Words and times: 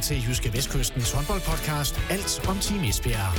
til 0.00 0.16
Jyske 0.28 0.52
Vestkystens 0.52 1.12
håndboldpodcast 1.12 2.00
Alt 2.10 2.48
om 2.48 2.56
Team 2.58 2.84
Esbjerg. 2.84 3.32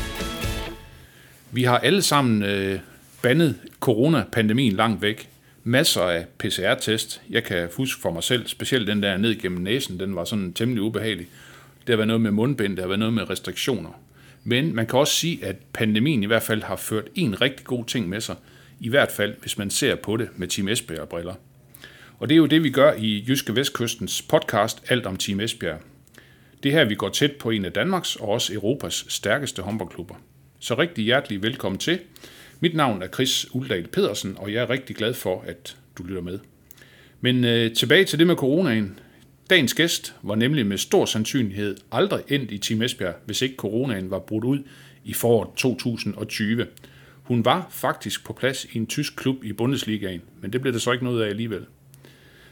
Vi 1.51 1.63
har 1.63 1.77
alle 1.77 2.01
sammen 2.01 2.43
øh, 2.43 2.79
bandet 3.21 3.55
coronapandemien 3.79 4.73
langt 4.73 5.01
væk. 5.01 5.29
Masser 5.63 6.01
af 6.01 6.25
PCR-test. 6.37 7.21
Jeg 7.29 7.43
kan 7.43 7.69
huske 7.77 8.01
for 8.01 8.11
mig 8.11 8.23
selv, 8.23 8.47
specielt 8.47 8.87
den 8.87 9.03
der 9.03 9.17
ned 9.17 9.35
gennem 9.35 9.61
næsen, 9.61 9.99
den 9.99 10.15
var 10.15 10.23
sådan 10.23 10.53
temmelig 10.53 10.83
ubehagelig. 10.83 11.27
Det 11.79 11.89
har 11.89 11.95
været 11.95 12.07
noget 12.07 12.21
med 12.21 12.31
mundbind, 12.31 12.77
der 12.77 12.83
har 12.83 12.87
været 12.87 12.99
noget 12.99 13.13
med 13.13 13.29
restriktioner. 13.29 13.89
Men 14.43 14.75
man 14.75 14.87
kan 14.87 14.99
også 14.99 15.13
sige, 15.13 15.45
at 15.45 15.55
pandemien 15.73 16.23
i 16.23 16.27
hvert 16.27 16.43
fald 16.43 16.63
har 16.63 16.75
ført 16.75 17.05
en 17.15 17.41
rigtig 17.41 17.65
god 17.65 17.85
ting 17.85 18.09
med 18.09 18.21
sig. 18.21 18.35
I 18.79 18.89
hvert 18.89 19.11
fald, 19.11 19.33
hvis 19.41 19.57
man 19.57 19.69
ser 19.69 19.95
på 19.95 20.17
det 20.17 20.29
med 20.35 20.47
Team 20.47 20.67
Esbjerg-briller. 20.67 21.33
Og 22.19 22.29
det 22.29 22.35
er 22.35 22.37
jo 22.37 22.45
det, 22.45 22.63
vi 22.63 22.69
gør 22.69 22.93
i 22.93 23.25
Jyske 23.27 23.55
Vestkystens 23.55 24.21
podcast 24.21 24.83
Alt 24.87 25.05
om 25.05 25.17
Team 25.17 25.39
Esbjerg. 25.39 25.79
Det 26.63 26.71
her, 26.71 26.85
vi 26.85 26.95
går 26.95 27.09
tæt 27.09 27.31
på 27.31 27.49
en 27.49 27.65
af 27.65 27.71
Danmarks 27.71 28.15
og 28.15 28.29
også 28.29 28.53
Europas 28.53 29.05
stærkeste 29.07 29.61
håndboldklubber. 29.61 30.15
Så 30.59 30.77
rigtig 30.77 31.03
hjertelig 31.03 31.43
velkommen 31.43 31.79
til. 31.79 31.99
Mit 32.59 32.75
navn 32.75 33.01
er 33.01 33.07
Chris 33.07 33.47
Uldal 33.53 33.87
Pedersen, 33.87 34.37
og 34.37 34.53
jeg 34.53 34.61
er 34.63 34.69
rigtig 34.69 34.95
glad 34.95 35.13
for, 35.13 35.43
at 35.47 35.77
du 35.97 36.03
lytter 36.03 36.21
med. 36.21 36.39
Men 37.21 37.43
øh, 37.43 37.73
tilbage 37.73 38.05
til 38.05 38.19
det 38.19 38.27
med 38.27 38.35
coronaen. 38.35 38.99
Dagens 39.49 39.73
gæst 39.73 40.15
var 40.21 40.35
nemlig 40.35 40.65
med 40.65 40.77
stor 40.77 41.05
sandsynlighed 41.05 41.77
aldrig 41.91 42.23
endt 42.27 42.51
i 42.51 42.57
Team 42.57 42.81
Esbjerg, 42.81 43.15
hvis 43.25 43.41
ikke 43.41 43.55
coronaen 43.55 44.11
var 44.11 44.19
brudt 44.19 44.43
ud 44.43 44.59
i 45.03 45.13
foråret 45.13 45.49
2020. 45.55 46.67
Hun 47.23 47.45
var 47.45 47.67
faktisk 47.69 48.25
på 48.25 48.33
plads 48.33 48.65
i 48.65 48.77
en 48.77 48.87
tysk 48.87 49.15
klub 49.15 49.43
i 49.43 49.53
Bundesligaen, 49.53 50.21
men 50.41 50.53
det 50.53 50.61
blev 50.61 50.73
der 50.73 50.79
så 50.79 50.91
ikke 50.91 51.03
noget 51.03 51.23
af 51.23 51.29
alligevel. 51.29 51.65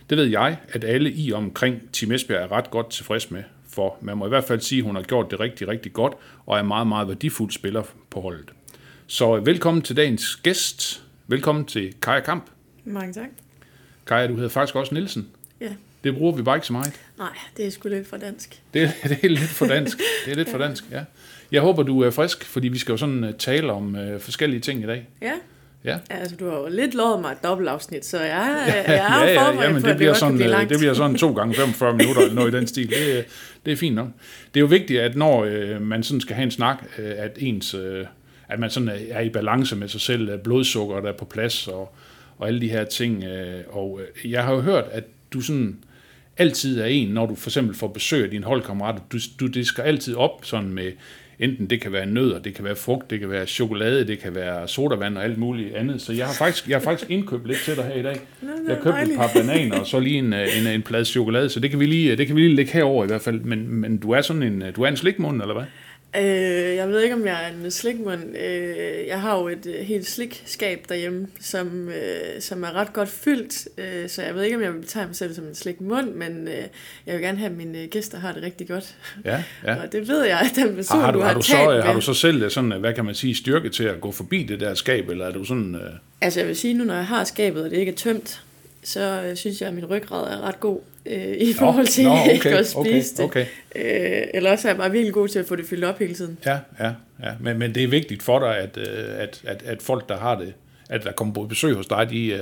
Det 0.10 0.18
ved 0.18 0.26
jeg, 0.26 0.58
at 0.70 0.84
alle 0.84 1.12
i 1.12 1.32
omkring 1.32 1.82
Team 1.94 2.12
Esbjerg 2.12 2.44
er 2.44 2.52
ret 2.52 2.72
godt 2.72 2.90
tilfreds 2.90 3.32
med, 3.32 3.44
for 3.80 3.98
man 4.02 4.18
må 4.18 4.26
i 4.26 4.30
hvert 4.30 4.44
fald 4.44 4.62
sige, 4.62 4.80
at 4.80 4.86
hun 4.86 4.96
har 4.96 5.04
gjort 5.04 5.32
det 5.32 5.40
rigtig, 5.40 5.68
rigtig 5.68 5.94
godt, 5.94 6.14
og 6.46 6.58
er 6.58 6.64
meget, 6.64 6.88
meget 6.88 7.08
værdifuld 7.08 7.52
spiller 7.52 7.84
på 8.10 8.22
holdet. 8.22 8.52
Så 9.08 9.36
velkommen 9.36 9.82
til 9.82 9.98
dagens 9.98 10.36
gæst. 10.36 11.04
Velkommen 11.28 11.66
til 11.66 11.94
Kaja 12.02 12.20
Kamp. 12.20 12.46
Mange 12.86 13.14
tak. 13.14 13.30
Kaja, 14.08 14.28
du 14.28 14.36
hedder 14.36 14.50
faktisk 14.50 14.76
også 14.76 14.94
Nielsen. 14.94 15.28
Ja. 15.62 15.70
Det 16.04 16.16
bruger 16.16 16.36
vi 16.36 16.42
bare 16.42 16.58
ikke 16.58 16.68
så 16.68 16.74
meget. 16.74 16.94
Nej, 17.18 17.38
det 17.58 17.68
er 17.68 17.70
sgu 17.70 17.90
lidt 17.90 18.08
for 18.08 18.18
dansk. 18.18 18.62
Det, 18.74 18.92
det 19.04 19.24
er 19.24 19.30
lidt 19.30 19.50
for 19.50 19.66
dansk. 19.66 19.98
Det 20.26 20.32
er 20.32 20.36
lidt 20.36 20.50
for 20.50 20.58
dansk, 20.58 20.84
ja. 20.92 21.04
Jeg 21.52 21.62
håber, 21.62 21.84
du 21.84 22.02
er 22.02 22.10
frisk, 22.10 22.46
fordi 22.46 22.68
vi 22.68 22.78
skal 22.78 22.92
jo 22.94 22.98
sådan 22.98 23.24
uh, 23.24 23.30
tale 23.38 23.74
om 23.74 23.96
uh, 23.96 24.20
forskellige 24.20 24.60
ting 24.60 24.84
i 24.84 24.86
dag. 24.86 25.08
Ja. 25.22 25.34
Ja. 25.86 25.98
Altså, 26.10 26.36
du 26.36 26.50
har 26.50 26.58
jo 26.58 26.68
lidt 26.70 26.94
lovet 26.94 27.22
mig 27.22 27.32
et 27.32 27.44
dobbeltafsnit, 27.44 28.06
så 28.06 28.20
jeg, 28.20 28.64
jeg 28.68 28.84
er 28.86 28.94
ja, 28.94 29.26
ja, 29.26 29.64
ja, 29.64 29.74
men 29.74 29.84
det 29.84 29.96
bliver, 29.98 30.12
det 30.12 30.20
sådan, 30.20 30.36
blive 30.36 30.62
øh, 30.62 30.70
det 30.70 30.80
bliver 30.80 30.94
sådan 30.94 31.16
to 31.16 31.34
gange 31.34 31.56
45 31.56 31.94
minutter 31.94 32.22
eller 32.22 32.36
noget 32.36 32.54
i 32.54 32.58
den 32.58 32.68
stil. 32.68 32.90
Det, 32.90 33.26
det 33.66 33.74
er 33.74 33.78
fint 33.78 33.96
nok. 33.96 34.08
Det 34.54 34.60
er 34.60 34.62
jo 34.62 34.68
vigtigt, 34.68 35.02
at 35.02 35.16
når 35.16 35.44
øh, 35.44 35.82
man 35.82 36.04
sådan 36.04 36.22
skal 36.22 36.36
have 36.36 36.44
en 36.44 36.52
snak, 36.52 36.84
øh, 36.98 37.12
at 37.18 37.38
ens, 37.38 37.74
øh, 37.74 38.06
at 38.50 38.60
man 38.60 38.70
sådan 38.70 38.90
er 39.10 39.22
i 39.22 39.30
balance 39.30 39.76
med 39.76 39.88
sig 39.88 40.02
selv, 40.02 40.30
øh, 40.30 40.40
blodsukker 40.40 41.00
der 41.00 41.10
er 41.10 41.18
på 41.18 41.26
plads 41.26 41.68
og, 41.68 41.96
og 42.38 42.48
alle 42.48 42.62
de 42.62 42.70
her 42.70 42.84
ting. 42.84 43.24
Øh, 43.24 43.62
og 43.70 44.02
øh, 44.02 44.32
jeg 44.32 44.44
har 44.44 44.54
jo 44.54 44.62
hørt, 44.62 44.86
at 44.92 45.04
du 45.34 45.42
sådan 45.42 45.78
altid 46.38 46.80
er 46.80 46.86
en, 46.86 47.08
når 47.08 47.26
du 47.26 47.36
for 47.36 47.50
eksempel 47.50 47.76
får 47.76 47.88
besøg 47.88 48.24
af 48.24 48.30
dine 48.30 48.46
holdkammerater, 48.46 49.00
du, 49.12 49.18
du 49.40 49.48
det 49.48 49.68
skal 49.68 49.82
altid 49.82 50.16
op 50.16 50.46
sådan 50.46 50.70
med, 50.70 50.92
enten 51.40 51.66
det 51.70 51.82
kan 51.82 51.92
være 51.92 52.06
nødder, 52.06 52.40
det 52.40 52.54
kan 52.56 52.64
være 52.66 52.76
frugt, 52.76 53.10
det 53.10 53.20
kan 53.20 53.30
være 53.30 53.46
chokolade, 53.48 54.08
det 54.08 54.20
kan 54.20 54.36
være 54.36 54.68
sodavand 54.68 55.18
og 55.18 55.24
alt 55.24 55.38
muligt 55.38 55.76
andet. 55.76 56.02
Så 56.02 56.14
jeg 56.14 56.26
har 56.26 56.34
faktisk, 56.34 56.68
jeg 56.70 56.78
har 56.78 56.84
faktisk 56.84 57.10
indkøbt 57.12 57.48
lidt 57.48 57.60
til 57.60 57.76
dig 57.76 57.84
her 57.86 57.96
i 58.00 58.04
dag. 58.04 58.20
Nå, 58.42 58.50
Jeg 58.68 58.76
købte 58.76 58.90
et 58.90 58.94
dejligt. 58.94 59.18
par 59.20 59.32
bananer 59.36 59.80
og 59.80 59.88
så 59.88 60.00
lige 60.00 60.18
en, 60.18 60.34
øh, 60.34 60.48
en, 60.62 60.68
en 60.68 60.82
plade 60.82 61.06
chokolade, 61.06 61.50
så 61.50 61.60
det 61.60 61.70
kan 61.70 61.80
vi 61.80 61.86
lige, 61.86 62.16
det 62.16 62.28
kan 62.28 62.36
vi 62.36 62.42
lige 62.42 62.56
lægge 62.56 62.72
herover 62.72 63.04
i 63.04 63.08
hvert 63.08 63.22
fald. 63.22 63.40
Men, 63.40 63.76
men 63.76 63.98
du 63.98 64.12
er 64.12 64.22
sådan 64.22 64.44
en, 64.44 64.64
du 64.76 64.82
er 64.84 64.88
en 64.88 64.98
slikmund, 64.98 65.42
eller 65.42 65.54
hvad? 65.54 65.66
Øh, 66.18 66.76
jeg 66.76 66.90
ved 66.90 67.02
ikke, 67.02 67.16
om 67.16 67.26
jeg 67.26 67.46
er 67.46 67.66
en 67.66 67.72
slikmund. 67.72 68.38
Øh, 68.38 69.08
jeg 69.08 69.22
har 69.22 69.40
jo 69.40 69.48
et 69.48 69.66
øh, 69.66 69.86
helt 69.86 70.08
slikskab 70.08 70.86
derhjemme, 70.90 71.28
som, 71.42 71.90
øh, 71.90 72.42
som 72.42 72.64
er 72.64 72.72
ret 72.76 72.94
godt 72.94 73.10
fyldt, 73.10 73.68
øh, 73.78 74.10
så 74.10 74.22
jeg 74.22 74.36
ved 74.36 74.44
ikke, 74.44 74.56
om 74.56 74.64
jeg 74.64 74.74
vil 74.74 74.80
betegne 74.80 75.08
mig 75.08 75.16
selv 75.16 75.36
som 75.36 75.44
en 75.48 75.56
slikmund, 75.56 76.14
men 76.14 76.48
øh, 76.48 76.64
jeg 77.06 77.14
vil 77.14 77.22
gerne 77.22 77.38
have, 77.38 77.50
at 77.50 77.58
mine 77.58 77.82
øh, 77.82 77.88
gæster 77.90 78.20
har 78.20 78.32
det 78.32 78.44
rigtig 78.44 78.68
godt. 78.68 78.96
Ja, 79.26 79.44
ja. 79.66 79.82
Og 79.82 79.92
det 79.92 80.08
ved 80.08 80.24
jeg, 80.26 80.40
at 80.40 80.52
den 80.56 80.76
person, 80.76 80.98
Har, 81.00 81.06
har, 81.06 81.12
du, 81.12 81.18
du 81.20 81.24
har, 81.24 81.28
har, 81.28 81.36
du 81.36 81.42
så, 81.42 81.70
med... 81.70 81.82
har 81.82 81.94
du 81.94 82.02
så 82.02 82.14
selv 82.14 82.50
sådan, 82.50 82.72
hvad 82.80 82.94
kan 82.94 83.06
man 83.06 83.16
sige, 83.16 83.36
styrke 83.36 83.70
til 83.70 83.84
at 83.84 84.02
gå 84.02 84.12
forbi 84.12 84.44
det 84.44 84.60
der 84.60 84.74
skab, 84.74 85.10
eller 85.10 85.26
er 85.26 85.32
du 85.32 85.44
sådan... 85.44 85.76
Øh, 85.76 85.82
Altså 86.22 86.40
jeg 86.40 86.48
vil 86.48 86.56
sige 86.56 86.74
nu, 86.74 86.84
når 86.84 86.96
jeg 86.96 87.06
har 87.06 87.24
skabet, 87.24 87.64
og 87.64 87.70
det 87.70 87.78
ikke 87.78 87.92
er 87.92 87.96
tømt, 87.96 88.44
så 88.84 89.24
øh, 89.26 89.36
synes 89.36 89.62
jeg, 89.62 89.68
at 89.68 89.74
min 89.74 89.86
ryggrad 89.86 90.34
er 90.34 90.42
ret 90.42 90.60
god 90.60 90.80
øh, 91.10 91.38
i 91.38 91.54
forhold 91.54 91.88
til 91.88 92.04
nå, 92.06 92.16
ikke 92.34 92.50
okay, 92.50 92.58
at 92.58 92.68
spise 92.68 93.24
okay, 93.24 93.46
det. 93.46 93.48
okay. 93.76 94.22
Øh, 94.22 94.28
eller 94.34 94.52
også 94.52 94.68
er 94.68 94.72
jeg 94.72 94.78
bare 94.78 94.92
virkelig 94.92 95.14
god 95.14 95.28
til 95.28 95.40
at 95.40 95.46
få 95.46 95.56
det 95.56 95.66
fyldt 95.66 95.86
op 95.86 96.00
hele 96.00 96.14
tiden. 96.14 96.38
Ja, 96.46 96.60
ja, 96.80 96.92
ja. 97.24 97.32
Men, 97.40 97.60
men 97.60 97.76
det 97.76 97.84
er 97.84 97.88
vigtigt 97.88 98.24
for 98.24 98.40
dig, 98.40 98.58
at, 98.58 98.78
øh, 98.78 99.22
at, 99.22 99.42
at, 99.44 99.64
at 99.66 99.82
folk, 99.82 100.10
der 100.10 100.18
har 100.18 100.40
det, 100.40 100.54
at 100.90 101.04
der 101.04 101.12
kommer 101.12 101.34
på 101.34 101.44
besøg 101.44 101.76
hos 101.76 101.88
dig, 101.88 102.08
de, 102.10 102.28
øh, 102.28 102.40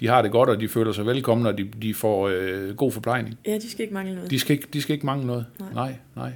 de 0.00 0.08
har 0.08 0.22
det 0.22 0.30
godt, 0.30 0.48
og 0.48 0.60
de 0.60 0.68
føler 0.68 0.92
sig 0.92 1.06
velkomne, 1.06 1.48
og 1.48 1.58
de, 1.58 1.68
de 1.82 1.94
får 1.94 2.28
øh, 2.28 2.76
god 2.76 2.92
forplejning. 2.92 3.38
Ja, 3.46 3.54
de 3.54 3.70
skal 3.70 3.82
ikke 3.82 3.94
mangle 3.94 4.14
noget. 4.14 4.30
De 4.30 4.38
skal 4.38 4.56
ikke, 4.56 4.68
de 4.72 4.82
skal 4.82 4.92
ikke 4.92 5.06
mangle 5.06 5.26
noget. 5.26 5.46
Nej. 5.60 5.72
Nej, 5.74 5.92
nej. 6.16 6.30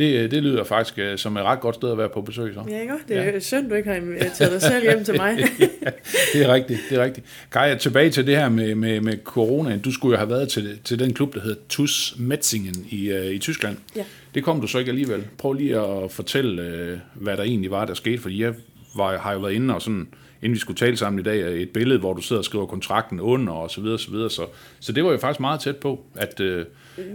Det, 0.00 0.14
øh, 0.14 0.30
det 0.30 0.42
lyder 0.42 0.64
faktisk 0.64 0.98
øh, 0.98 1.18
som 1.18 1.36
et 1.36 1.42
ret 1.42 1.60
godt 1.60 1.74
sted 1.74 1.90
at 1.90 1.98
være 1.98 2.08
på 2.08 2.20
besøg, 2.20 2.54
så. 2.54 2.64
Ja, 2.68 2.80
ikke? 2.80 2.94
Det 3.08 3.16
er 3.16 3.24
ja. 3.24 3.40
synd, 3.40 3.68
du 3.68 3.74
ikke 3.74 3.88
har 3.88 3.96
inviteret 3.96 4.52
dig 4.52 4.62
selv 4.62 4.82
hjem 4.82 5.04
til 5.04 5.16
mig. 5.16 5.36
Det 6.32 6.42
er 6.42 6.52
rigtigt, 6.54 6.80
det 6.90 6.98
er 6.98 7.04
rigtigt. 7.04 7.26
Kaja, 7.52 7.74
tilbage 7.74 8.10
til 8.10 8.26
det 8.26 8.36
her 8.36 8.48
med, 8.48 8.74
med, 8.74 9.00
med 9.00 9.18
corona. 9.24 9.76
Du 9.76 9.92
skulle 9.92 10.12
jo 10.12 10.18
have 10.18 10.30
været 10.30 10.48
til, 10.48 10.78
til 10.84 10.98
den 10.98 11.14
klub, 11.14 11.34
der 11.34 11.40
hedder 11.40 11.56
TuS 11.68 12.14
Metzingen 12.18 12.86
i, 12.90 13.10
øh, 13.10 13.26
i 13.26 13.38
Tyskland. 13.38 13.76
Ja. 13.96 14.04
Det 14.34 14.44
kom 14.44 14.60
du 14.60 14.66
så 14.66 14.78
ikke 14.78 14.88
alligevel. 14.88 15.24
Prøv 15.38 15.52
lige 15.52 15.78
at 15.78 16.10
fortælle, 16.10 16.62
øh, 16.62 16.98
hvad 17.14 17.36
der 17.36 17.42
egentlig 17.42 17.70
var, 17.70 17.84
der 17.84 17.94
skete, 17.94 18.22
fordi 18.22 18.42
jeg 18.42 18.54
var, 18.96 19.18
har 19.18 19.32
jo 19.32 19.38
været 19.38 19.52
inde 19.52 19.74
og 19.74 19.82
sådan, 19.82 20.08
inden 20.42 20.54
vi 20.54 20.58
skulle 20.58 20.76
tale 20.76 20.96
sammen 20.96 21.20
i 21.20 21.22
dag, 21.22 21.62
et 21.62 21.70
billede, 21.70 22.00
hvor 22.00 22.12
du 22.12 22.22
sidder 22.22 22.40
og 22.40 22.44
skriver 22.44 22.66
kontrakten 22.66 23.20
under, 23.20 23.52
og 23.52 23.70
så 23.70 23.80
videre, 23.80 23.98
så 23.98 24.10
videre. 24.10 24.30
Så, 24.30 24.46
så 24.80 24.92
det 24.92 25.04
var 25.04 25.10
jo 25.10 25.18
faktisk 25.18 25.40
meget 25.40 25.60
tæt 25.60 25.76
på, 25.76 26.04
at, 26.14 26.40
øh, 26.40 26.66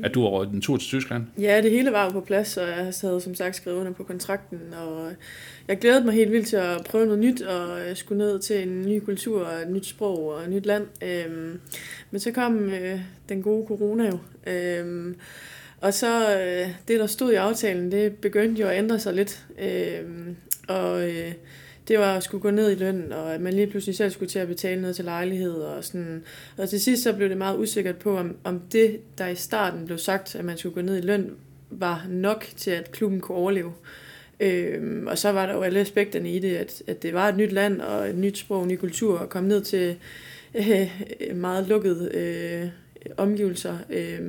at 0.03 0.13
du 0.13 0.21
har 0.21 0.29
røget 0.29 0.53
en 0.53 0.61
tur 0.61 0.77
til 0.77 0.87
Tyskland. 0.87 1.23
Ja, 1.39 1.61
det 1.61 1.71
hele 1.71 1.91
var 1.91 2.05
jo 2.05 2.11
på 2.11 2.21
plads, 2.21 2.57
og 2.57 2.67
jeg 2.67 2.91
havde 3.01 3.21
som 3.21 3.35
sagt 3.35 3.55
skrevet 3.55 3.77
under 3.77 3.91
på 3.91 4.03
kontrakten, 4.03 4.59
og 4.85 5.11
jeg 5.67 5.79
glædede 5.79 6.05
mig 6.05 6.13
helt 6.13 6.31
vildt 6.31 6.47
til 6.47 6.55
at 6.55 6.83
prøve 6.89 7.05
noget 7.05 7.19
nyt, 7.19 7.41
og 7.41 7.87
jeg 7.87 7.97
skulle 7.97 8.17
ned 8.17 8.39
til 8.39 8.67
en 8.67 8.81
ny 8.81 8.99
kultur, 8.99 9.45
og 9.45 9.61
et 9.61 9.69
nyt 9.69 9.85
sprog 9.85 10.33
og 10.33 10.43
et 10.43 10.49
nyt 10.49 10.65
land. 10.65 10.87
Øhm, 11.03 11.59
men 12.11 12.19
så 12.19 12.31
kom 12.31 12.69
øh, 12.69 12.99
den 13.29 13.43
gode 13.43 13.67
corona 13.67 14.05
jo. 14.05 14.17
Øhm, 14.51 15.15
og 15.81 15.93
så 15.93 16.39
øh, 16.39 16.69
det, 16.87 16.99
der 16.99 17.07
stod 17.07 17.31
i 17.31 17.35
aftalen, 17.35 17.91
det 17.91 18.15
begyndte 18.15 18.61
jo 18.61 18.67
at 18.67 18.77
ændre 18.77 18.99
sig 18.99 19.13
lidt. 19.13 19.45
Øhm, 19.59 20.35
og 20.67 21.09
øh, 21.09 21.31
det 21.87 21.99
var 21.99 22.17
at 22.17 22.23
skulle 22.23 22.41
gå 22.41 22.51
ned 22.51 22.71
i 22.71 22.75
løn, 22.75 23.11
og 23.11 23.33
at 23.33 23.41
man 23.41 23.53
lige 23.53 23.67
pludselig 23.67 23.95
selv 23.95 24.11
skulle 24.11 24.29
til 24.29 24.39
at 24.39 24.47
betale 24.47 24.81
noget 24.81 24.95
til 24.95 25.05
lejlighed. 25.05 25.53
Og, 25.53 25.83
sådan. 25.83 26.23
og 26.57 26.69
til 26.69 26.81
sidst 26.81 27.03
så 27.03 27.13
blev 27.13 27.29
det 27.29 27.37
meget 27.37 27.57
usikkert 27.57 27.97
på, 27.97 28.17
om, 28.17 28.35
om 28.43 28.61
det, 28.71 28.99
der 29.17 29.27
i 29.27 29.35
starten 29.35 29.85
blev 29.85 29.97
sagt, 29.97 30.35
at 30.35 30.45
man 30.45 30.57
skulle 30.57 30.75
gå 30.75 30.81
ned 30.81 30.97
i 30.97 31.01
løn, 31.01 31.31
var 31.69 32.05
nok 32.09 32.45
til, 32.57 32.71
at 32.71 32.91
klubben 32.91 33.19
kunne 33.19 33.37
overleve. 33.37 33.73
Øhm, 34.39 35.07
og 35.07 35.17
så 35.17 35.31
var 35.31 35.45
der 35.45 35.53
jo 35.53 35.61
alle 35.61 35.79
aspekterne 35.79 36.31
i 36.31 36.39
det, 36.39 36.55
at, 36.55 36.83
at 36.87 37.03
det 37.03 37.13
var 37.13 37.29
et 37.29 37.37
nyt 37.37 37.51
land 37.51 37.81
og 37.81 38.09
et 38.09 38.15
nyt 38.15 38.37
sprog, 38.37 38.63
en 38.63 38.67
ny 38.67 38.75
kultur, 38.75 39.17
og 39.19 39.29
komme 39.29 39.49
ned 39.49 39.61
til 39.61 39.95
øh, 40.55 40.91
meget 41.35 41.67
lukkede 41.67 42.09
øh, 42.13 42.69
omgivelser. 43.17 43.77
Øh, 43.89 44.19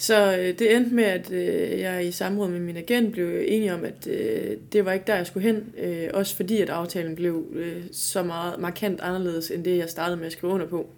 så 0.00 0.36
øh, 0.36 0.58
det 0.58 0.76
endte 0.76 0.94
med, 0.94 1.04
at 1.04 1.32
øh, 1.32 1.80
jeg 1.80 2.06
i 2.06 2.10
samråd 2.10 2.48
med 2.48 2.60
min 2.60 2.76
agent 2.76 3.12
blev 3.12 3.42
enig 3.46 3.74
om, 3.74 3.84
at 3.84 4.06
øh, 4.06 4.56
det 4.72 4.84
var 4.84 4.92
ikke 4.92 5.06
der, 5.06 5.16
jeg 5.16 5.26
skulle 5.26 5.46
hen. 5.46 5.64
Øh, 5.78 6.08
også 6.14 6.36
fordi, 6.36 6.60
at 6.60 6.70
aftalen 6.70 7.16
blev 7.16 7.46
øh, 7.52 7.82
så 7.92 8.22
meget 8.22 8.60
markant 8.60 9.00
anderledes, 9.00 9.50
end 9.50 9.64
det, 9.64 9.76
jeg 9.76 9.88
startede 9.88 10.16
med 10.16 10.26
at 10.26 10.32
skrive 10.32 10.52
under 10.52 10.66
på. 10.66 10.90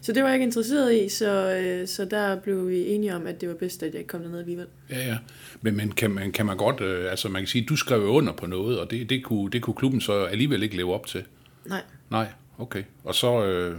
Så 0.00 0.12
det 0.12 0.22
var 0.22 0.28
jeg 0.28 0.36
ikke 0.36 0.44
interesseret 0.44 0.94
i, 0.94 1.08
så, 1.08 1.56
øh, 1.56 1.88
så 1.88 2.04
der 2.04 2.40
blev 2.40 2.68
vi 2.68 2.86
enige 2.86 3.14
om, 3.14 3.26
at 3.26 3.40
det 3.40 3.48
var 3.48 3.54
bedst, 3.54 3.82
at 3.82 3.92
jeg 3.92 3.98
ikke 3.98 4.08
kom 4.08 4.22
derned 4.22 4.38
alligevel. 4.38 4.66
Ja, 4.90 5.06
ja. 5.06 5.16
Men, 5.62 5.76
men 5.76 5.92
kan, 5.92 6.10
man, 6.10 6.32
kan 6.32 6.46
man 6.46 6.56
godt, 6.56 6.80
øh, 6.80 7.10
altså 7.10 7.28
man 7.28 7.42
kan 7.42 7.46
sige, 7.46 7.66
du 7.68 7.76
skrev 7.76 8.02
under 8.02 8.32
på 8.32 8.46
noget, 8.46 8.80
og 8.80 8.90
det, 8.90 9.10
det, 9.10 9.24
kunne, 9.24 9.50
det 9.50 9.62
kunne 9.62 9.74
klubben 9.74 10.00
så 10.00 10.24
alligevel 10.24 10.62
ikke 10.62 10.76
leve 10.76 10.94
op 10.94 11.06
til. 11.06 11.24
Nej. 11.66 11.82
Nej, 12.10 12.26
okay. 12.58 12.82
Og 13.04 13.14
så, 13.14 13.44
øh, 13.44 13.76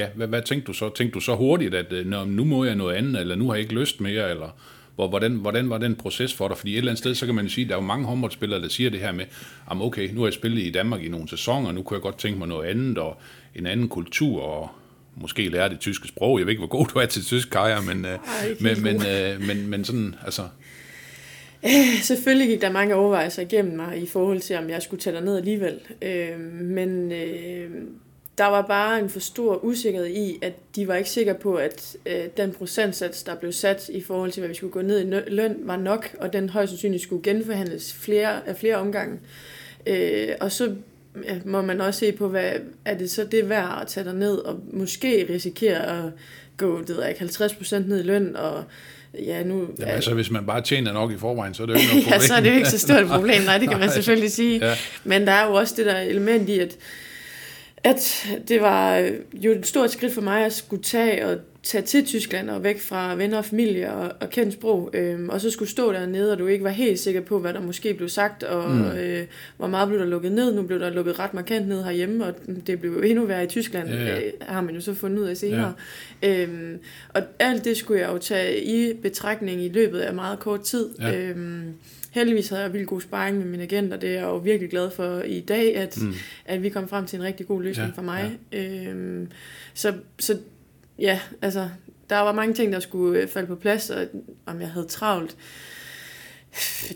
ja, 0.00 0.08
hvad, 0.14 0.26
hvad 0.26 0.42
tænkte 0.42 0.66
du 0.66 0.72
så? 0.72 0.94
Tænkte 0.94 1.14
du 1.14 1.20
så 1.20 1.34
hurtigt, 1.34 1.74
at 1.74 1.92
øh, 1.92 2.06
Nå, 2.06 2.24
nu 2.24 2.44
må 2.44 2.64
jeg 2.64 2.74
noget 2.74 2.94
andet, 2.94 3.20
eller 3.20 3.34
nu 3.34 3.46
har 3.46 3.54
jeg 3.54 3.62
ikke 3.62 3.74
lyst 3.74 4.00
mere, 4.00 4.30
eller 4.30 4.58
hvor, 4.94 5.08
hvordan, 5.08 5.32
hvordan 5.32 5.70
var 5.70 5.78
den 5.78 5.94
proces 5.94 6.34
for 6.34 6.48
dig? 6.48 6.56
Fordi 6.56 6.72
et 6.72 6.78
eller 6.78 6.90
andet 6.90 6.98
sted, 6.98 7.14
så 7.14 7.26
kan 7.26 7.34
man 7.34 7.48
sige, 7.48 7.64
at 7.64 7.68
der 7.68 7.74
er 7.74 7.80
jo 7.80 7.86
mange 7.86 8.06
håndboldspillere, 8.06 8.62
der 8.62 8.68
siger 8.68 8.90
det 8.90 9.00
her 9.00 9.12
med, 9.12 9.24
at 9.70 9.76
okay, 9.80 10.10
nu 10.12 10.20
har 10.20 10.26
jeg 10.26 10.34
spillet 10.34 10.62
i 10.62 10.70
Danmark 10.70 11.02
i 11.02 11.08
nogle 11.08 11.28
sæsoner, 11.28 11.72
nu 11.72 11.82
kunne 11.82 11.94
jeg 11.94 12.02
godt 12.02 12.18
tænke 12.18 12.38
mig 12.38 12.48
noget 12.48 12.68
andet, 12.68 12.98
og 12.98 13.20
en 13.54 13.66
anden 13.66 13.88
kultur, 13.88 14.42
og 14.42 14.70
måske 15.16 15.48
lære 15.48 15.68
det 15.68 15.80
tyske 15.80 16.08
sprog. 16.08 16.38
Jeg 16.38 16.46
ved 16.46 16.50
ikke, 16.50 16.60
hvor 16.60 16.78
god 16.78 16.86
du 16.86 16.98
er 16.98 17.06
til 17.06 17.24
tysk, 17.24 17.50
Kaja, 17.50 17.80
men, 17.80 18.04
øh, 18.04 18.18
ikke 18.50 18.62
men, 18.62 18.82
men, 18.82 18.96
god. 18.96 19.06
øh, 19.06 19.46
men, 19.46 19.66
men 19.66 19.84
sådan, 19.84 20.14
altså, 20.24 20.42
Selvfølgelig 22.02 22.48
gik 22.48 22.60
der 22.60 22.72
mange 22.72 22.94
overvejelser 22.94 23.42
igennem 23.42 23.76
mig 23.76 24.02
i 24.02 24.06
forhold 24.06 24.40
til, 24.40 24.56
om 24.56 24.70
jeg 24.70 24.82
skulle 24.82 25.00
tage 25.00 25.20
ned 25.20 25.36
alligevel. 25.36 25.80
Øh, 26.02 26.40
men 26.60 27.12
øh, 27.12 27.70
der 28.40 28.46
var 28.46 28.62
bare 28.62 28.98
en 28.98 29.10
for 29.10 29.20
stor 29.20 29.64
usikkerhed 29.64 30.08
i, 30.08 30.38
at 30.42 30.52
de 30.76 30.88
var 30.88 30.94
ikke 30.94 31.10
sikre 31.10 31.34
på, 31.34 31.54
at 31.54 31.96
øh, 32.06 32.24
den 32.36 32.52
procentsats, 32.52 33.22
der 33.22 33.34
blev 33.34 33.52
sat 33.52 33.88
i 33.88 34.02
forhold 34.02 34.32
til, 34.32 34.40
hvad 34.40 34.48
vi 34.48 34.54
skulle 34.54 34.72
gå 34.72 34.82
ned 34.82 35.00
i 35.00 35.30
løn, 35.30 35.56
var 35.62 35.76
nok, 35.76 36.08
og 36.20 36.32
den 36.32 36.48
højst 36.48 36.70
sandsynligt 36.70 37.02
skulle 37.02 37.22
genforhandles 37.22 37.92
flere, 37.92 38.48
af 38.48 38.56
flere 38.56 38.76
omgange. 38.76 39.18
Øh, 39.86 40.28
og 40.40 40.52
så 40.52 40.74
må 41.44 41.62
man 41.62 41.80
også 41.80 42.00
se 42.00 42.12
på, 42.12 42.28
hvad 42.28 42.52
er 42.84 42.94
det 42.94 43.10
så 43.10 43.24
det 43.24 43.48
værd 43.48 43.78
at 43.82 43.88
tage 43.88 44.12
ned 44.12 44.38
og 44.38 44.60
måske 44.72 45.26
risikere 45.30 45.98
at 45.98 46.12
gå 46.56 46.80
det 46.80 46.96
ved 46.96 47.08
ikke, 47.08 47.20
50% 47.20 47.78
ned 47.78 48.00
i 48.00 48.06
løn, 48.06 48.36
og 48.36 48.64
ja, 49.14 49.42
nu... 49.42 49.68
Jamen, 49.78 49.94
altså, 49.94 50.14
hvis 50.14 50.30
man 50.30 50.46
bare 50.46 50.60
tjener 50.60 50.92
nok 50.92 51.12
i 51.12 51.16
forvejen, 51.16 51.54
så 51.54 51.62
er 51.62 51.66
det 51.66 51.74
jo 51.74 51.78
ikke 51.78 51.92
noget 51.92 52.04
problem. 52.04 52.20
ja, 52.20 52.26
så 52.26 52.34
er 52.34 52.40
det 52.40 52.50
jo 52.50 52.54
ikke 52.54 52.70
så 52.70 52.78
stort 52.78 53.02
et 53.02 53.08
problem, 53.08 53.42
nej, 53.42 53.58
det 53.58 53.68
kan 53.68 53.78
man 53.78 53.90
selvfølgelig 53.98 54.32
sige. 54.32 54.66
Ja. 54.66 54.74
Men 55.04 55.26
der 55.26 55.32
er 55.32 55.46
jo 55.46 55.54
også 55.54 55.74
det 55.76 55.86
der 55.86 55.98
element 55.98 56.48
i, 56.48 56.58
at, 56.58 56.76
at 57.84 58.28
det 58.48 58.60
var 58.60 58.98
øh, 58.98 59.12
jo 59.32 59.50
et 59.52 59.66
stort 59.66 59.90
skridt 59.90 60.14
for 60.14 60.20
mig 60.20 60.44
at 60.44 60.52
skulle 60.52 60.82
tage 60.82 61.26
og 61.26 61.38
tage 61.62 61.82
til 61.82 62.06
Tyskland 62.06 62.50
og 62.50 62.64
væk 62.64 62.80
fra 62.80 63.14
venner 63.14 63.38
og 63.38 63.44
familie 63.44 63.92
og, 63.92 64.12
og 64.20 64.30
kendt 64.30 64.52
sprog, 64.52 64.90
øhm, 64.94 65.28
og 65.28 65.40
så 65.40 65.50
skulle 65.50 65.68
stå 65.68 65.92
dernede, 65.92 66.32
og 66.32 66.38
du 66.38 66.46
ikke 66.46 66.64
var 66.64 66.70
helt 66.70 66.98
sikker 66.98 67.20
på, 67.20 67.38
hvad 67.38 67.54
der 67.54 67.60
måske 67.60 67.94
blev 67.94 68.08
sagt, 68.08 68.42
og 68.42 68.70
mm. 68.70 68.84
øh, 68.84 69.26
hvor 69.56 69.66
meget 69.66 69.88
blev 69.88 70.00
der 70.00 70.06
lukket 70.06 70.32
ned. 70.32 70.54
Nu 70.54 70.62
blev 70.62 70.80
der 70.80 70.90
lukket 70.90 71.18
ret 71.18 71.34
markant 71.34 71.68
ned 71.68 71.84
herhjemme, 71.84 72.24
og 72.24 72.34
det 72.66 72.80
blev 72.80 72.92
jo 72.92 73.00
endnu 73.00 73.24
værre 73.24 73.44
i 73.44 73.46
Tyskland, 73.46 73.88
Ja, 73.88 74.04
ja. 74.04 74.20
Øh, 74.20 74.32
har 74.40 74.60
man 74.60 74.74
jo 74.74 74.80
så 74.80 74.94
fundet 74.94 75.18
ud 75.18 75.26
af 75.26 75.36
senere. 75.36 75.74
Ja. 76.22 76.42
Øhm, 76.42 76.78
og 77.08 77.22
alt 77.38 77.64
det 77.64 77.76
skulle 77.76 78.00
jeg 78.00 78.08
jo 78.12 78.18
tage 78.18 78.64
i 78.64 78.94
betragtning 78.94 79.62
i 79.62 79.68
løbet 79.68 80.00
af 80.00 80.14
meget 80.14 80.38
kort 80.38 80.62
tid. 80.62 80.88
Ja. 81.00 81.16
Øhm, 81.16 81.74
heldigvis 82.10 82.48
havde 82.48 82.62
jeg 82.62 82.72
vildt 82.72 82.88
god 82.88 83.00
sparring 83.00 83.38
med 83.38 83.46
min 83.46 83.60
agent, 83.60 83.92
og 83.92 84.00
det 84.00 84.08
er 84.10 84.14
jeg 84.14 84.22
jo 84.22 84.36
virkelig 84.36 84.70
glad 84.70 84.90
for 84.90 85.20
i 85.22 85.40
dag, 85.40 85.76
at, 85.76 85.98
Mm. 86.02 86.14
at 86.44 86.62
vi 86.62 86.68
kom 86.68 86.88
frem 86.88 87.06
til 87.06 87.16
en 87.18 87.22
rigtig 87.24 87.46
god 87.46 87.62
løsning 87.62 87.88
Ja, 87.88 87.94
for 87.96 88.02
mig. 88.02 88.38
Øhm, 88.52 89.28
så, 89.74 89.94
så 90.18 90.38
ja, 90.98 91.20
altså, 91.42 91.68
der 92.10 92.18
var 92.18 92.32
mange 92.32 92.54
ting, 92.54 92.72
der 92.72 92.80
skulle 92.80 93.20
øh, 93.20 93.28
falde 93.28 93.46
på 93.46 93.54
plads, 93.54 93.90
og 93.90 94.06
om 94.46 94.60
jeg 94.60 94.68
havde 94.68 94.86
travlt, 94.86 95.36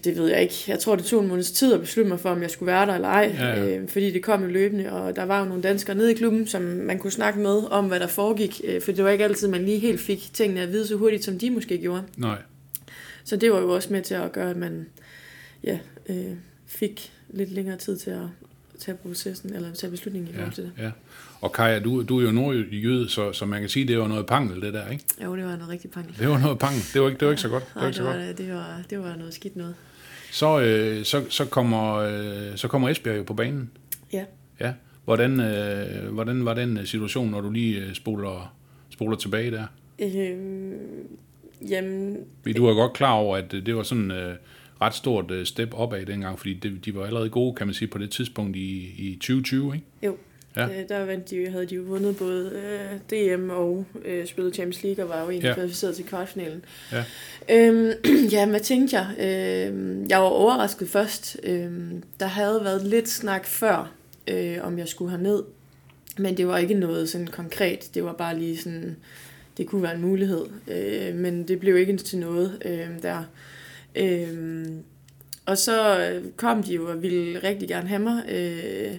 det 0.05 0.17
ved 0.17 0.29
jeg 0.29 0.43
ikke. 0.43 0.55
Jeg 0.69 0.79
tror, 0.79 0.97
det 0.97 1.05
tog 1.05 1.23
en 1.23 1.29
måneds 1.29 1.51
tid 1.51 1.75
at 1.75 1.81
beslutte 1.81 2.09
mig 2.09 2.21
for, 2.21 2.31
om 2.31 2.43
jeg 2.43 2.51
skulle 2.51 2.67
være 2.73 2.87
der 2.87 2.95
eller 2.95 3.09
ej, 3.09 3.35
Ja, 3.39 3.47
ja. 3.65 3.77
Øh, 3.79 3.89
fordi 3.89 4.11
det 4.11 4.23
kom 4.23 4.43
jo 4.43 4.49
løbende, 4.49 4.93
og 4.93 5.17
der 5.17 5.25
var 5.25 5.41
jo 5.41 5.45
nogle 5.45 5.63
danskere 5.63 5.97
nede 5.97 6.11
i 6.11 6.15
klubben, 6.15 6.47
som 6.47 6.63
man 6.63 6.99
kunne 6.99 7.11
snakke 7.13 7.41
med 7.41 7.63
om, 7.71 7.87
hvad 7.87 8.01
der 8.01 8.07
foregik, 8.07 8.61
øh, 8.65 8.81
for 8.83 8.93
det 8.93 9.05
var 9.05 9.11
ikke 9.11 9.25
altid, 9.25 9.49
man 9.49 9.65
lige 9.65 9.79
helt 9.79 10.01
fik 10.01 10.31
tingene 10.33 10.61
at 10.61 10.73
vide 10.73 10.87
så 10.87 10.97
hurtigt, 10.97 11.25
som 11.25 11.39
de 11.39 11.51
måske 11.51 11.79
gjorde. 11.79 12.03
Nej. 12.17 12.39
Så 13.25 13.37
det 13.37 13.53
var 13.53 13.61
jo 13.61 13.75
også 13.75 13.93
med 13.93 14.03
til 14.03 14.15
at 14.15 14.33
gøre, 14.33 14.51
at 14.51 14.57
man 14.57 14.87
ja, 15.65 15.79
øh, 16.09 16.33
fik 16.67 17.13
lidt 17.31 17.51
længere 17.53 17.77
tid 17.77 17.97
til 17.97 18.11
at 18.11 18.27
tage 18.79 18.97
processen, 18.97 19.55
eller 19.55 19.73
tage 19.73 19.91
beslutningen 19.91 20.31
i 20.31 20.35
forhold 20.35 20.53
til 20.53 20.65
det. 20.65 20.73
ja. 20.79 20.91
Og 21.41 21.53
Kaja, 21.53 21.79
du, 21.81 22.03
du 22.03 22.19
er 22.19 22.23
jo 22.25 22.31
nordjyde, 22.31 23.09
så, 23.09 23.33
så 23.33 23.47
man 23.47 23.61
kan 23.61 23.69
sige, 23.69 23.89
det 23.89 23.99
var 23.99 24.09
noget 24.09 24.27
pangel, 24.27 24.63
det 24.63 24.75
der, 24.75 24.89
ikke? 24.91 25.05
Jo, 25.25 25.37
det 25.37 25.45
var 25.45 25.57
noget 25.57 25.69
rigtig 25.69 25.91
pangel. 25.91 26.15
Det 26.19 26.29
var 26.29 26.39
noget 26.39 26.59
pangel. 26.59 26.83
Det 26.95 27.03
var 27.03 27.09
ikke, 27.09 27.19
det 27.21 27.27
var 27.27 27.33
ikke 27.33 27.43
så 27.43 27.49
godt. 27.49 27.65
Det 27.65 27.75
var 27.75 27.81
Nej, 27.81 27.89
ikke 27.89 27.99
det 27.99 28.07
så 28.07 28.19
var, 28.19 28.27
godt. 28.27 28.39
det, 28.39 28.55
var, 28.55 28.83
det 28.91 28.99
var 28.99 29.17
noget 29.17 29.35
skidt 29.35 29.57
noget. 29.57 29.75
Så, 30.33 30.61
øh, 30.61 31.05
så, 31.05 31.25
så, 31.29 31.45
kommer, 31.45 31.95
øh, 31.95 32.57
så 32.57 32.69
kommer 32.69 32.89
Esbjerg 32.89 33.19
jo 33.19 33.23
på 33.23 33.35
banen. 33.35 33.71
Ja. 34.13 34.25
Ja. 34.61 34.73
Hvordan, 35.05 35.41
øh, 35.41 36.13
hvordan 36.13 36.45
var 36.45 36.55
den 36.55 36.79
øh, 36.79 36.87
situation, 36.87 37.31
når 37.31 37.41
du 37.41 37.51
lige 37.51 37.81
øh, 37.81 37.95
spoler, 37.95 38.55
spoler 38.91 39.17
tilbage 39.17 39.51
der? 39.51 39.67
Øhm, 39.99 40.79
jamen, 41.69 42.17
du 42.57 42.67
er 42.67 42.75
godt 42.75 42.93
klar 42.93 43.13
over, 43.13 43.37
at 43.37 43.55
øh, 43.55 43.67
det 43.67 43.77
var 43.77 43.83
sådan 43.83 44.11
øh, 44.11 44.35
ret 44.81 44.95
stort 44.95 45.31
øh, 45.31 45.47
step 45.47 45.69
opad 45.75 46.07
dengang, 46.07 46.39
fordi 46.39 46.55
det, 46.55 46.85
de 46.85 46.95
var 46.95 47.07
allerede 47.07 47.29
gode, 47.31 47.55
kan 47.55 47.67
man 47.67 47.75
sige, 47.75 47.89
på 47.89 47.99
det 47.99 48.11
tidspunkt 48.11 48.57
i, 48.57 48.95
i 48.99 49.15
2020, 49.21 49.75
ikke? 49.75 49.87
jo. 50.03 50.17
Ja. 50.57 50.67
Ja. 50.69 50.83
Der 50.89 51.05
vandt 51.05 51.31
de, 51.31 51.49
havde 51.51 51.67
de 51.67 51.75
jo 51.75 51.83
vundet 51.83 52.17
både 52.17 52.53
øh, 52.55 52.99
DM 53.37 53.51
og 53.51 53.87
øh, 54.05 54.27
spillet 54.27 54.55
Champions 54.55 54.83
League, 54.83 55.05
og 55.05 55.09
var 55.09 55.23
jo 55.23 55.31
egentlig 55.31 55.49
Ja. 55.49 55.55
kvalificeret 55.55 55.97
til 55.97 56.05
kvartfinalen. 56.05 56.65
Ja. 56.93 57.05
Øhm, 57.51 57.93
ja, 58.33 58.47
hvad 58.47 58.61
tænkte 58.61 58.99
jeg? 58.99 59.07
Øhm, 59.71 60.07
jeg 60.09 60.19
var 60.19 60.25
overrasket 60.25 60.89
først. 60.89 61.37
Øhm, 61.43 62.03
der 62.21 62.27
havde 62.27 62.61
været 62.65 62.87
lidt 62.87 63.09
snak 63.09 63.47
før, 63.47 63.93
øh, 64.29 64.57
om 64.63 64.79
jeg 64.79 64.89
skulle 64.89 65.23
ned, 65.23 65.43
men 66.19 66.37
det 66.37 66.47
var 66.47 66.59
ikke 66.59 66.75
noget 66.75 67.09
sådan 67.09 67.27
konkret. 67.27 67.91
Det 67.95 68.05
var 68.05 68.13
bare 68.13 68.39
lige 68.39 68.59
sådan, 68.59 68.97
det 69.57 69.67
kunne 69.67 69.83
være 69.83 69.95
en 69.95 70.01
mulighed, 70.03 70.45
øh, 70.69 71.15
men 71.15 71.49
det 71.49 71.61
blev 71.61 71.77
ikke 71.77 71.97
til 71.97 72.19
noget 72.19 72.59
øh, 72.65 73.03
der. 73.03 73.25
Øhm, 73.97 74.83
og 75.47 75.59
så 75.59 76.09
kom 76.37 76.63
de 76.63 76.75
jo 76.75 76.91
og 76.91 77.03
ville 77.03 77.39
rigtig 77.39 77.69
gerne 77.69 77.89
have 77.89 78.03
mig. 78.03 78.23
Øh, 78.29 78.99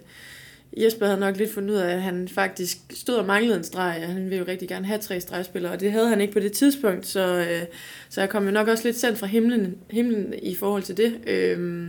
Jesper 0.78 1.06
havde 1.06 1.20
nok 1.20 1.38
lidt 1.38 1.54
fundet 1.54 1.70
ud 1.70 1.76
af, 1.76 1.94
at 1.94 2.02
han 2.02 2.28
faktisk 2.28 2.78
stod 2.94 3.16
og 3.16 3.26
manglede 3.26 3.58
en 3.58 3.64
streg, 3.64 4.02
og 4.02 4.14
han 4.14 4.24
ville 4.24 4.38
jo 4.38 4.46
rigtig 4.48 4.68
gerne 4.68 4.86
have 4.86 5.00
tre 5.00 5.22
stregspillere, 5.22 5.72
og 5.72 5.80
det 5.80 5.92
havde 5.92 6.10
han 6.10 6.22
ikke 6.22 6.34
på 6.34 6.40
det 6.40 6.52
tidspunkt, 6.52 7.08
så, 7.08 7.48
øh, 7.52 7.66
så 8.10 8.22
jeg 8.22 8.30
kom 8.30 8.46
jo 8.46 8.52
nok 8.52 8.68
også 8.68 8.84
lidt 8.84 8.98
sendt 8.98 9.20
fra 9.20 9.28
himlen, 9.28 9.78
himlen 9.90 10.34
i 10.42 10.56
forhold 10.56 10.84
til 10.84 10.98
det. 10.98 11.20
Øh, 11.28 11.88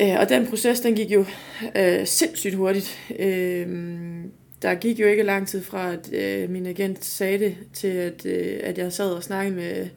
øh, 0.00 0.20
og 0.20 0.28
den 0.28 0.46
proces, 0.46 0.80
den 0.80 0.94
gik 0.94 1.10
jo 1.10 1.24
øh, 1.76 2.06
sindssygt 2.06 2.54
hurtigt. 2.54 2.98
Øh, 3.18 3.66
der 4.62 4.74
gik 4.74 5.00
jo 5.00 5.06
ikke 5.06 5.22
lang 5.22 5.48
tid 5.48 5.62
fra, 5.62 5.92
at 5.92 6.12
øh, 6.12 6.50
min 6.50 6.66
agent 6.66 7.04
sagde 7.04 7.38
det, 7.38 7.56
til 7.72 7.88
at, 7.88 8.26
øh, 8.26 8.60
at 8.62 8.78
jeg 8.78 8.92
sad 8.92 9.10
og 9.10 9.22
snakkede 9.22 9.56
med, 9.56 9.88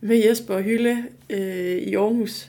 med 0.00 0.16
Jesper 0.16 0.54
og 0.54 0.62
Hylde 0.62 0.96
øh, 1.30 1.76
i 1.76 1.94
Aarhus, 1.94 2.48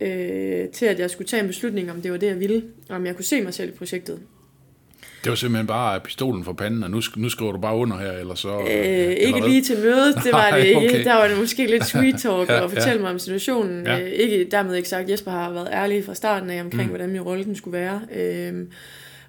øh, 0.00 0.68
til 0.68 0.86
at 0.86 0.98
jeg 0.98 1.10
skulle 1.10 1.28
tage 1.28 1.42
en 1.42 1.46
beslutning, 1.46 1.90
om 1.90 2.02
det 2.02 2.12
var 2.12 2.18
det, 2.18 2.26
jeg 2.26 2.40
ville, 2.40 2.62
og 2.88 2.96
om 2.96 3.06
jeg 3.06 3.16
kunne 3.16 3.24
se 3.24 3.40
mig 3.40 3.54
selv 3.54 3.68
i 3.68 3.72
projektet. 3.72 4.18
Det 5.24 5.30
var 5.30 5.36
simpelthen 5.36 5.66
bare 5.66 6.00
pistolen 6.00 6.44
for 6.44 6.52
panden, 6.52 6.82
og 6.82 6.90
nu, 6.90 7.00
nu 7.16 7.28
skriver 7.28 7.52
du 7.52 7.58
bare 7.58 7.76
under 7.76 7.98
her, 7.98 8.12
eller 8.12 8.34
så... 8.34 8.58
Øh, 8.60 8.66
eller 8.66 9.10
ikke 9.10 9.40
hvad? 9.40 9.48
lige 9.48 9.62
til 9.62 9.78
mødet, 9.78 10.14
det 10.24 10.32
var 10.32 10.50
det 10.56 10.64
ikke. 10.64 10.78
okay. 10.78 11.04
Der 11.04 11.14
var 11.14 11.28
det 11.28 11.38
måske 11.38 11.66
lidt 11.66 11.86
sweet 11.86 12.20
talk 12.20 12.48
Ja, 12.50 12.60
og 12.60 12.70
fortælle 12.70 12.96
ja. 12.96 13.00
mig 13.00 13.10
om 13.10 13.18
situationen. 13.18 13.86
Ja. 13.86 14.00
Øh, 14.00 14.08
ikke 14.08 14.48
dermed 14.50 14.74
ikke 14.74 14.88
sagt, 14.88 15.10
Jesper 15.10 15.30
har 15.30 15.52
været 15.52 15.68
ærlig 15.72 16.04
fra 16.04 16.14
starten 16.14 16.50
af 16.50 16.60
omkring, 16.60 16.82
mm. 16.82 16.88
hvordan 16.88 17.10
min 17.10 17.20
rolle 17.20 17.44
den 17.44 17.56
skulle 17.56 17.78
være. 17.78 18.00
Øh, 18.16 18.66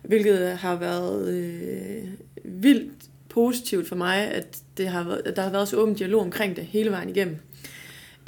hvilket 0.03 0.57
har 0.57 0.75
været 0.75 1.33
øh, 1.33 2.03
vildt 2.43 2.91
positivt 3.29 3.87
for 3.87 3.95
mig, 3.95 4.17
at, 4.17 4.57
det 4.77 4.87
har 4.87 5.03
været, 5.03 5.21
at 5.25 5.35
der 5.35 5.41
har 5.41 5.51
været 5.51 5.67
så 5.67 5.77
åben 5.77 5.95
dialog 5.95 6.21
omkring 6.21 6.55
det 6.55 6.63
hele 6.63 6.91
vejen 6.91 7.09
igennem. 7.09 7.37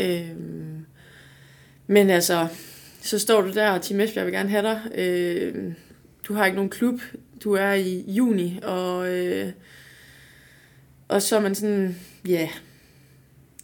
Øh, 0.01 0.35
men 1.87 2.09
altså, 2.09 2.47
så 3.01 3.19
står 3.19 3.41
du 3.41 3.51
der, 3.53 3.69
og 3.69 3.81
Team 3.81 3.99
Esbjerg 3.99 4.25
vil 4.25 4.33
gerne 4.33 4.49
have 4.49 4.63
dig. 4.63 4.81
Øh, 4.95 5.73
du 6.27 6.33
har 6.33 6.45
ikke 6.45 6.55
nogen 6.55 6.69
klub. 6.69 7.01
Du 7.43 7.53
er 7.53 7.73
i 7.73 8.05
juni, 8.07 8.59
og, 8.63 9.09
øh, 9.09 9.51
og 11.07 11.21
så 11.21 11.35
er 11.35 11.39
man 11.39 11.55
sådan, 11.55 11.95
ja, 12.27 12.31
yeah, 12.31 12.49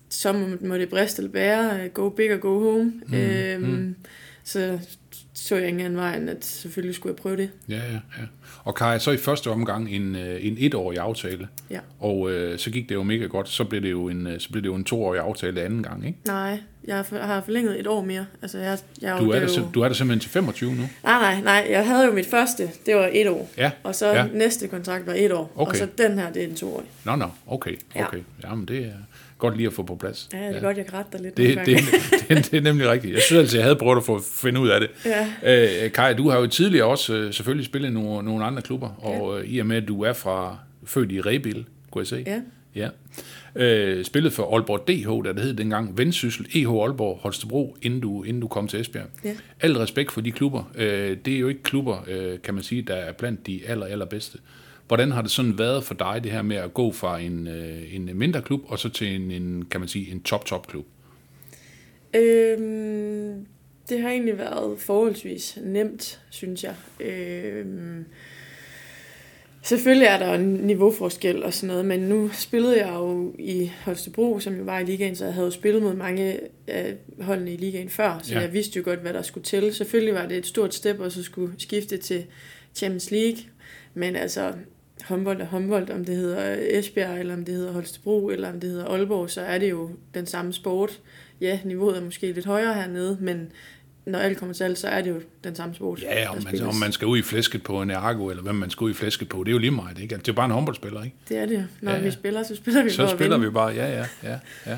så 0.09 0.33
må, 0.33 0.48
må 0.62 0.77
det 0.77 0.89
briste 0.89 1.19
eller 1.19 1.31
bære, 1.31 1.89
go 1.89 2.09
big 2.09 2.33
or 2.33 2.38
go 2.38 2.59
home. 2.59 2.93
Mm, 3.07 3.13
øhm, 3.13 3.62
mm. 3.62 3.95
Så 4.49 4.79
så 5.33 5.55
jeg 5.55 5.67
ingen 5.67 5.85
anden 5.85 5.99
vej, 5.99 6.21
at 6.27 6.45
selvfølgelig 6.45 6.95
skulle 6.95 7.11
jeg 7.13 7.21
prøve 7.21 7.37
det. 7.37 7.49
Ja, 7.69 7.75
ja, 7.75 7.81
ja. 7.93 8.23
Og 8.63 8.75
Kai, 8.75 8.99
så 8.99 9.11
i 9.11 9.17
første 9.17 9.47
omgang 9.49 9.89
en, 9.91 10.15
øh, 10.15 10.45
en 10.45 10.55
etårig 10.59 10.97
aftale. 10.99 11.47
Ja. 11.69 11.79
Og 11.99 12.31
øh, 12.31 12.59
så 12.59 12.71
gik 12.71 12.89
det 12.89 12.95
jo 12.95 13.03
mega 13.03 13.25
godt. 13.25 13.49
Så 13.49 13.63
blev 13.63 13.81
det 13.81 13.91
jo 13.91 14.09
en, 14.09 14.27
øh, 14.27 14.39
så 14.39 14.49
blev 14.49 14.61
det 14.63 14.67
jo 14.69 14.75
en 14.75 14.83
toårig 14.83 15.19
aftale 15.21 15.61
anden 15.61 15.83
gang, 15.83 16.07
ikke? 16.07 16.19
Nej, 16.25 16.59
jeg 16.87 16.95
har 16.95 17.03
for- 17.03 17.17
har 17.17 17.41
forlænget 17.41 17.79
et 17.79 17.87
år 17.87 18.01
mere. 18.05 18.25
Altså, 18.41 18.57
jeg, 18.57 18.77
jeg 19.01 19.19
Du 19.19 19.29
er, 19.29 19.39
det 19.39 19.57
jo... 19.57 19.63
du 19.73 19.81
er 19.81 19.87
der 19.87 19.95
simpelthen 19.95 20.19
til 20.21 20.29
25 20.31 20.69
nu. 20.75 20.75
Nej, 20.77 20.89
nej, 21.03 21.41
nej. 21.41 21.67
Jeg 21.69 21.87
havde 21.87 22.05
jo 22.05 22.11
mit 22.11 22.25
første, 22.27 22.69
det 22.85 22.95
var 22.95 23.09
et 23.13 23.27
år. 23.29 23.49
Ja. 23.57 23.71
Og 23.83 23.95
så 23.95 24.07
Ja. 24.07 24.15
ja. 24.15 24.27
næste 24.33 24.67
kontrakt 24.67 25.07
var 25.07 25.13
et 25.17 25.31
år. 25.31 25.51
Okay. 25.55 25.69
Og 25.71 25.75
så 25.77 25.87
den 25.97 26.19
her, 26.19 26.31
det 26.31 26.43
er 26.43 26.47
en 26.47 26.55
toårig. 26.55 26.85
Nå, 27.05 27.15
nå, 27.15 27.25
okay, 27.47 27.75
Ja. 27.95 28.07
okay. 28.07 28.19
Jamen, 28.43 28.65
det 28.65 28.77
er 28.85 28.91
godt 29.39 29.58
lige 29.58 29.67
at 29.67 29.74
få 29.74 29.84
på 29.84 29.96
plads. 29.96 30.29
Ja, 30.34 30.38
det 30.38 30.46
er 30.46 30.51
ja. 30.53 30.60
godt, 30.60 30.77
jeg 30.77 30.86
kan 30.86 30.93
rette 30.93 31.12
dig 31.12 31.22
lidt. 31.22 31.38
Det, 31.38 31.48
det, 31.65 31.75
gange. 31.75 32.36
det, 32.36 32.51
det 32.51 32.58
er 32.58 32.62
nemlig 32.62 32.89
rigtigt. 32.89 33.13
Jeg 33.13 33.22
synes 33.22 33.39
altid, 33.39 33.58
jeg 33.58 33.65
havde 33.65 33.75
prøvet 33.75 33.98
at 33.98 34.03
få 34.03 34.22
finde 34.34 34.60
ud 34.60 34.69
af 34.69 34.79
det. 34.79 34.89
Ja. 35.43 35.86
Øh, 35.86 35.91
Kai, 35.91 36.13
du 36.13 36.29
har 36.29 36.39
jo 36.39 36.48
tidligere 36.48 36.86
også 36.86 37.15
øh, 37.15 37.34
selvfølgelig 37.34 37.65
spillet 37.65 37.93
nogle, 37.93 38.24
nogle 38.24 38.46
andre 38.46 38.62
klubber, 38.62 38.89
og 38.89 39.39
øh, 39.39 39.46
i 39.46 39.60
og 39.60 39.65
med, 39.65 39.77
at 39.77 39.88
du 39.88 40.01
er 40.01 40.13
fra 40.13 40.58
født 40.86 41.12
i 41.12 41.22
Rebil, 41.22 41.65
kunne 41.91 42.00
jeg 42.00 42.08
se. 42.08 42.24
Ja. 42.27 42.41
ja. 42.75 42.89
Øh, 43.55 44.05
spillet 44.05 44.34
for 44.34 44.55
Aalborg 44.55 44.88
DH, 44.88 45.25
der 45.25 45.34
det 45.34 45.43
hed 45.43 45.53
dengang 45.53 45.98
Vendsyssel, 45.98 46.46
EH 46.55 46.69
Aalborg, 46.69 47.19
Holstebro, 47.22 47.77
inden 47.81 48.00
du, 48.00 48.24
inden 48.24 48.41
du 48.41 48.48
kom 48.48 48.67
til 48.67 48.81
Esbjerg. 48.81 49.08
Ja. 49.24 49.34
Al 49.62 49.77
respekt 49.77 50.12
for 50.12 50.22
de 50.22 50.31
klubber. 50.31 50.72
Øh, 50.75 51.17
det 51.25 51.36
er 51.36 51.39
jo 51.39 51.48
ikke 51.48 51.63
klubber, 51.63 52.05
øh, 52.08 52.39
kan 52.43 52.53
man 52.53 52.63
sige, 52.63 52.81
der 52.81 52.96
er 52.96 53.12
blandt 53.12 53.48
de 53.48 53.62
aller, 53.67 53.86
allerbedste. 53.86 54.38
Hvordan 54.89 55.12
har 55.12 55.22
det 55.22 55.31
sådan 55.31 55.58
været 55.58 55.84
for 55.84 55.93
dig, 55.93 56.19
det 56.24 56.31
her 56.31 56.41
med 56.41 56.55
at 56.55 56.74
gå 56.74 56.91
fra 56.91 57.19
en, 57.19 57.48
øh, 57.48 57.96
en 57.96 58.10
mindre 58.13 58.41
klub, 58.41 58.62
og 58.67 58.79
så 58.79 58.89
til 58.89 59.15
en, 59.15 59.31
en 59.31 59.65
kan 59.65 59.79
man 59.79 59.88
sige, 59.89 60.12
en 60.12 60.24
top-top-klub? 60.24 60.86
Øhm, 62.15 63.46
det 63.89 64.01
har 64.01 64.10
egentlig 64.10 64.38
været 64.38 64.79
forholdsvis 64.79 65.58
nemt, 65.63 66.22
synes 66.29 66.63
jeg. 66.63 66.75
Øhm, 67.00 68.05
selvfølgelig 69.62 70.05
er 70.05 70.17
der 70.19 70.34
en 70.34 70.53
niveauforskel 70.53 71.43
og 71.43 71.53
sådan 71.53 71.67
noget, 71.67 71.86
men 71.86 72.00
nu 72.00 72.29
spillede 72.34 72.86
jeg 72.86 72.93
jo 72.93 73.34
i 73.39 73.72
Holstebro, 73.86 74.39
som 74.39 74.58
jo 74.58 74.63
var 74.63 74.79
i 74.79 74.86
ligaen, 74.86 75.15
så 75.15 75.25
jeg 75.25 75.34
havde 75.34 75.46
jo 75.46 75.51
spillet 75.51 75.84
mod 75.84 75.93
mange 75.93 76.39
af 76.67 76.96
holdene 77.22 77.53
i 77.53 77.58
ligaen 77.58 77.89
før, 77.89 78.19
så 78.24 78.31
Ja. 78.34 78.39
ja. 78.39 78.46
jeg 78.46 78.53
vidste 78.53 78.77
jo 78.77 78.84
godt, 78.86 79.00
hvad 79.00 79.13
der 79.13 79.22
skulle 79.22 79.46
til. 79.46 79.74
Selvfølgelig 79.74 80.13
var 80.13 80.25
det 80.25 80.38
et 80.38 80.46
stort 80.46 80.74
step, 80.74 81.00
og 81.00 81.12
så 81.12 81.24
skulle 81.24 81.53
skifte 81.58 81.98
til 81.98 82.25
Champions 82.75 83.12
League. 83.12 83.38
Men 83.93 84.15
altså, 84.15 84.53
håndbold 85.05 85.41
er 85.41 85.45
håndbold, 85.45 85.89
om 85.89 86.05
det 86.05 86.15
hedder 86.15 86.57
Esbjerg, 86.79 87.19
eller 87.19 87.33
om 87.33 87.45
det 87.45 87.55
hedder 87.55 87.71
Holstebro, 87.71 88.29
eller 88.29 88.49
om 88.49 88.59
det 88.59 88.69
hedder 88.69 88.85
Aalborg, 88.85 89.29
så 89.29 89.41
er 89.41 89.57
det 89.57 89.69
jo 89.69 89.89
den 90.13 90.25
samme 90.25 90.53
sport. 90.53 90.99
Ja, 91.41 91.59
niveauet 91.65 91.97
er 91.97 92.01
måske 92.01 92.31
lidt 92.31 92.45
højere 92.45 92.73
hernede, 92.73 93.17
men 93.21 93.51
når 94.05 94.19
alt 94.19 94.37
kommer 94.37 94.53
til 94.53 94.63
alt, 94.63 94.77
så 94.77 94.87
er 94.87 95.01
det 95.01 95.09
jo 95.09 95.21
den 95.43 95.55
samme 95.55 95.75
sport. 95.75 96.01
Ja, 96.01 96.29
om 96.29 96.43
man, 96.43 96.61
om 96.61 96.75
man 96.75 96.91
skal 96.91 97.07
ud 97.07 97.17
i 97.17 97.21
flæsket 97.21 97.63
på 97.63 97.81
en 97.81 97.89
ergo, 97.89 98.29
eller 98.29 98.43
hvem 98.43 98.55
man 98.55 98.69
skal 98.69 98.85
ud 98.85 98.91
i 98.91 98.93
flæsket 98.93 99.29
på, 99.29 99.43
det 99.43 99.47
er 99.47 99.51
jo 99.51 99.57
lige 99.57 99.71
meget, 99.71 99.99
ikke? 99.99 100.15
Altså, 100.15 100.25
det 100.25 100.31
er 100.31 100.35
bare 100.35 100.45
en 100.45 100.51
håndboldspiller, 100.51 101.03
ikke? 101.03 101.15
Det 101.29 101.37
er 101.37 101.45
det. 101.45 101.67
Når 101.81 101.91
Ja, 101.91 101.97
ja, 101.97 102.03
vi 102.03 102.11
spiller, 102.11 102.43
så 102.43 102.55
spiller 102.55 102.83
vi 102.83 102.89
Så 102.89 102.95
for 102.95 103.03
at 103.03 103.09
spiller 103.09 103.37
vi 103.37 103.49
bare, 103.49 103.73
ja, 103.73 103.99
ja, 103.99 104.05
ja, 104.23 104.39
ja. 104.67 104.77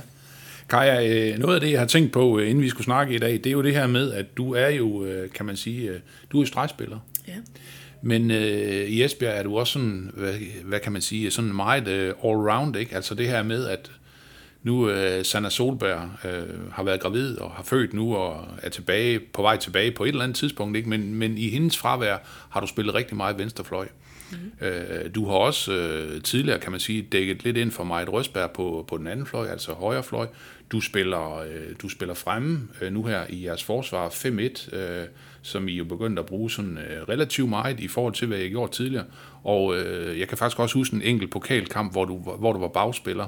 Kaja, 0.69 1.31
øh, 1.31 1.39
noget 1.39 1.55
af 1.55 1.61
det, 1.61 1.71
jeg 1.71 1.79
har 1.79 1.87
tænkt 1.87 2.11
på, 2.11 2.39
øh, 2.39 2.49
inden 2.49 2.63
vi 2.63 2.69
skulle 2.69 2.85
snakke 2.85 3.15
i 3.15 3.17
dag, 3.17 3.31
det 3.33 3.45
er 3.45 3.51
jo 3.51 3.63
det 3.63 3.73
her 3.73 3.87
med, 3.87 4.13
at 4.13 4.37
du 4.37 4.53
er 4.53 4.67
jo, 4.67 5.05
øh, 5.05 5.29
kan 5.29 5.45
man 5.45 5.55
sige, 5.55 5.91
du 6.31 6.37
er 6.37 6.41
jo 6.41 6.45
stregspiller. 6.45 6.99
Ja. 7.27 7.33
Men 8.01 8.31
øh, 8.31 8.87
i 8.87 9.03
Esbjerg 9.03 9.39
er 9.39 9.43
du 9.43 9.57
også 9.57 9.73
sådan, 9.73 10.11
hvad, 10.13 10.33
hvad 10.63 10.79
kan 10.79 10.91
man 10.91 11.01
sige, 11.01 11.31
sådan 11.31 11.55
meget 11.55 11.87
øh, 11.87 12.13
all-round, 12.23 12.77
ikke? 12.77 12.95
Altså 12.95 13.15
det 13.15 13.27
her 13.27 13.43
med, 13.43 13.67
at 13.67 13.91
nu 14.63 14.89
øh, 14.89 15.25
Sanna 15.25 15.49
Solberg 15.49 16.09
øh, 16.25 16.71
har 16.71 16.83
været 16.83 17.01
gravid 17.01 17.37
og 17.37 17.51
har 17.51 17.63
født 17.63 17.93
nu 17.93 18.15
og 18.15 18.47
er 18.61 18.69
tilbage, 18.69 19.19
på 19.19 19.41
vej 19.41 19.57
tilbage 19.57 19.91
på 19.91 20.03
et 20.03 20.09
eller 20.09 20.23
andet 20.23 20.37
tidspunkt, 20.37 20.77
ikke? 20.77 20.89
Men, 20.89 21.15
men 21.15 21.37
i 21.37 21.49
hendes 21.49 21.77
fravær 21.77 22.17
har 22.49 22.59
du 22.59 22.67
spillet 22.67 22.95
rigtig 22.95 23.17
meget 23.17 23.37
venstrefløj. 23.37 23.87
Mm. 24.31 24.67
Øh, 24.67 25.15
du 25.15 25.25
har 25.25 25.35
også 25.35 25.73
øh, 25.73 26.21
tidligere, 26.21 26.59
kan 26.59 26.71
man 26.71 26.79
sige, 26.79 27.01
dækket 27.01 27.43
lidt 27.43 27.57
ind 27.57 27.71
for 27.71 27.83
Majt 27.83 28.09
Røsberg 28.09 28.51
på, 28.51 28.85
på 28.87 28.97
den 28.97 29.07
anden 29.07 29.25
fløj, 29.25 29.47
altså 29.47 29.73
højre 29.73 30.03
fløj. 30.03 30.27
Du 30.71 30.81
spiller, 30.81 31.37
øh, 31.37 31.75
du 31.81 31.89
spiller 31.89 32.15
fremme 32.15 32.67
øh, 32.81 32.93
nu 32.93 33.03
her 33.03 33.25
i 33.29 33.45
jeres 33.45 33.63
forsvar 33.63 34.09
5-1, 34.09 34.75
øh, 34.75 35.07
som 35.41 35.67
I 35.67 35.71
jo 35.71 35.83
begyndte 35.83 36.19
at 36.19 36.25
bruge 36.25 36.51
sådan 36.51 36.77
øh, 36.77 37.09
relativt 37.09 37.49
meget 37.49 37.79
i 37.79 37.87
forhold 37.87 38.13
til, 38.13 38.27
hvad 38.27 38.37
I 38.37 38.49
gjorde 38.49 38.71
tidligere. 38.71 39.05
Og 39.43 39.77
øh, 39.77 40.19
jeg 40.19 40.27
kan 40.27 40.37
faktisk 40.37 40.59
også 40.59 40.75
huske 40.75 40.95
en 40.95 41.01
enkelt 41.01 41.31
pokalkamp, 41.31 41.91
hvor 41.91 42.05
du, 42.05 42.17
hvor 42.17 42.53
du 42.53 42.59
var 42.59 42.67
bagspiller. 42.67 43.27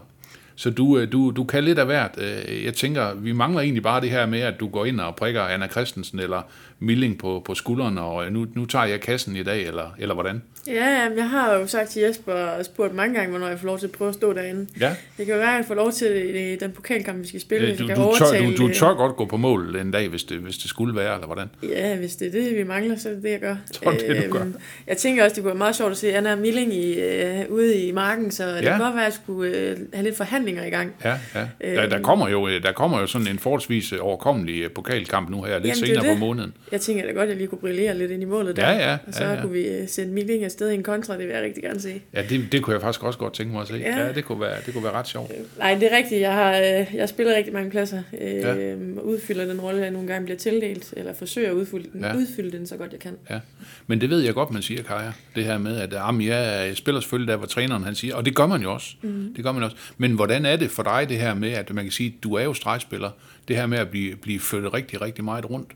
Så 0.55 0.69
du, 0.69 0.97
øh, 0.97 1.11
du, 1.11 1.31
du 1.31 1.43
kan 1.43 1.63
lidt 1.63 1.79
af 1.79 1.85
hvert. 1.85 2.17
Øh, 2.17 2.63
jeg 2.63 2.73
tænker, 2.73 3.13
vi 3.13 3.31
mangler 3.31 3.61
egentlig 3.61 3.83
bare 3.83 4.01
det 4.01 4.09
her 4.09 4.25
med, 4.25 4.39
at 4.39 4.59
du 4.59 4.67
går 4.67 4.85
ind 4.85 4.99
og 4.99 5.15
prikker 5.15 5.41
Anna 5.41 5.67
Christensen 5.67 6.19
eller 6.19 6.41
Milling 6.79 7.17
på, 7.17 7.41
på 7.45 7.55
skulderen, 7.55 7.97
og 7.97 8.25
øh, 8.25 8.31
nu, 8.31 8.47
nu 8.53 8.65
tager 8.65 8.85
jeg 8.85 9.01
kassen 9.01 9.35
i 9.35 9.43
dag, 9.43 9.67
eller, 9.67 9.95
eller 9.99 10.13
hvordan? 10.13 10.41
Ja, 10.67 11.09
jeg 11.17 11.29
har 11.29 11.53
jo 11.53 11.67
sagt 11.67 11.89
til 11.89 12.01
Jesper 12.01 12.33
og 12.33 12.65
spurgt 12.65 12.95
mange 12.95 13.15
gange, 13.15 13.29
hvornår 13.29 13.47
jeg 13.47 13.59
får 13.59 13.67
lov 13.67 13.79
til 13.79 13.85
at 13.85 13.91
prøve 13.91 14.09
at 14.09 14.15
stå 14.15 14.33
derinde. 14.33 14.67
Ja, 14.79 14.95
Det 15.17 15.25
kan 15.25 15.35
jo 15.35 15.39
være, 15.41 15.51
at 15.51 15.57
jeg 15.57 15.65
får 15.65 15.75
lov 15.75 15.91
til 15.91 16.07
det 16.11 16.53
i 16.53 16.55
den 16.55 16.71
pokalkamp, 16.71 17.21
vi 17.21 17.27
skal 17.27 17.41
spille. 17.41 17.67
Øh, 17.67 17.69
hvis 17.69 17.79
du, 17.79 17.87
jeg 17.87 17.97
du, 17.97 18.01
kan 18.17 18.27
tør, 18.41 18.51
du, 18.51 18.57
du 18.57 18.67
øh, 18.67 18.73
tør 18.73 18.93
godt 18.93 19.15
gå 19.15 19.25
på 19.25 19.37
mål 19.37 19.75
en 19.75 19.91
dag, 19.91 20.07
hvis 20.07 20.23
det, 20.23 20.37
hvis 20.37 20.57
det 20.57 20.69
skulle 20.69 20.95
være, 20.95 21.13
eller 21.13 21.25
hvordan? 21.25 21.47
Ja, 21.63 21.95
hvis 21.95 22.15
det 22.15 22.27
er 22.27 22.31
det, 22.31 22.57
vi 22.57 22.63
mangler, 22.63 22.97
så 22.97 23.09
er 23.09 23.13
det 23.13 23.23
det, 23.23 23.31
jeg 23.31 23.39
gør. 23.39 23.55
Så 23.71 23.79
det 23.99 24.07
det, 24.09 24.25
du 24.27 24.33
gør. 24.37 24.45
Jeg 24.87 24.97
tænker 24.97 25.23
også, 25.23 25.35
det 25.35 25.43
kunne 25.43 25.49
være 25.49 25.57
meget 25.57 25.75
sjovt 25.75 25.91
at 25.91 25.97
se 25.97 26.15
Anna 26.15 26.35
Milling 26.35 26.73
i, 26.73 26.99
øh, 26.99 27.39
ude 27.49 27.75
i 27.75 27.91
marken, 27.91 28.31
så 28.31 28.47
det 28.47 28.55
Ja. 28.55 28.69
kan 28.69 28.79
godt 28.79 28.95
være, 28.95 29.05
at 29.05 29.13
jeg 29.13 29.13
skulle 29.23 29.57
øh, 29.57 29.77
have 29.93 30.03
lidt 30.03 30.17
forhandlinger 30.17 30.65
i 30.65 30.69
gang. 30.69 30.93
Ja, 31.05 31.13
ja. 31.35 31.75
Der, 31.75 31.89
der, 31.89 32.01
kommer 32.01 32.29
jo, 32.29 32.47
øh, 32.47 32.63
der 32.63 32.71
kommer 32.71 32.99
jo 32.99 33.07
sådan 33.07 33.27
en 33.27 33.39
forholdsvis 33.39 33.93
øh, 33.93 33.99
overkommelig 34.01 34.61
øh, 34.63 34.71
pokalkamp 34.71 35.29
nu 35.29 35.41
her, 35.43 35.59
lidt 35.59 35.65
Jamen, 35.65 35.73
det 35.75 35.81
er 35.81 35.85
senere 35.85 36.03
på 36.03 36.09
det. 36.11 36.19
måneden. 36.19 36.53
Jeg 36.71 36.81
tænker 36.81 37.05
da 37.05 37.11
godt, 37.11 37.23
at 37.23 37.29
jeg 37.29 37.37
lige 37.37 37.47
kunne 37.47 37.59
brillere 37.59 37.97
lidt 37.97 38.11
ind 38.11 38.21
i 38.21 38.25
målet 38.25 38.55
der. 38.55 38.71
Ja, 38.71 38.89
ja, 38.91 38.97
Og 39.07 39.13
så 39.13 39.23
ja, 39.23 39.33
ja. 39.33 39.41
kunne 39.41 39.51
vi 39.53 39.67
øh, 39.67 39.87
sende 39.87 40.13
Milling 40.13 40.45
afsted 40.53 40.69
i 40.71 40.73
en 40.73 40.83
kontra, 40.83 41.17
det 41.17 41.27
vil 41.27 41.33
jeg 41.33 41.43
rigtig 41.43 41.63
gerne 41.63 41.79
se. 41.81 42.01
Ja, 42.13 42.23
det, 42.29 42.51
det 42.51 42.61
kunne 42.63 42.73
jeg 42.73 42.81
faktisk 42.81 43.03
også 43.03 43.19
godt 43.19 43.33
tænke 43.33 43.53
mig 43.53 43.61
at 43.61 43.67
se. 43.67 43.73
Ja, 43.73 43.99
Ja. 44.05 44.11
det, 44.11 44.25
kunne 44.25 44.39
være, 44.41 44.57
det 44.65 44.73
kunne 44.73 44.83
være 44.83 44.93
ret 44.93 45.07
sjovt. 45.07 45.31
Nej, 45.57 45.73
det 45.75 45.93
er 45.93 45.97
rigtigt. 45.97 46.21
Jeg 46.21 46.33
har 46.33 46.57
øh, 46.57 46.95
jeg 46.95 47.09
spiller 47.09 47.35
rigtig 47.35 47.53
mange 47.53 47.69
pladser. 47.71 48.03
Øh, 48.21 48.33
Ja. 48.35 48.75
Udfylder 49.01 49.45
den 49.45 49.61
rolle, 49.61 49.81
jeg 49.81 49.91
nogle 49.91 50.07
gange 50.07 50.25
bliver 50.25 50.37
tildelt, 50.37 50.93
eller 50.97 51.13
forsøger 51.13 51.49
at 51.49 51.53
udfylde 51.53 51.89
den, 51.93 52.01
ja. 52.01 52.15
udfylde 52.15 52.57
den 52.57 52.67
så 52.67 52.77
godt 52.77 52.91
jeg 52.91 52.99
kan. 52.99 53.17
Ja. 53.29 53.39
Men 53.87 54.01
det 54.01 54.09
ved 54.09 54.19
jeg 54.19 54.33
godt, 54.33 54.51
man 54.51 54.61
siger, 54.61 54.83
Kaja. 54.83 55.11
Det 55.35 55.43
her 55.45 55.57
med, 55.57 55.77
at 55.77 55.93
jamen, 55.93 56.27
jeg 56.27 56.71
spiller 56.77 57.01
selvfølgelig 57.01 57.31
der, 57.31 57.37
hvor 57.37 57.47
træneren 57.47 57.83
han 57.83 57.95
siger, 57.95 58.15
og 58.15 58.25
det 58.25 58.35
gør 58.35 58.47
man 58.47 58.61
jo 58.61 58.73
også. 58.73 58.95
Mm. 59.01 59.33
Det 59.35 59.43
gør 59.43 59.51
man 59.51 59.63
også. 59.63 59.77
Men 59.97 60.11
hvordan 60.11 60.45
er 60.45 60.55
det 60.55 60.71
for 60.71 60.83
dig, 60.83 61.05
det 61.09 61.17
her 61.17 61.33
med, 61.33 61.49
at 61.51 61.73
man 61.73 61.85
kan 61.85 61.91
sige, 61.91 62.15
du 62.23 62.33
er 62.33 62.43
jo 62.43 62.53
stregspiller, 62.53 63.09
det 63.47 63.55
her 63.55 63.65
med 63.65 63.77
at 63.77 63.89
blive, 63.89 64.15
blive 64.15 64.39
flyttet 64.39 64.73
rigtig, 64.73 65.01
rigtig 65.01 65.23
meget 65.23 65.49
rundt? 65.49 65.71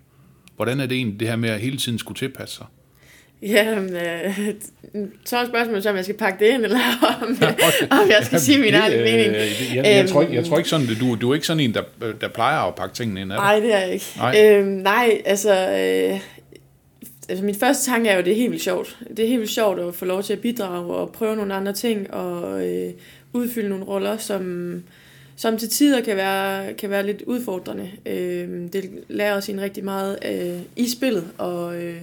Hvordan 0.55 0.79
er 0.79 0.85
det 0.85 0.95
egentlig, 0.97 1.19
det 1.19 1.27
her 1.27 1.35
med 1.35 1.49
at 1.49 1.59
hele 1.59 1.77
tiden 1.77 1.99
skulle 1.99 2.17
tilpasse 2.17 2.55
sig? 2.55 2.65
Ja, 3.41 3.79
men, 3.79 3.95
øh, 3.95 4.39
så 5.25 5.37
er 5.37 5.45
spørgsmålet 5.45 5.83
så, 5.83 5.89
om 5.89 5.95
jeg 5.95 6.03
skal 6.03 6.17
pakke 6.17 6.45
det 6.45 6.51
ind, 6.53 6.63
eller 6.65 6.79
om, 7.21 7.37
om 8.01 8.09
jeg 8.09 8.19
skal 8.23 8.39
sige 8.39 8.57
min 8.57 8.73
Det, 8.73 8.79
egen 8.81 8.93
øh, 8.93 9.03
mening. 9.03 9.33
Jeg, 9.33 9.47
jeg, 9.75 9.85
jeg, 9.85 9.99
Øhm, 9.99 10.07
tror 10.07 10.21
ikke, 10.21 10.33
jeg 10.35 10.45
tror 10.45 10.57
ikke 10.57 10.69
sådan, 10.69 10.87
du, 10.99 11.15
du 11.15 11.29
er 11.31 11.33
ikke 11.35 11.47
sådan 11.47 11.59
en, 11.59 11.73
der, 11.73 11.83
der 12.21 12.27
plejer 12.27 12.59
at 12.59 12.75
pakke 12.75 12.95
tingene 12.95 13.21
ind, 13.21 13.31
er? 13.31 13.35
Nej, 13.35 13.59
det 13.59 13.73
er 13.73 13.79
jeg 13.79 13.93
ikke. 13.93 14.05
Nej. 14.17 14.45
Øhm, 14.45 14.67
nej, 14.67 15.21
altså... 15.25 15.51
Øh, 15.53 16.19
altså 17.29 17.45
min 17.45 17.55
første 17.55 17.91
tanke 17.91 18.09
er 18.09 18.13
jo, 18.13 18.19
at 18.19 18.25
det 18.25 18.31
er 18.31 18.37
helt 18.37 18.51
vildt 18.51 18.63
sjovt. 18.63 18.97
Det 19.17 19.19
er 19.19 19.27
helt 19.27 19.39
vildt 19.39 19.53
sjovt 19.53 19.79
at 19.79 19.95
få 19.95 20.05
lov 20.05 20.23
til 20.23 20.33
at 20.33 20.39
bidrage 20.39 20.93
og 20.93 21.11
prøve 21.11 21.35
nogle 21.35 21.53
andre 21.53 21.73
ting 21.73 22.13
og 22.13 22.67
øh, 22.67 22.91
udfylde 23.33 23.69
nogle 23.69 23.85
roller, 23.85 24.17
som, 24.17 24.83
som 25.35 25.57
til 25.57 25.69
tider 25.69 26.01
kan 26.01 26.17
være, 26.17 26.73
kan 26.73 26.89
være 26.89 27.05
lidt 27.05 27.21
udfordrende. 27.21 27.89
Øh, 28.05 28.49
det 28.73 28.89
lærer 29.07 29.37
os 29.37 29.49
en 29.49 29.61
rigtig 29.61 29.83
meget 29.83 30.17
øh, 30.31 30.59
i 30.75 30.89
spillet 30.89 31.27
og, 31.37 31.75
øh, 31.83 31.95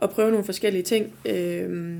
og 0.00 0.10
prøve 0.10 0.30
nogle 0.30 0.44
forskellige 0.44 0.82
ting. 0.82 1.12
Øh, 1.24 1.96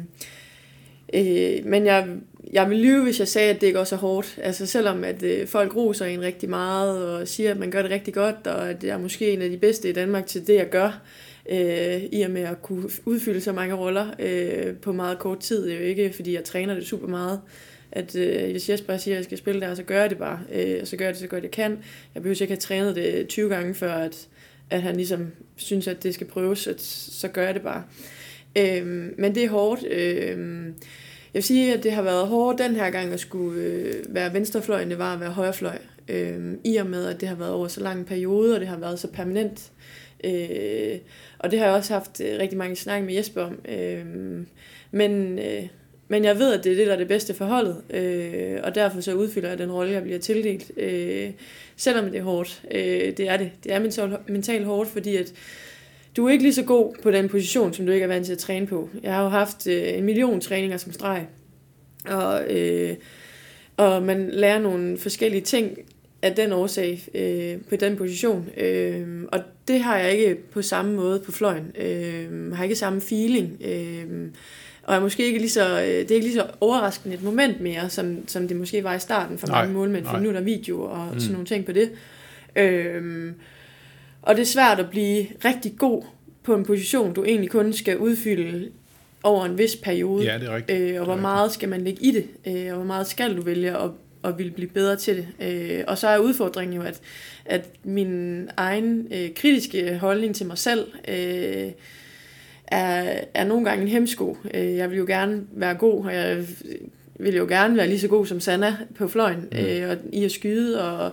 Øh, 1.15 1.65
men 1.65 1.87
jeg, 1.87 2.09
jeg 2.53 2.71
vil 2.71 2.79
lyve, 2.79 3.03
hvis 3.03 3.19
jeg 3.19 3.29
sagde, 3.29 3.51
at 3.51 3.61
det 3.61 3.67
ikke 3.67 3.81
også 3.81 3.95
er 3.95 3.99
hårdt. 3.99 4.39
Altså 4.43 4.67
selvom 4.67 5.05
at 5.05 5.23
øh, 5.23 5.47
folk 5.47 5.77
roser 5.77 6.07
en 6.07 6.21
rigtig 6.21 6.51
meget 6.51 7.07
og 7.07 7.29
siger, 7.29 7.51
at 7.51 7.59
man 7.59 7.71
gør 7.71 7.83
det 7.83 7.91
rigtig 7.91 8.15
godt, 8.15 8.47
og 8.47 8.71
at 8.71 8.85
jeg 8.85 8.91
er 8.91 8.99
måske 8.99 9.31
en 9.31 9.43
af 9.43 9.51
de 9.51 9.57
bedste 9.57 9.89
i 9.89 9.93
Danmark 9.93 10.27
til 10.27 10.47
det, 10.47 10.55
jeg 10.55 10.69
gør, 10.71 11.01
øh, 11.51 12.03
i 12.13 12.23
og 12.23 12.31
med 12.31 12.43
at 12.43 12.63
kunne 12.63 12.91
udfylde 13.05 13.41
så 13.41 13.53
mange 13.53 13.75
roller 13.75 14.07
øh, 14.19 14.77
på 14.77 14.93
meget 14.93 15.19
kort 15.19 15.39
tid. 15.39 15.67
Det 15.67 15.75
er 15.75 15.79
jo 15.79 15.85
ikke, 15.85 16.13
fordi 16.13 16.35
jeg 16.35 16.45
træner 16.45 16.75
det 16.75 16.87
super 16.87 17.09
meget. 17.09 17.41
At 17.93 18.17
øh, 18.17 18.51
hvis 18.51 18.71
Jesper 18.71 18.97
siger, 18.97 19.15
at 19.15 19.17
jeg 19.17 19.25
skal 19.25 19.39
spille 19.39 19.61
der, 19.61 19.75
så 19.75 19.83
gør 19.83 20.01
jeg 20.01 20.11
det 20.11 20.19
bare. 20.19 20.41
Øh, 20.53 20.79
og 20.81 20.87
så 20.87 20.97
gør 20.97 21.05
jeg 21.05 21.15
det 21.15 21.21
så 21.21 21.27
godt 21.27 21.43
jeg 21.43 21.51
kan. 21.51 21.79
Jeg 22.15 22.23
behøver 22.23 22.43
ikke 22.43 22.53
have 22.53 22.61
trænet 22.61 22.97
det 22.97 23.29
20 23.29 23.49
gange, 23.49 23.75
før 23.75 23.93
at, 23.93 24.29
at 24.71 24.83
han 24.83 24.97
ligesom 24.97 25.27
synes, 25.57 25.89
at 25.89 26.03
det 26.03 26.15
skal 26.15 26.27
prøves, 26.27 26.67
at, 26.67 26.81
så 26.81 27.29
gør 27.29 27.45
jeg 27.45 27.55
det 27.55 27.63
bare. 27.63 27.83
Øhm, 28.59 29.15
men 29.19 29.35
det 29.35 29.45
er 29.45 29.49
hårdt. 29.49 29.85
Øhm, 29.87 30.67
jeg 30.67 31.35
vil 31.35 31.43
sige, 31.43 31.75
at 31.75 31.83
det 31.83 31.93
har 31.93 32.03
været 32.03 32.29
hårdt 32.29 32.59
den 32.59 32.75
her 32.75 32.91
gang 32.91 33.13
at 33.13 33.21
skulle 33.21 33.63
øh, 33.63 33.95
være 34.09 34.35
venstrefløj, 34.35 34.83
end 34.83 34.91
det 34.91 34.99
var 34.99 35.15
at 35.15 35.21
være 35.21 35.31
højrefløj. 35.31 35.79
Øhm, 36.09 36.61
I 36.65 36.77
og 36.77 36.87
med, 36.87 37.07
at 37.07 37.21
det 37.21 37.29
har 37.29 37.37
været 37.37 37.53
over 37.53 37.69
så 37.69 37.81
lang 37.81 37.99
en 37.99 38.05
periode, 38.05 38.55
og 38.55 38.61
det 38.61 38.69
har 38.69 38.79
været 38.79 38.99
så 38.99 39.09
permanent. 39.09 39.73
Øh, 40.25 40.99
og 41.39 41.51
det 41.51 41.59
har 41.59 41.67
jeg 41.67 41.75
også 41.75 41.93
haft 41.93 42.21
øh, 42.21 42.39
rigtig 42.39 42.59
mange 42.59 42.77
snak 42.77 43.03
med 43.03 43.15
Jesper 43.15 43.43
om. 43.43 43.59
Øh, 43.69 44.07
men, 44.91 45.39
øh, 45.39 45.67
men 46.11 46.25
jeg 46.25 46.39
ved, 46.39 46.55
at 46.55 46.65
det 46.65 46.73
er 46.73 46.77
det, 46.77 46.87
der 46.87 46.93
er 46.93 46.99
det 46.99 47.09
bedste 47.09 47.35
for 47.35 47.45
holdet. 47.45 47.77
Øh, 47.91 48.59
og 48.63 48.75
derfor 48.75 49.01
så 49.01 49.15
udfylder 49.15 49.49
jeg 49.49 49.59
den 49.59 49.73
rolle, 49.73 49.93
jeg 49.93 50.03
bliver 50.03 50.19
tildelt. 50.19 50.71
Øh, 50.77 51.31
selvom 51.77 52.05
det 52.05 52.19
er 52.19 52.23
hårdt. 52.23 52.63
Øh, 52.71 53.17
det 53.17 53.21
er 53.21 53.37
det. 53.37 53.51
Det 53.65 53.73
er 53.73 53.79
mentalt, 53.79 54.29
mental 54.29 54.65
hårdt, 54.65 54.91
fordi 54.91 55.17
at 55.17 55.33
du 56.17 56.27
er 56.27 56.31
ikke 56.31 56.45
lige 56.45 56.55
så 56.55 56.63
god 56.63 56.95
på 57.03 57.11
den 57.11 57.29
position, 57.29 57.73
som 57.73 57.87
du 57.87 57.93
ikke 57.93 58.05
er 58.05 58.09
vant 58.09 58.27
til 58.27 58.33
at 58.33 58.39
træne 58.39 58.67
på. 58.67 58.89
Jeg 59.03 59.15
har 59.15 59.23
jo 59.23 59.29
haft 59.29 59.67
øh, 59.67 59.99
en 59.99 60.05
million 60.05 60.41
træninger 60.41 60.77
som 60.77 60.93
streg, 60.93 61.27
og, 62.07 62.55
øh, 62.55 62.97
og 63.77 64.03
man 64.03 64.31
lærer 64.33 64.59
nogle 64.59 64.99
forskellige 64.99 65.43
ting 65.43 65.79
af 66.23 66.35
den 66.35 66.53
årsag 66.53 67.03
øh, 67.15 67.59
på 67.69 67.77
den 67.77 67.97
position. 67.97 68.49
Øh, 68.57 69.25
og 69.33 69.41
det 69.69 69.81
har 69.81 69.99
jeg 69.99 70.13
ikke 70.13 70.35
på 70.35 70.63
samme 70.63 70.93
måde 70.93 71.21
på 71.21 71.33
fløjen. 71.33 71.73
Øh, 71.79 72.53
har 72.53 72.65
ikke 72.65 72.77
samme 72.77 73.01
feeling. 73.01 73.57
Øh, 73.65 74.29
og 74.91 74.97
er 74.97 75.01
måske 75.01 75.27
ikke 75.27 75.39
lige 75.39 75.51
så, 75.51 75.81
øh, 75.81 75.87
det 75.87 76.11
er 76.11 76.15
ikke 76.15 76.27
lige 76.27 76.35
så 76.35 76.47
overraskende 76.61 77.15
et 77.15 77.23
moment 77.23 77.61
mere, 77.61 77.91
som, 77.91 78.29
som 78.29 78.49
det 78.49 78.57
måske 78.57 78.85
var 78.85 78.95
i 78.95 78.99
starten 78.99 79.39
for 79.39 79.47
Nej, 79.47 79.61
mange 79.61 79.75
målmænd, 79.75 80.05
for 80.05 80.13
nej. 80.13 80.23
nu 80.23 80.29
er 80.29 80.33
der 80.33 80.41
video 80.41 80.83
og 80.83 81.09
Mm. 81.13 81.21
sådan 81.21 81.33
nogle 81.33 81.47
ting 81.47 81.65
på 81.65 81.73
det. 81.73 81.91
Øh, 82.57 83.33
og 84.23 84.35
det 84.35 84.43
er 84.43 84.47
svært 84.47 84.81
at 84.81 84.91
blive 84.91 85.27
rigtig 85.45 85.73
god 85.79 86.03
på 86.43 86.55
en 86.55 86.65
position, 86.65 87.13
du 87.15 87.25
egentlig 87.25 87.51
kun 87.51 87.73
skal 87.73 87.99
udfylde 87.99 88.69
over 89.23 89.45
en 89.45 89.59
vis 89.59 89.77
periode. 89.77 90.25
Ja, 90.25 90.39
det 90.39 90.49
er 90.49 90.57
rigtigt. 90.57 90.81
Øh, 90.81 90.99
og 91.01 91.05
hvor 91.05 91.17
meget 91.17 91.53
skal 91.53 91.69
man 91.69 91.81
lægge 91.81 92.03
i 92.03 92.11
det, 92.11 92.27
øh, 92.47 92.67
og 92.71 92.77
hvor 92.77 92.85
meget 92.87 93.07
skal 93.07 93.37
du 93.37 93.43
vælge 93.43 93.71
at, 93.79 93.91
at 94.25 94.39
ville 94.39 94.53
blive 94.53 94.69
bedre 94.71 94.97
til 94.97 95.17
det. 95.17 95.27
Øh, 95.49 95.85
og 95.87 95.99
så 95.99 96.09
er 96.09 96.19
udfordringen 96.19 96.77
jo, 96.77 96.83
at, 96.83 97.01
at 97.45 97.69
min 97.85 98.49
egen 98.57 99.09
øh, 99.15 99.35
kritiske 99.37 99.99
holdning 99.99 100.35
til 100.35 100.47
mig 100.47 100.59
selv 100.59 100.87
øh, 101.09 101.71
er, 102.71 103.21
er 103.35 103.45
nogle 103.45 103.65
gange 103.65 103.83
en 103.83 103.89
hemsko. 103.89 104.37
Øh, 104.55 104.77
jeg 104.77 104.91
vil 104.91 104.99
jo 104.99 105.05
gerne 105.09 105.41
være 105.53 105.75
god, 105.75 106.05
og 106.05 106.15
jeg 106.15 106.45
vil 107.21 107.37
jo 107.37 107.47
gerne 107.49 107.77
være 107.77 107.89
lige 107.89 108.01
så 108.01 108.09
god 108.09 108.27
som 108.27 108.41
Sanna 108.41 108.77
på 108.99 109.09
fløjen, 109.09 109.49
Mm. 109.53 109.59
øh, 109.59 109.91
og 109.91 109.97
i 110.13 110.25
at 110.25 110.33
skyde 110.33 110.91
og, 110.91 111.13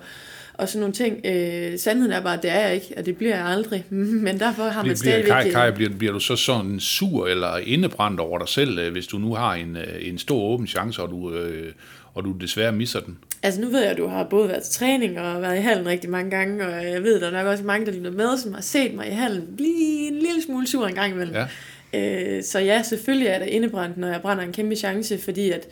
og 0.53 0.69
sådan 0.69 0.79
nogle 0.79 0.93
ting. 0.93 1.21
Øh, 1.25 1.79
sandheden 1.79 2.11
er 2.13 2.21
bare, 2.21 2.37
at 2.37 2.43
det 2.43 2.51
er 2.51 2.59
jeg 2.59 2.75
ikke, 2.75 2.93
og 2.97 3.05
det 3.05 3.17
bliver 3.17 3.35
jeg 3.35 3.45
aldrig. 3.45 3.85
Men 4.25 4.39
derfor 4.39 4.63
har 4.63 4.73
man 4.81 4.83
Bliver, 4.83 4.95
stadigvæk... 4.95 5.31
Kaj, 5.31 5.43
øh, 5.47 5.51
Kaj, 5.51 5.71
bliver, 5.71 5.89
bliver 5.97 6.13
du 6.13 6.19
så 6.19 6.35
sådan 6.35 6.79
sur 6.79 7.27
eller 7.27 7.57
indebrændt 7.57 8.19
over 8.19 8.37
dig 8.39 8.47
selv, 8.47 8.79
øh, 8.79 8.91
hvis 8.91 9.07
du 9.07 9.17
nu 9.17 9.33
har 9.33 9.53
en, 9.53 9.77
en 10.01 10.17
stor 10.17 10.41
åben 10.41 10.67
chance, 10.67 11.01
og 11.01 11.09
du, 11.09 11.33
øh, 11.33 11.73
og 12.17 12.24
du 12.24 12.31
desværre 12.31 12.71
misser 12.71 13.00
den? 13.00 13.17
Altså 13.43 13.62
nu 13.62 13.67
ved 13.67 13.81
jeg, 13.81 13.91
at 13.91 13.97
du 13.97 14.07
har 14.07 14.24
både 14.24 14.50
været 14.50 14.63
til 14.63 14.74
træning 14.74 15.19
og 15.19 15.41
været 15.41 15.57
i 15.57 15.62
hallen 15.62 15.88
rigtig 15.88 16.09
mange 16.09 16.31
gange, 16.31 16.65
og 16.65 16.86
jeg 16.86 17.03
ved, 17.03 17.15
at 17.15 17.21
der 17.21 17.27
er 17.27 17.43
nok 17.43 17.51
også 17.51 17.63
mange, 17.63 17.86
der 17.86 17.91
lytter 17.91 18.12
med, 18.12 18.38
som 18.38 18.53
har 18.53 18.62
set 18.62 18.93
mig 18.93 19.07
i 19.07 19.12
hallen 19.12 19.47
blive 19.57 20.07
en 20.07 20.13
lille 20.13 20.41
smule 20.45 20.67
sur 20.67 20.88
en 20.88 20.95
gang 20.95 21.13
imellem. 21.13 21.36
Ja. 21.36 22.38
Øh, 22.38 22.43
så 22.43 22.59
ja, 22.59 22.83
selvfølgelig 22.83 23.27
er 23.27 23.39
der 23.39 23.45
indebrændt, 23.45 23.97
når 23.97 24.07
jeg 24.07 24.21
brænder 24.21 24.43
en 24.43 24.51
kæmpe 24.51 24.75
chance, 24.75 25.17
fordi 25.17 25.51
at, 25.51 25.67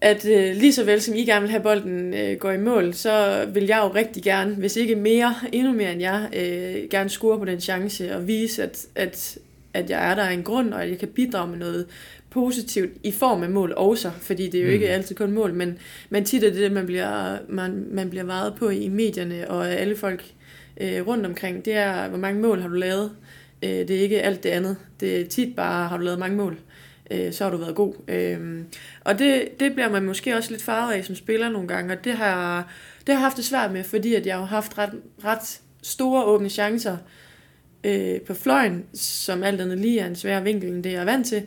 at 0.00 0.26
øh, 0.26 0.56
lige 0.56 0.72
så 0.72 0.84
vel 0.84 1.02
som 1.02 1.14
I 1.14 1.24
gerne 1.24 1.40
vil 1.40 1.50
have 1.50 1.62
bolden 1.62 2.14
øh, 2.14 2.36
går 2.36 2.50
i 2.50 2.58
mål, 2.58 2.94
så 2.94 3.44
vil 3.54 3.64
jeg 3.64 3.80
jo 3.84 3.88
rigtig 3.94 4.22
gerne, 4.22 4.54
hvis 4.54 4.76
ikke 4.76 4.94
mere, 4.94 5.34
endnu 5.52 5.72
mere 5.72 5.92
end 5.92 6.00
jeg, 6.00 6.28
øh, 6.36 6.90
gerne 6.90 7.10
score 7.10 7.38
på 7.38 7.44
den 7.44 7.60
chance 7.60 8.16
og 8.16 8.26
vise, 8.26 8.62
at, 8.62 8.86
at, 8.94 9.38
at 9.74 9.90
jeg 9.90 10.10
er 10.10 10.14
der 10.14 10.22
af 10.22 10.32
en 10.32 10.42
grund, 10.42 10.74
og 10.74 10.82
at 10.82 10.90
jeg 10.90 10.98
kan 10.98 11.08
bidrage 11.08 11.50
med 11.50 11.58
noget 11.58 11.86
positivt 12.36 12.90
i 13.02 13.12
form 13.12 13.42
af 13.42 13.50
mål 13.50 13.72
også, 13.76 14.10
fordi 14.20 14.48
det 14.48 14.60
er 14.60 14.64
jo 14.64 14.70
ikke 14.70 14.88
altid 14.88 15.16
kun 15.16 15.32
mål, 15.32 15.54
men, 15.54 15.78
men 16.10 16.24
tit 16.24 16.44
er 16.44 16.50
det 16.50 16.60
det, 16.60 16.72
man 16.72 16.86
bliver, 16.86 17.38
man, 17.48 17.86
man 17.90 18.10
bliver 18.10 18.24
varet 18.24 18.54
på 18.54 18.68
i 18.68 18.88
medierne, 18.88 19.50
og 19.50 19.72
alle 19.72 19.96
folk 19.96 20.24
øh, 20.80 21.06
rundt 21.06 21.26
omkring, 21.26 21.64
det 21.64 21.74
er, 21.74 22.08
hvor 22.08 22.18
mange 22.18 22.42
mål 22.42 22.60
har 22.60 22.68
du 22.68 22.74
lavet. 22.74 23.10
Øh, 23.62 23.70
det 23.70 23.90
er 23.90 24.00
ikke 24.00 24.22
alt 24.22 24.42
det 24.42 24.50
andet. 24.50 24.76
Det 25.00 25.20
er 25.20 25.26
tit 25.26 25.56
bare, 25.56 25.88
har 25.88 25.96
du 25.96 26.02
lavet 26.02 26.18
mange 26.18 26.36
mål, 26.36 26.58
øh, 27.10 27.32
så 27.32 27.44
har 27.44 27.50
du 27.50 27.56
været 27.56 27.74
god. 27.74 27.94
Øh, 28.08 28.60
og 29.00 29.18
det, 29.18 29.48
det 29.60 29.72
bliver 29.72 29.90
man 29.90 30.04
måske 30.04 30.36
også 30.36 30.50
lidt 30.50 30.62
farvet 30.62 30.92
af 30.92 31.04
som 31.04 31.14
spiller 31.14 31.48
nogle 31.48 31.68
gange, 31.68 31.92
og 31.92 32.04
det 32.04 32.12
har, 32.12 32.72
det 33.00 33.08
har 33.08 33.20
jeg 33.20 33.20
haft 33.20 33.36
det 33.36 33.44
svært 33.44 33.72
med, 33.72 33.84
fordi 33.84 34.14
at 34.14 34.26
jeg 34.26 34.36
har 34.36 34.44
haft 34.44 34.78
ret, 34.78 34.92
ret 35.24 35.60
store 35.82 36.24
åbne 36.24 36.48
chancer 36.48 36.96
øh, 37.84 38.20
på 38.20 38.34
fløjen, 38.34 38.84
som 38.94 39.42
alt 39.42 39.60
andet 39.60 39.78
lige 39.78 40.00
er 40.00 40.06
en 40.06 40.16
sværere 40.16 40.44
vinkel, 40.44 40.68
end 40.68 40.84
det 40.84 40.92
jeg 40.92 41.00
er 41.00 41.04
vant 41.04 41.26
til. 41.26 41.42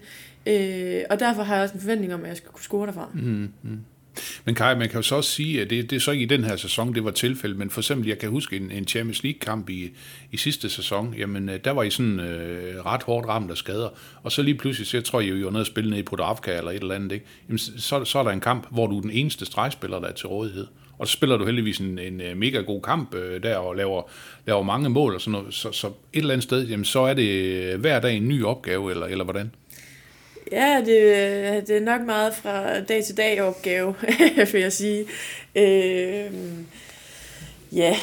Øh, 0.49 1.01
og 1.09 1.19
derfor 1.19 1.43
har 1.43 1.55
jeg 1.55 1.63
også 1.63 1.75
en 1.75 1.81
forventning 1.81 2.13
om, 2.13 2.23
at 2.23 2.29
jeg 2.29 2.37
skal 2.37 2.49
kunne 2.49 2.63
score 2.63 2.87
derfra. 2.87 3.09
Mm, 3.13 3.53
mm. 3.63 3.79
Men 4.45 4.55
Kai, 4.55 4.75
man 4.75 4.89
kan 4.89 4.97
jo 4.97 5.01
så 5.01 5.15
også 5.15 5.31
sige, 5.31 5.61
at 5.61 5.69
det, 5.69 5.89
det 5.89 5.95
er 5.95 5.99
så 5.99 6.11
ikke 6.11 6.23
i 6.23 6.27
den 6.27 6.43
her 6.43 6.55
sæson, 6.55 6.95
det 6.95 7.03
var 7.03 7.11
tilfældet, 7.11 7.57
men 7.57 7.69
for 7.69 7.81
eksempel, 7.81 8.07
jeg 8.07 8.19
kan 8.19 8.29
huske 8.29 8.57
en, 8.57 8.71
en 8.71 8.87
Champions 8.87 9.23
League-kamp 9.23 9.69
i, 9.69 9.89
i 10.31 10.37
sidste 10.37 10.69
sæson, 10.69 11.13
jamen 11.17 11.49
øh, 11.49 11.59
der 11.63 11.71
var 11.71 11.83
I 11.83 11.89
sådan 11.89 12.19
øh, 12.19 12.85
ret 12.85 13.03
hårdt 13.03 13.27
ramt 13.27 13.51
af 13.51 13.57
skader, 13.57 13.89
og 14.23 14.31
så 14.31 14.41
lige 14.41 14.55
pludselig, 14.55 14.87
så 14.87 14.97
jeg 14.97 15.03
tror 15.03 15.19
jeg, 15.21 15.29
I 15.35 15.43
var 15.43 15.51
nede 15.51 15.61
og 15.61 15.65
spille 15.65 15.89
ned 15.89 15.97
i 15.99 16.03
Podravka 16.03 16.57
eller 16.57 16.71
et 16.71 16.81
eller 16.81 16.95
andet, 16.95 17.11
ikke? 17.11 17.25
Jamen, 17.47 17.57
så, 17.57 18.05
så 18.05 18.19
er 18.19 18.23
der 18.23 18.31
en 18.31 18.39
kamp, 18.39 18.67
hvor 18.71 18.87
du 18.87 18.97
er 18.97 19.01
den 19.01 19.11
eneste 19.11 19.45
stregspiller, 19.45 19.99
der 19.99 20.07
er 20.07 20.13
til 20.13 20.27
rådighed. 20.27 20.67
Og 20.97 21.07
så 21.07 21.13
spiller 21.13 21.37
du 21.37 21.45
heldigvis 21.45 21.77
en, 21.77 21.99
en 21.99 22.21
øh, 22.21 22.37
mega 22.37 22.61
god 22.61 22.81
kamp 22.81 23.15
øh, 23.15 23.43
der 23.43 23.57
og 23.57 23.75
laver, 23.75 24.01
laver 24.47 24.63
mange 24.63 24.89
mål 24.89 25.15
og 25.15 25.21
sådan 25.21 25.31
noget. 25.39 25.53
Så, 25.53 25.71
så 25.71 25.87
et 25.87 25.93
eller 26.13 26.33
andet 26.33 26.43
sted, 26.43 26.67
jamen, 26.67 26.85
så 26.85 26.99
er 26.99 27.13
det 27.13 27.29
øh, 27.29 27.79
hver 27.79 27.99
dag 27.99 28.17
en 28.17 28.27
ny 28.27 28.43
opgave, 28.43 28.91
eller, 28.91 29.05
eller 29.05 29.23
hvordan? 29.23 29.51
Ja, 30.51 30.81
det, 30.85 31.67
det 31.67 31.77
er 31.77 31.81
nok 31.81 32.01
meget 32.01 32.33
fra 32.35 32.79
dag 32.79 33.03
til 33.03 33.17
dag 33.17 33.41
opgave, 33.41 33.95
vil 34.51 34.61
jeg 34.61 34.73
sige. 34.73 35.05
Øh, 35.55 36.31
ja, 37.71 37.95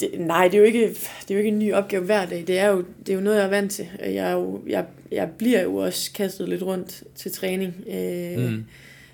det, 0.00 0.10
nej, 0.18 0.48
det 0.48 0.54
er, 0.54 0.58
jo 0.58 0.64
ikke, 0.64 0.88
det 0.88 1.30
er 1.30 1.34
jo 1.34 1.38
ikke 1.38 1.48
en 1.48 1.58
ny 1.58 1.72
opgave 1.72 2.04
hver 2.04 2.26
dag. 2.26 2.44
Det 2.46 2.58
er 2.58 2.66
jo, 2.66 2.84
det 3.06 3.08
er 3.08 3.14
jo 3.14 3.20
noget, 3.20 3.36
jeg 3.36 3.44
er 3.44 3.50
vant 3.50 3.72
til. 3.72 3.88
Jeg, 4.00 4.30
er 4.30 4.32
jo, 4.32 4.62
jeg, 4.66 4.84
jeg 5.12 5.30
bliver 5.38 5.62
jo 5.62 5.76
også 5.76 6.12
kastet 6.12 6.48
lidt 6.48 6.62
rundt 6.62 7.02
til 7.14 7.32
træning. 7.32 7.74
Øh, 7.88 8.50
mm. 8.50 8.64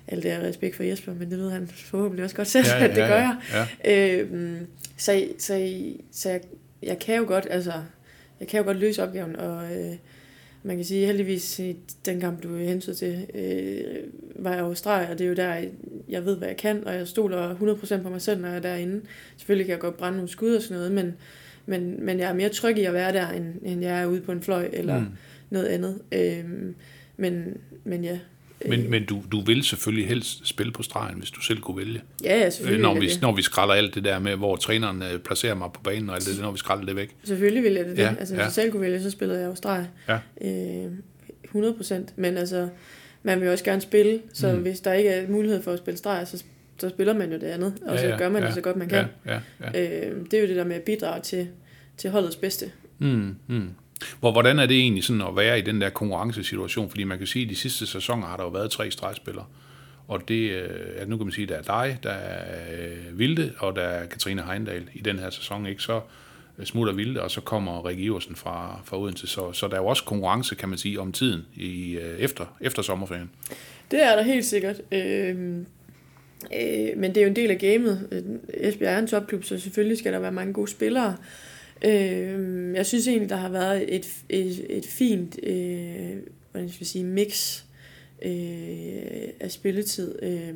Alt 0.07 0.23
det 0.23 0.31
er 0.31 0.41
respekt 0.41 0.75
for 0.75 0.83
Jesper, 0.83 1.13
men 1.13 1.31
det 1.31 1.39
ved 1.39 1.51
han 1.51 1.67
forhåbentlig 1.67 2.23
også 2.23 2.35
godt 2.35 2.47
selv, 2.47 2.65
ja, 2.67 2.77
ja, 2.77 2.83
at 2.83 2.89
det 2.89 3.07
gør 3.07 3.15
jeg. 3.15 3.35
Ja, 3.53 3.67
ja. 3.83 4.17
Øh, 4.17 4.61
så 4.97 5.27
så, 5.37 5.79
så 6.11 6.29
jeg, 6.29 6.41
jeg 6.83 6.99
kan 6.99 7.15
jo 7.15 7.25
godt, 7.27 7.47
altså, 7.49 7.73
jeg 8.39 8.47
kan 8.47 8.57
jo 8.57 8.63
godt 8.65 8.77
løse 8.77 9.03
opgaven, 9.03 9.35
og... 9.35 9.63
Øh, 9.63 9.95
man 10.63 10.75
kan 10.75 10.85
sige 10.85 11.05
heldigvis 11.05 11.59
i 11.59 11.77
den 12.05 12.19
kamp, 12.19 12.43
du 12.43 12.55
hensyn 12.55 12.93
til, 12.93 13.27
øh, 13.33 13.83
var 14.35 14.53
jeg 14.53 14.77
streg, 14.77 15.07
og 15.11 15.17
det 15.17 15.25
er 15.25 15.29
jo 15.29 15.35
der, 15.35 15.65
jeg 16.09 16.25
ved, 16.25 16.37
hvad 16.37 16.47
jeg 16.47 16.57
kan, 16.57 16.83
og 16.87 16.93
jeg 16.93 17.07
stoler 17.07 17.55
100% 17.55 18.01
på 18.01 18.09
mig 18.09 18.21
selv, 18.21 18.41
når 18.41 18.47
jeg 18.47 18.57
er 18.57 18.61
derinde. 18.61 19.01
Selvfølgelig 19.37 19.65
kan 19.65 19.71
jeg 19.71 19.79
godt 19.79 19.97
brænde 19.97 20.17
nogle 20.17 20.29
skud 20.29 20.55
og 20.55 20.61
sådan 20.61 20.77
noget, 20.77 20.91
men, 20.91 21.15
men, 21.65 22.05
men 22.05 22.19
jeg 22.19 22.29
er 22.29 22.33
mere 22.33 22.49
tryg 22.49 22.77
i 22.77 22.83
at 22.83 22.93
være 22.93 23.13
der, 23.13 23.29
end, 23.29 23.53
end 23.63 23.81
jeg 23.81 24.01
er 24.01 24.05
ude 24.05 24.21
på 24.21 24.31
en 24.31 24.41
fløj 24.41 24.69
eller 24.73 24.99
mm. 24.99 25.05
noget 25.49 25.67
andet. 25.67 26.01
Øh, 26.11 26.45
men, 27.17 27.57
men 27.83 28.03
ja, 28.03 28.19
men, 28.67 28.89
men 28.89 29.05
du, 29.05 29.21
du 29.31 29.41
vil 29.41 29.63
selvfølgelig 29.63 30.07
helst 30.07 30.47
spille 30.47 30.71
på 30.71 30.83
stregen, 30.83 31.17
hvis 31.17 31.31
du 31.31 31.41
selv 31.41 31.59
kunne 31.59 31.77
vælge. 31.77 32.01
Ja, 32.23 32.37
ja 32.37 32.49
selvfølgelig 32.49 32.81
når 32.81 32.99
vi, 32.99 33.07
det. 33.07 33.21
når 33.21 33.35
vi 33.35 33.41
skralder 33.41 33.73
alt 33.73 33.95
det 33.95 34.03
der 34.03 34.19
med, 34.19 34.35
hvor 34.35 34.55
træneren 34.55 35.01
øh, 35.01 35.19
placerer 35.19 35.55
mig 35.55 35.69
på 35.73 35.81
banen 35.81 36.09
og 36.09 36.15
alt 36.15 36.25
det, 36.25 36.41
når 36.41 36.51
vi 36.51 36.57
skralder 36.57 36.85
det 36.85 36.95
væk. 36.95 37.15
Selvfølgelig 37.23 37.63
vil 37.63 37.73
jeg 37.73 37.85
det. 37.85 37.97
Ja, 37.97 38.09
altså, 38.19 38.33
hvis 38.33 38.39
ja. 38.39 38.43
jeg 38.43 38.51
selv 38.51 38.71
kunne 38.71 38.81
vælge, 38.81 39.01
så 39.01 39.11
spillede 39.11 39.39
jeg 39.39 39.47
jo 39.47 39.55
streg. 39.55 39.87
Ja. 40.07 40.17
Øh, 40.41 40.91
100 41.43 41.73
procent. 41.73 42.13
Men 42.15 42.37
altså, 42.37 42.69
man 43.23 43.41
vil 43.41 43.49
også 43.49 43.63
gerne 43.63 43.81
spille, 43.81 44.21
så 44.33 44.51
mm. 44.51 44.61
hvis 44.61 44.79
der 44.79 44.93
ikke 44.93 45.09
er 45.09 45.27
mulighed 45.27 45.63
for 45.63 45.71
at 45.71 45.79
spille 45.79 45.97
streg, 45.97 46.27
så, 46.27 46.43
så 46.79 46.89
spiller 46.89 47.13
man 47.13 47.31
jo 47.31 47.39
det 47.39 47.47
andet. 47.47 47.73
Og 47.87 47.95
ja, 47.95 48.11
så 48.11 48.17
gør 48.17 48.29
man 48.29 48.41
ja, 48.41 48.47
det 48.47 48.55
så 48.55 48.61
godt 48.61 48.75
man 48.75 48.89
kan. 48.89 49.05
Ja, 49.25 49.33
ja, 49.33 49.39
ja. 49.73 50.09
Øh, 50.09 50.25
det 50.31 50.33
er 50.33 50.41
jo 50.41 50.47
det 50.47 50.55
der 50.55 50.63
med 50.63 50.75
at 50.75 50.81
bidrage 50.81 51.21
til, 51.21 51.47
til 51.97 52.09
holdets 52.09 52.35
bedste. 52.35 52.71
Mm, 52.99 53.35
mm. 53.47 53.69
Hvor, 54.19 54.31
hvordan 54.31 54.59
er 54.59 54.65
det 54.65 54.77
egentlig 54.77 55.03
sådan 55.03 55.21
at 55.21 55.35
være 55.35 55.59
i 55.59 55.61
den 55.61 55.81
der 55.81 55.89
konkurrencesituation? 55.89 56.89
Fordi 56.89 57.03
man 57.03 57.17
kan 57.17 57.27
sige, 57.27 57.43
at 57.43 57.49
de 57.49 57.55
sidste 57.55 57.87
sæsoner 57.87 58.27
har 58.27 58.37
der 58.37 58.43
jo 58.43 58.49
været 58.49 58.71
tre 58.71 58.91
stregspillere. 58.91 59.45
Og 60.07 60.27
det, 60.27 60.51
øh, 60.51 60.69
ja, 60.99 61.05
nu 61.05 61.17
kan 61.17 61.25
man 61.25 61.33
sige, 61.33 61.43
at 61.43 61.65
der 61.65 61.73
er 61.73 61.85
dig, 61.85 61.97
der 62.03 62.09
er 62.09 62.43
øh, 62.71 63.19
Vilde, 63.19 63.53
og 63.57 63.75
der 63.75 63.81
er 63.81 64.05
Katrine 64.05 64.41
Heindal 64.41 64.83
i 64.93 65.01
den 65.01 65.19
her 65.19 65.29
sæson. 65.29 65.65
Ikke? 65.65 65.81
Så 65.81 66.01
øh, 66.57 66.65
smutter 66.65 66.93
Vilde, 66.93 67.21
og 67.21 67.31
så 67.31 67.41
kommer 67.41 67.87
Rikke 67.87 68.03
Iversen 68.03 68.35
fra, 68.35 68.81
fra 68.85 68.99
Odense. 68.99 69.27
Så, 69.27 69.51
så 69.51 69.67
der 69.67 69.73
er 69.73 69.81
jo 69.81 69.87
også 69.87 70.03
konkurrence, 70.03 70.55
kan 70.55 70.69
man 70.69 70.77
sige, 70.77 70.99
om 70.99 71.11
tiden 71.11 71.45
i, 71.55 71.97
efter, 71.97 72.57
efter 72.61 72.81
sommerferien. 72.81 73.29
Det 73.91 74.03
er 74.03 74.15
der 74.15 74.23
helt 74.23 74.45
sikkert. 74.45 74.81
Øh, 74.91 75.29
øh, 76.55 76.97
men 76.97 77.15
det 77.15 77.17
er 77.17 77.21
jo 77.21 77.27
en 77.27 77.35
del 77.35 77.51
af 77.51 77.57
gamet. 77.57 78.23
Esbjerg 78.53 78.93
er 78.93 78.99
en 78.99 79.07
topklub, 79.07 79.43
så 79.43 79.59
selvfølgelig 79.59 79.97
skal 79.97 80.13
der 80.13 80.19
være 80.19 80.31
mange 80.31 80.53
gode 80.53 80.71
spillere. 80.71 81.09
Øh, 81.09 81.48
Øh, 81.85 82.75
jeg 82.75 82.85
synes 82.85 83.07
egentlig, 83.07 83.29
der 83.29 83.35
har 83.35 83.49
været 83.49 83.95
et, 83.95 84.07
et, 84.29 84.65
et 84.69 84.85
fint 84.85 85.39
øh, 85.43 86.17
hvordan 86.51 86.69
skal 86.69 86.81
jeg 86.81 86.87
sige, 86.87 87.03
mix 87.03 87.63
øh, 88.21 89.29
af 89.39 89.51
spilletid. 89.51 90.23
Øh, 90.23 90.55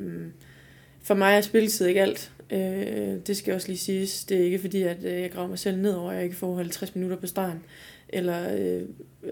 for 1.02 1.14
mig 1.14 1.36
er 1.36 1.40
spilletid 1.40 1.86
ikke 1.86 2.02
alt. 2.02 2.32
Øh, 2.50 3.18
det 3.26 3.36
skal 3.36 3.54
også 3.54 3.68
lige 3.68 3.78
siges. 3.78 4.24
Det 4.24 4.40
er 4.40 4.44
ikke 4.44 4.58
fordi, 4.58 4.82
at 4.82 5.04
øh, 5.04 5.20
jeg 5.20 5.30
graver 5.30 5.48
mig 5.48 5.58
selv 5.58 5.78
ned 5.78 5.92
over, 5.92 6.10
at 6.10 6.16
jeg 6.16 6.24
ikke 6.24 6.36
får 6.36 6.56
50 6.56 6.94
minutter 6.94 7.16
på 7.16 7.26
stregen, 7.26 7.62
eller 8.08 8.54
øh, 8.54 8.82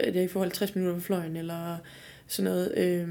at 0.00 0.14
jeg 0.14 0.22
ikke 0.22 0.32
får 0.32 0.40
50 0.40 0.74
minutter 0.74 0.98
på 0.98 1.04
fløjen, 1.04 1.36
eller 1.36 1.76
sådan 2.26 2.50
noget. 2.50 2.72
Øh, 2.76 3.08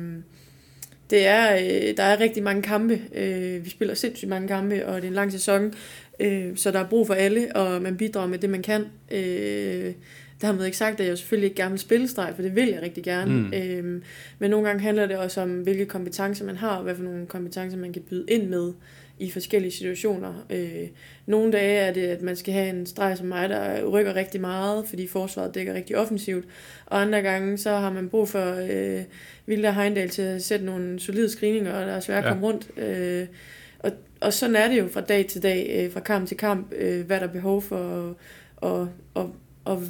det 1.09 1.27
er, 1.27 1.55
øh, 1.55 1.97
der 1.97 2.03
er 2.03 2.19
rigtig 2.19 2.43
mange 2.43 2.61
kampe. 2.61 3.01
Øh, 3.13 3.65
vi 3.65 3.69
spiller 3.69 3.93
sindssygt 3.93 4.29
mange 4.29 4.47
kampe, 4.47 4.87
og 4.87 4.95
det 4.95 5.03
er 5.03 5.07
en 5.07 5.15
lang 5.15 5.31
sæson. 5.31 5.73
Øh, 6.21 6.57
så 6.57 6.71
der 6.71 6.79
er 6.79 6.89
brug 6.89 7.07
for 7.07 7.13
alle, 7.13 7.55
og 7.55 7.81
man 7.81 7.97
bidrager 7.97 8.27
med 8.27 8.39
det, 8.39 8.49
man 8.49 8.61
kan. 8.61 8.85
Øh, 9.11 9.93
der 10.41 10.47
har 10.47 10.53
man 10.53 10.65
ikke 10.65 10.77
sagt, 10.77 10.99
at 10.99 11.07
jeg 11.07 11.17
selvfølgelig 11.17 11.49
ikke 11.49 11.61
gerne 11.61 11.71
vil 11.71 11.79
spille 11.79 12.07
streg, 12.07 12.31
for 12.35 12.41
det 12.41 12.55
vil 12.55 12.69
jeg 12.69 12.81
rigtig 12.81 13.03
gerne. 13.03 13.33
Mm. 13.33 13.53
Øh, 13.53 14.01
men 14.39 14.51
nogle 14.51 14.67
gange 14.67 14.81
handler 14.81 15.05
det 15.05 15.17
også 15.17 15.41
om, 15.41 15.49
hvilke 15.49 15.85
kompetencer 15.85 16.45
man 16.45 16.57
har, 16.57 16.75
og 16.75 16.83
hvad 16.83 16.95
for 16.95 17.03
nogle 17.03 17.25
kompetencer 17.25 17.77
man 17.77 17.93
kan 17.93 18.01
byde 18.01 18.25
ind 18.27 18.47
med 18.47 18.73
i 19.19 19.31
forskellige 19.31 19.71
situationer. 19.71 20.45
Øh, 20.49 20.87
nogle 21.25 21.51
dage 21.51 21.77
er 21.77 21.93
det, 21.93 22.01
at 22.01 22.21
man 22.21 22.35
skal 22.35 22.53
have 22.53 22.69
en 22.69 22.85
streg 22.85 23.17
som 23.17 23.27
mig, 23.27 23.49
der 23.49 23.85
rykker 23.85 24.15
rigtig 24.15 24.41
meget, 24.41 24.87
fordi 24.87 25.07
forsvaret 25.07 25.55
dækker 25.55 25.73
rigtig 25.73 25.97
offensivt. 25.97 26.45
Og 26.85 27.01
andre 27.01 27.21
gange, 27.21 27.57
så 27.57 27.69
har 27.69 27.93
man 27.93 28.09
brug 28.09 28.29
for 28.29 28.55
øh, 28.69 29.03
Vilda 29.45 29.71
Heindal 29.71 30.09
til 30.09 30.21
at 30.21 30.43
sætte 30.43 30.65
nogle 30.65 30.99
solide 30.99 31.29
screeninger, 31.29 31.73
og 31.73 31.87
der 31.87 31.93
er 31.93 31.99
svært 31.99 32.23
at 32.23 32.25
ja. 32.25 32.29
komme 32.29 32.47
rundt. 32.47 32.69
Øh, 32.77 33.27
og, 34.21 34.27
og 34.27 34.33
sådan 34.33 34.55
er 34.55 34.67
det 34.67 34.79
jo 34.79 34.87
fra 34.93 35.01
dag 35.01 35.25
til 35.25 35.43
dag, 35.43 35.71
øh, 35.75 35.93
fra 35.93 35.99
kamp 35.99 36.27
til 36.27 36.37
kamp, 36.37 36.73
øh, 36.77 37.05
hvad 37.05 37.19
der 37.19 37.27
er 37.27 37.31
behov 37.31 37.61
for, 37.61 38.15
og, 38.57 38.89
og, 39.13 39.35
og 39.65 39.83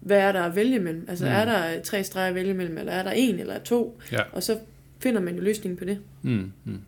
hvad 0.00 0.18
er 0.18 0.32
der 0.32 0.42
at 0.42 0.56
vælge 0.56 0.78
mellem. 0.78 1.06
Altså 1.08 1.24
mm. 1.24 1.30
er 1.30 1.44
der 1.44 1.82
tre 1.82 2.04
streger 2.04 2.28
at 2.28 2.34
vælge 2.34 2.54
mellem, 2.54 2.78
eller 2.78 2.92
er 2.92 3.02
der 3.02 3.10
en 3.10 3.38
eller 3.38 3.58
to, 3.58 4.00
ja. 4.12 4.20
og 4.32 4.42
så 4.42 4.58
finder 5.00 5.20
man 5.20 5.34
jo 5.34 5.40
løsningen 5.40 5.76
på 5.78 5.84
det. 5.84 5.98
Mm. 6.22 6.52
Mm. 6.64 6.80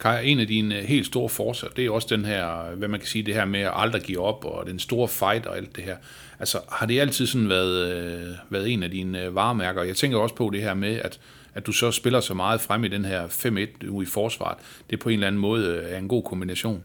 Kai, 0.00 0.28
en 0.28 0.40
af 0.40 0.46
dine 0.46 0.74
helt 0.74 1.06
store 1.06 1.28
forser, 1.28 1.68
det 1.68 1.86
er 1.86 1.90
også 1.90 2.08
den 2.10 2.24
her, 2.24 2.74
hvad 2.74 2.88
man 2.88 3.00
kan 3.00 3.08
sige, 3.08 3.22
det 3.22 3.34
her 3.34 3.44
med 3.44 3.60
at 3.60 3.72
aldrig 3.74 4.02
give 4.02 4.20
op, 4.20 4.44
og 4.44 4.66
den 4.66 4.78
store 4.78 5.08
fight 5.08 5.46
og 5.46 5.56
alt 5.56 5.76
det 5.76 5.84
her. 5.84 5.96
Altså, 6.38 6.58
har 6.72 6.86
det 6.86 7.00
altid 7.00 7.26
sådan 7.26 7.48
været, 7.48 7.92
øh, 7.92 8.26
været 8.50 8.72
en 8.72 8.82
af 8.82 8.90
dine 8.90 9.24
øh, 9.24 9.34
varemærker? 9.34 9.82
Jeg 9.82 9.96
tænker 9.96 10.18
også 10.18 10.34
på 10.34 10.50
det 10.52 10.62
her 10.62 10.74
med, 10.74 11.00
at, 11.00 11.20
at 11.56 11.66
du 11.66 11.72
så 11.72 11.90
spiller 11.90 12.20
så 12.20 12.34
meget 12.34 12.60
frem 12.60 12.84
i 12.84 12.88
den 12.88 13.04
her 13.04 13.26
5-1 13.26 13.88
ude 13.88 14.04
i 14.04 14.06
forsvaret. 14.06 14.58
Det 14.90 14.98
på 14.98 15.08
en 15.08 15.12
eller 15.12 15.26
anden 15.26 15.40
måde 15.40 15.66
øh, 15.66 15.92
er 15.92 15.98
en 15.98 16.08
god 16.08 16.22
kombination. 16.22 16.82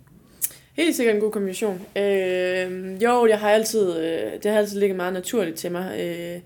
Helt 0.74 0.96
sikkert 0.96 1.16
en 1.16 1.22
god 1.22 1.32
kombination. 1.32 1.82
Øh, 1.98 3.04
jo, 3.04 3.26
jeg 3.26 3.40
har 3.40 3.50
altid, 3.50 4.00
øh, 4.00 4.32
det 4.44 4.52
har 4.52 4.58
altid 4.58 4.80
ligget 4.80 4.96
meget 4.96 5.14
naturligt 5.14 5.58
til 5.58 5.72
mig. 5.72 6.00
Øh, 6.00 6.40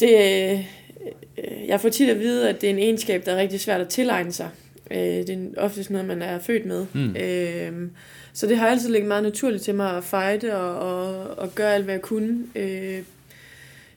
det, 0.00 0.12
øh, 1.38 1.68
jeg 1.68 1.80
får 1.80 1.88
tit 1.88 2.10
at 2.10 2.20
vide, 2.20 2.48
at 2.48 2.60
det 2.60 2.66
er 2.66 2.70
en 2.70 2.78
egenskab, 2.78 3.26
der 3.26 3.32
er 3.32 3.36
rigtig 3.36 3.60
svært 3.60 3.80
at 3.80 3.88
tilegne 3.88 4.32
sig. 4.32 4.48
Øh, 4.90 4.98
det 4.98 5.30
er 5.30 5.60
oftest 5.62 5.90
noget, 5.90 6.06
man 6.06 6.22
er 6.22 6.38
født 6.38 6.66
med. 6.66 6.86
Mm. 6.92 7.16
Øh, 7.16 7.90
så 8.32 8.46
det 8.46 8.56
har 8.56 8.68
altid 8.68 8.90
ligget 8.90 9.08
meget 9.08 9.22
naturligt 9.22 9.62
til 9.62 9.74
mig 9.74 9.96
at 9.96 10.04
fighte 10.04 10.56
og, 10.56 10.78
og, 10.78 11.38
og 11.38 11.54
gøre 11.54 11.74
alt, 11.74 11.84
hvad 11.84 11.94
jeg 11.94 12.02
kunne. 12.02 12.38
Øh, 12.54 13.02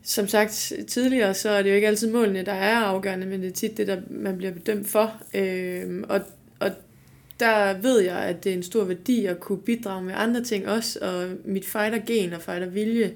som 0.08 0.28
sagt 0.28 0.74
tidligere, 0.88 1.34
så 1.34 1.50
er 1.50 1.62
det 1.62 1.70
jo 1.70 1.76
ikke 1.76 1.88
altid 1.88 2.12
målene, 2.12 2.46
der 2.46 2.54
er 2.54 2.76
afgørende, 2.76 3.28
men 3.28 3.42
det 3.42 3.48
er 3.48 3.54
tit 3.54 3.78
det, 3.78 3.88
der 3.88 4.02
man 4.10 4.38
bliver 4.38 4.54
bedømt 4.54 4.90
for. 4.90 5.22
Øh, 5.34 6.04
og, 6.10 6.22
og 6.60 6.72
der 7.40 7.82
ved 7.82 8.00
jeg, 8.00 8.18
at 8.18 8.44
det 8.44 8.50
er 8.50 8.56
en 8.56 8.64
stor 8.64 8.84
værdi 8.84 9.26
at 9.26 9.40
kunne 9.40 9.58
bidrage 9.58 10.04
med 10.04 10.14
andre 10.16 10.44
ting 10.44 10.68
også, 10.68 11.00
og 11.02 11.30
mit 11.46 11.66
fighter-gen 11.66 12.34
og 12.34 12.42
fighter-vilje 12.42 13.14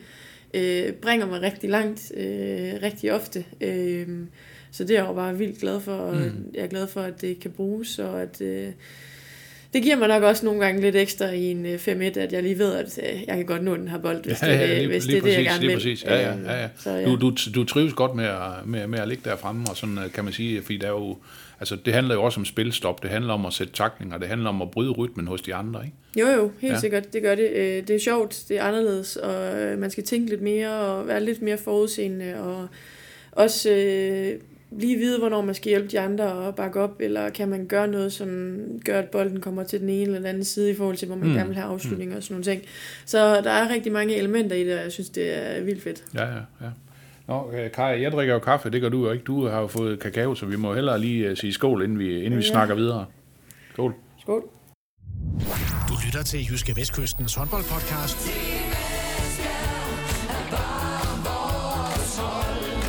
øh, 0.54 0.94
bringer 0.94 1.26
mig 1.26 1.42
rigtig 1.42 1.70
langt, 1.70 2.12
øh, 2.18 2.74
rigtig 2.84 3.14
ofte. 3.14 3.46
Øh, 3.62 4.08
så 4.72 4.84
det 4.84 4.92
er 4.92 5.00
jeg 5.02 5.08
jo 5.10 5.14
bare 5.14 5.38
vildt 5.38 5.60
glad 5.60 5.80
for, 5.80 5.96
og 5.96 6.16
mm. 6.16 6.52
jeg 6.54 6.64
er 6.64 6.68
glad 6.68 6.88
for, 6.88 7.02
at 7.02 7.22
det 7.22 7.40
kan 7.40 7.52
bruges, 7.52 8.00
og 8.00 8.22
at... 8.22 8.42
Øh, 8.42 8.72
det 9.74 9.84
giver 9.84 9.96
mig 9.96 10.08
nok 10.08 10.24
også 10.24 10.46
nogle 10.46 10.66
gange 10.66 10.82
lidt 10.82 10.96
ekstra 10.96 11.30
i 11.30 11.52
en 11.52 11.66
5-1, 11.66 11.90
øh, 11.90 12.06
at 12.16 12.34
jeg 12.34 12.44
lige 12.44 12.60
ved, 12.60 12.76
at 12.76 13.00
øh, 13.04 13.24
jeg 13.28 13.36
kan 13.36 13.46
godt 13.46 13.64
nå 13.64 13.76
den 13.76 13.88
her 13.88 13.98
bold, 13.98 14.24
hvis, 14.24 14.42
ja, 14.42 14.48
ja, 14.48 14.66
lige, 14.66 14.80
det, 14.80 14.88
hvis 14.88 15.06
lige 15.06 15.22
det 15.22 15.24
er 15.24 15.30
det, 15.30 15.38
jeg 15.38 15.46
gerne 15.46 15.66
lige 15.66 15.76
Præcis. 15.76 16.04
Ja, 16.04 16.16
ja, 16.16 16.36
ja, 16.46 16.62
ja. 16.62 16.68
Så, 16.78 16.90
ja. 16.90 17.06
Du, 17.06 17.16
du, 17.16 17.36
du 17.56 17.64
trives 17.64 17.94
godt 17.94 18.16
med 18.16 18.26
at, 18.26 18.66
med, 18.66 18.88
med 18.88 19.00
at 19.00 19.08
ligge 19.08 19.30
der 19.30 19.36
fremme, 19.36 19.66
og 19.70 19.78
sådan 19.78 20.00
kan 20.14 20.24
man 20.24 20.34
sige, 20.34 20.62
fordi 20.62 20.78
der 20.78 20.88
er 20.88 20.92
jo, 20.92 21.18
altså, 21.60 21.76
det 21.86 21.94
handler 21.94 22.16
jo 22.16 22.24
også 22.24 22.40
om 22.40 22.46
spilstop, 22.46 23.04
det 23.04 23.10
handler 23.10 23.34
om 23.34 23.46
at 23.46 23.54
sætte 23.54 23.74
taklinger, 23.74 24.18
det 24.18 24.28
handler 24.28 24.50
om 24.50 24.62
at 24.62 24.72
bryde 24.72 24.92
rytmen 24.92 25.28
hos 25.28 25.42
de 25.42 25.56
andre, 25.56 25.82
ikke? 25.86 25.98
Jo, 26.20 26.42
jo, 26.42 26.52
helt 26.60 26.74
ja. 26.74 26.80
sikkert, 26.80 27.14
det 27.14 27.22
gør 27.22 27.36
det. 27.36 27.50
Det 27.88 27.96
er 27.96 28.00
sjovt, 28.00 28.44
det 28.50 28.58
er 28.58 28.64
anderledes, 28.64 29.16
og 29.16 29.54
man 29.78 29.92
skal 29.92 30.04
tænke 30.04 30.30
lidt 30.30 30.42
mere, 30.42 30.80
og 30.80 31.08
være 31.08 31.24
lidt 31.24 31.42
mere 31.42 31.58
forudseende, 31.58 32.36
og 32.40 32.68
også 33.32 33.70
øh, 33.70 34.40
lige 34.72 34.98
vide, 34.98 35.20
hvornår 35.20 35.42
man 35.42 35.56
skal 35.56 35.70
hjælpe 35.70 35.88
de 35.88 36.00
andre 36.00 36.34
og 36.34 36.56
bakke 36.56 36.82
op, 36.82 36.96
eller 37.00 37.30
kan 37.30 37.50
man 37.50 37.66
gøre 37.66 37.88
noget, 37.88 38.14
som 38.14 38.58
gør, 38.86 39.00
at 39.00 39.10
bolden 39.10 39.42
kommer 39.42 39.64
til 39.64 39.80
den 39.80 39.90
ene 39.90 40.02
eller 40.02 40.18
den 40.18 40.26
anden 40.26 40.44
side 40.44 40.72
i 40.72 40.76
forhold 40.76 40.98
til, 40.98 41.08
hvor 41.08 41.18
man 41.18 41.28
mm. 41.28 41.34
gerne 41.34 41.48
vil 41.48 41.58
have 41.58 41.68
afslutninger 41.68 42.16
mm. 42.16 42.18
og 42.18 42.24
sådan 42.24 42.34
nogle 42.34 42.44
ting. 42.44 42.62
Så 43.06 43.42
der 43.42 43.52
er 43.52 43.70
rigtig 43.70 43.92
mange 43.92 44.16
elementer 44.16 44.56
i 44.56 44.66
det, 44.66 44.78
og 44.78 44.84
jeg 44.84 44.92
synes, 44.92 45.10
det 45.10 45.38
er 45.38 45.62
vildt 45.64 45.84
fedt. 45.84 46.04
Ja, 46.16 46.26
ja, 46.26 46.42
ja. 46.62 46.70
Nå, 47.28 47.52
øh, 47.54 47.72
Kaj, 47.72 48.02
jeg 48.02 48.12
drikker 48.12 48.34
jo 48.34 48.40
kaffe, 48.40 48.70
det 48.70 48.82
gør 48.82 48.90
du 48.90 49.06
jo 49.06 49.12
ikke. 49.12 49.24
Du 49.24 49.48
har 49.48 49.62
jo 49.62 49.68
fået 49.68 50.00
kakao, 50.00 50.36
så 50.36 50.46
vi 50.46 50.56
må 50.56 50.74
hellere 50.74 51.00
lige 51.00 51.28
øh, 51.28 51.38
sige 51.38 51.54
skål, 51.54 51.84
inden 51.84 52.00
vi, 52.00 52.18
inden 52.18 52.32
ja, 52.32 52.38
vi 52.38 52.44
snakker 52.44 52.76
videre. 52.76 53.06
Skål. 53.74 53.94
Skål. 54.22 54.42
Du 55.90 55.94
lytter 56.06 56.24
til 56.26 56.40
Jyske 56.52 56.74
Vestkystens 56.76 57.36
håndboldpodcast. 57.36 58.30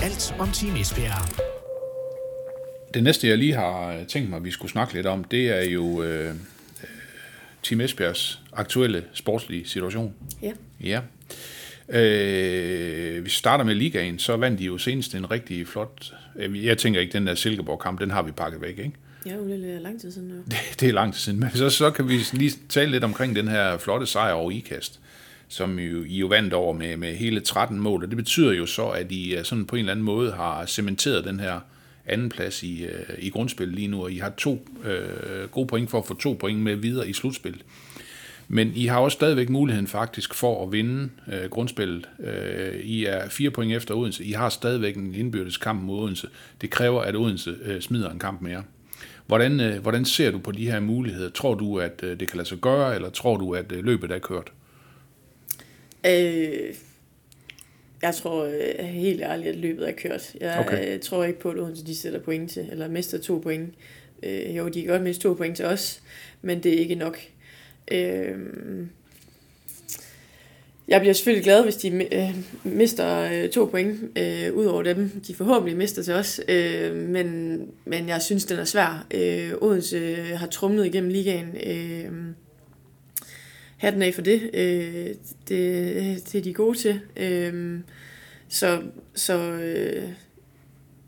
Alt 0.03 0.35
om 0.39 0.49
Team 0.49 0.77
Esbjerg. 0.77 1.52
Det 2.95 3.03
næste, 3.03 3.29
jeg 3.29 3.39
lige 3.39 3.55
har 3.55 4.05
tænkt 4.09 4.31
mig, 4.31 4.37
at 4.37 4.45
vi 4.45 4.51
skulle 4.51 4.73
snakke 4.73 4.95
lidt 4.95 5.07
om, 5.07 5.25
det 5.25 5.49
er 5.49 5.71
jo 5.71 6.03
øh, 6.03 6.35
Team 7.63 7.81
Esbjergs 7.81 8.41
aktuelle 8.53 9.05
sportslige 9.13 9.69
situation. 9.69 10.15
Ja. 10.43 10.53
Ja. 10.81 11.01
Øh, 11.89 13.25
vi 13.25 13.31
starter 13.31 13.65
med 13.65 13.75
ligaen, 13.75 14.19
så 14.19 14.37
vandt 14.37 14.59
de 14.59 14.65
jo 14.65 14.79
senest 14.79 15.15
en 15.15 15.31
rigtig 15.31 15.67
flot... 15.67 16.13
Øh, 16.37 16.65
jeg 16.65 16.79
tænker 16.79 17.01
ikke, 17.01 17.13
den 17.13 17.27
der 17.27 17.35
Silkeborg-kamp, 17.35 18.01
den 18.01 18.11
har 18.11 18.23
vi 18.23 18.31
pakket 18.31 18.61
væk, 18.63 18.79
ikke? 18.79 18.93
Ja, 19.27 19.37
det 19.37 19.77
er 19.77 19.81
lang 19.81 20.01
tid 20.01 20.13
siden. 20.13 20.31
Det, 20.51 20.81
det 20.81 20.89
er 20.89 20.93
lang 20.93 21.13
tid 21.13 21.21
siden, 21.21 21.41
men 21.41 21.51
så, 21.55 21.71
så 21.71 21.91
kan 21.91 22.09
vi 22.09 22.21
lige 22.33 22.53
tale 22.69 22.91
lidt 22.91 23.05
omkring 23.05 23.37
den 23.37 23.49
her 23.49 23.79
flotte 23.79 24.07
sejr 24.07 24.33
over 24.33 24.51
IKAST, 24.51 25.01
som 25.49 25.79
jo, 25.79 26.05
I 26.05 26.19
jo 26.19 26.27
vandt 26.27 26.53
over 26.53 26.73
med, 26.73 26.97
med 26.97 27.15
hele 27.15 27.41
13 27.41 27.81
mål, 27.81 28.05
og 28.05 28.09
det 28.09 28.17
betyder 28.17 28.53
jo 28.53 28.67
så, 28.67 28.87
at 28.87 29.13
I 29.13 29.37
sådan 29.43 29.67
på 29.67 29.77
en 29.77 29.81
eller 29.81 29.93
anden 29.93 30.05
måde 30.05 30.33
har 30.33 30.67
cementeret 30.67 31.25
den 31.25 31.41
her 31.41 31.61
anden 32.07 32.29
plads 32.29 32.63
i, 32.63 32.85
øh, 32.85 33.05
i 33.19 33.31
grundspillet 33.31 33.75
lige 33.75 33.89
nu, 33.89 34.03
og 34.03 34.13
I 34.13 34.19
har 34.19 34.31
to 34.31 34.69
øh, 34.85 35.49
gode 35.49 35.67
point 35.67 35.91
for 35.91 35.99
at 35.99 36.07
få 36.07 36.15
to 36.15 36.33
point 36.41 36.61
med 36.61 36.77
videre 36.77 37.09
i 37.09 37.13
slutspillet. 37.13 37.65
Men 38.49 38.73
I 38.75 38.87
har 38.87 38.99
også 38.99 39.15
stadigvæk 39.15 39.49
muligheden 39.49 39.87
faktisk 39.87 40.35
for 40.35 40.67
at 40.67 40.73
vinde 40.73 41.11
øh, 41.33 41.51
grundspillet. 41.51 42.09
Øh, 42.19 42.81
I 42.81 43.05
er 43.05 43.29
fire 43.29 43.51
point 43.51 43.73
efter 43.73 43.95
Odense. 43.95 44.25
I 44.25 44.33
har 44.33 44.49
stadigvæk 44.49 44.97
en 44.97 45.15
indbyrdes 45.15 45.57
kamp 45.57 45.83
mod 45.83 46.03
Odense. 46.03 46.29
Det 46.61 46.71
kræver, 46.71 47.01
at 47.01 47.17
Odense 47.17 47.55
øh, 47.63 47.81
smider 47.81 48.11
en 48.11 48.19
kamp 48.19 48.41
mere. 48.43 48.63
Hvordan, 49.27 49.61
øh, 49.61 49.83
hvordan 49.83 50.05
ser 50.05 50.31
du 50.31 50.39
på 50.39 50.53
de 50.53 50.71
her 50.71 50.81
muligheder? 50.81 51.31
Tror 51.31 51.55
du, 51.55 51.79
at 51.79 52.01
øh, 52.03 52.21
det 52.21 52.29
kan 52.29 52.37
lade 52.37 52.49
sig 52.49 52.59
gøre, 52.59 52.95
eller 52.95 53.11
tror 53.11 53.37
du, 53.37 53.55
at 53.55 53.73
øh, 53.73 53.85
løbet 53.85 54.11
er 54.11 54.19
kørt? 54.19 54.53
Øh, 56.07 56.75
jeg 58.03 58.15
tror 58.15 58.45
øh, 58.45 58.85
helt 58.85 59.21
ærligt, 59.23 59.49
at 59.49 59.57
løbet 59.57 59.89
er 59.89 59.93
kørt. 59.93 60.35
Jeg 60.41 60.59
okay. 60.59 61.01
tror 61.01 61.25
ikke 61.25 61.41
på, 61.41 61.51
at 61.51 61.59
Odense 61.59 61.87
de 61.87 61.97
sætter 61.97 62.21
point 62.21 62.51
til, 62.51 62.69
eller 62.71 62.89
mister 62.89 63.19
to 63.19 63.39
point. 63.39 63.75
Øh, 64.23 64.57
jo, 64.57 64.69
de 64.69 64.81
kan 64.81 64.91
godt 64.91 65.03
miste 65.03 65.23
to 65.23 65.35
point 65.35 65.57
til 65.57 65.65
os, 65.65 66.03
men 66.43 66.63
det 66.63 66.75
er 66.75 66.79
ikke 66.79 66.95
nok. 66.95 67.19
Øh, 67.91 68.39
jeg 70.89 71.01
bliver 71.01 71.13
selvfølgelig 71.13 71.45
glad, 71.45 71.63
hvis 71.63 71.77
de 71.77 72.09
øh, 72.13 72.37
mister 72.65 73.31
øh, 73.33 73.49
to 73.49 73.65
point 73.65 74.19
øh, 74.19 74.55
ud 74.55 74.65
over 74.65 74.83
dem, 74.83 75.11
de 75.27 75.35
forhåbentlig 75.35 75.77
mister 75.77 76.03
til 76.03 76.15
os. 76.15 76.41
Øh, 76.49 76.97
men, 76.97 77.59
men 77.85 78.09
jeg 78.09 78.23
synes, 78.23 78.45
den 78.45 78.59
er 78.59 78.65
svær. 78.65 79.07
Øh, 79.15 79.53
Odense 79.61 80.15
har 80.15 80.47
trumlet 80.47 80.87
igennem 80.87 81.11
ligaen. 81.11 81.57
Øh, 81.67 82.13
hatten 83.83 84.03
af 84.03 84.15
for 84.15 84.23
det. 84.23 84.51
Øh, 84.55 85.07
det. 85.49 86.33
Det 86.33 86.35
er 86.35 86.43
de 86.43 86.55
gode 86.55 86.79
til. 86.79 87.01
Øh, 87.17 87.81
så 88.49 88.83
så 89.15 89.39
øh, 89.53 90.09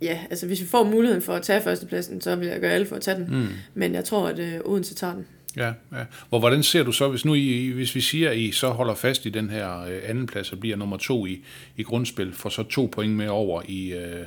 ja, 0.02 0.18
altså 0.30 0.46
hvis 0.46 0.60
vi 0.60 0.66
får 0.66 0.84
muligheden 0.84 1.22
for 1.22 1.34
at 1.34 1.42
tage 1.42 1.62
førstepladsen, 1.62 2.20
så 2.20 2.36
vil 2.36 2.48
jeg 2.48 2.60
gøre 2.60 2.72
alt 2.72 2.88
for 2.88 2.96
at 2.96 3.02
tage 3.02 3.16
den. 3.16 3.26
Mm. 3.30 3.48
Men 3.74 3.94
jeg 3.94 4.04
tror, 4.04 4.28
at 4.28 4.38
øh, 4.38 4.60
Odense 4.64 4.94
tager 4.94 5.14
den. 5.14 5.26
Ja, 5.56 5.66
ja. 5.66 6.04
Hvor, 6.28 6.38
hvordan 6.38 6.62
ser 6.62 6.82
du 6.82 6.92
så, 6.92 7.08
hvis 7.08 7.24
nu 7.24 7.34
I, 7.34 7.70
hvis 7.70 7.94
vi 7.94 8.00
siger, 8.00 8.30
at 8.30 8.36
I 8.36 8.52
så 8.52 8.68
holder 8.68 8.94
fast 8.94 9.26
i 9.26 9.30
den 9.30 9.50
her 9.50 9.80
øh, 9.80 10.00
anden 10.04 10.26
plads 10.26 10.52
og 10.52 10.60
bliver 10.60 10.76
nummer 10.76 10.96
to 10.96 11.26
i, 11.26 11.44
i 11.76 11.82
grundspil, 11.82 12.32
får 12.32 12.48
så 12.48 12.62
to 12.62 12.88
point 12.92 13.12
med 13.12 13.28
over 13.28 13.62
i, 13.68 13.92
øh, 13.92 14.26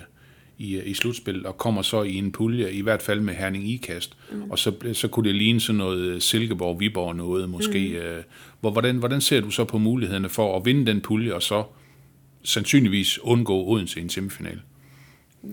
i, 0.58 0.82
i 0.82 0.94
slutspillet, 0.94 1.46
og 1.46 1.58
kommer 1.58 1.82
så 1.82 2.04
i 2.04 2.16
en 2.16 2.32
pulje, 2.32 2.72
i 2.72 2.82
hvert 2.82 3.02
fald 3.02 3.20
med 3.20 3.34
Herning 3.34 3.70
Ikast, 3.70 4.18
mm. 4.32 4.52
og 4.52 4.60
så, 4.60 4.74
så 4.94 5.08
kunne 5.08 5.28
det 5.28 5.36
ligne 5.36 5.62
sådan 5.62 5.78
noget 5.78 6.24
Silkeborg, 6.24 6.80
Viborg 6.80 7.16
noget 7.16 7.50
måske. 7.50 7.90
Mm. 7.90 7.96
Øh, 7.96 8.24
hvor, 8.62 8.72
hvordan, 8.72 8.98
hvordan 8.98 9.22
ser 9.22 9.42
du 9.42 9.50
så 9.50 9.66
på 9.66 9.78
mulighederne 9.78 10.30
for 10.30 10.58
at 10.58 10.66
vinde 10.66 10.86
den 10.86 11.02
pulje, 11.02 11.34
og 11.34 11.44
så 11.44 11.64
sandsynligvis 12.44 13.20
undgå 13.20 13.66
Odense 13.68 14.00
i 14.00 14.04
en 14.04 14.10
semifinal? 14.10 14.60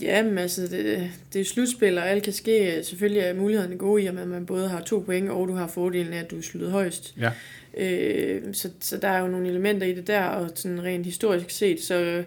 Jamen 0.01 0.37
altså, 0.37 0.61
det, 0.61 1.11
det 1.33 1.41
er 1.41 1.45
slutspil, 1.45 1.97
og 1.97 2.09
alt 2.09 2.23
kan 2.23 2.33
ske. 2.33 2.83
Selvfølgelig 2.83 3.21
er 3.21 3.33
mulighederne 3.33 3.77
gode 3.77 4.03
i, 4.03 4.05
at 4.05 4.13
man 4.13 4.45
både 4.45 4.69
har 4.69 4.81
to 4.81 4.99
point, 4.99 5.29
og 5.29 5.47
du 5.47 5.53
har 5.53 5.67
fordelen 5.67 6.13
af, 6.13 6.19
at 6.19 6.31
du 6.31 6.37
er 6.37 6.41
sluttet 6.41 6.71
højst. 6.71 7.15
Ja. 7.19 7.31
Øh, 7.77 8.41
så, 8.53 8.69
så 8.79 8.97
der 8.97 9.07
er 9.07 9.19
jo 9.19 9.27
nogle 9.27 9.49
elementer 9.49 9.87
i 9.87 9.93
det 9.93 10.07
der, 10.07 10.23
og 10.23 10.49
sådan 10.55 10.83
rent 10.83 11.05
historisk 11.05 11.49
set, 11.49 11.81
så 11.81 12.23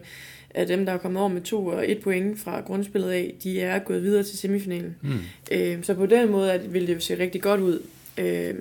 er 0.60 0.64
dem, 0.64 0.86
der 0.86 0.92
er 0.92 0.98
kommet 0.98 1.20
over 1.20 1.28
med 1.28 1.40
to 1.42 1.66
og 1.66 1.90
et 1.90 2.00
point 2.00 2.40
fra 2.40 2.60
grundspillet 2.60 3.10
af, 3.10 3.34
de 3.42 3.60
er 3.60 3.78
gået 3.78 4.02
videre 4.02 4.22
til 4.22 4.38
semifinalen. 4.38 4.96
Mm. 5.02 5.18
Øh, 5.52 5.78
så 5.82 5.94
på 5.94 6.06
den 6.06 6.30
måde 6.30 6.60
vil 6.68 6.86
det 6.86 6.94
jo 6.94 7.00
se 7.00 7.18
rigtig 7.18 7.42
godt 7.42 7.60
ud. 7.60 7.80
Øh, 8.18 8.54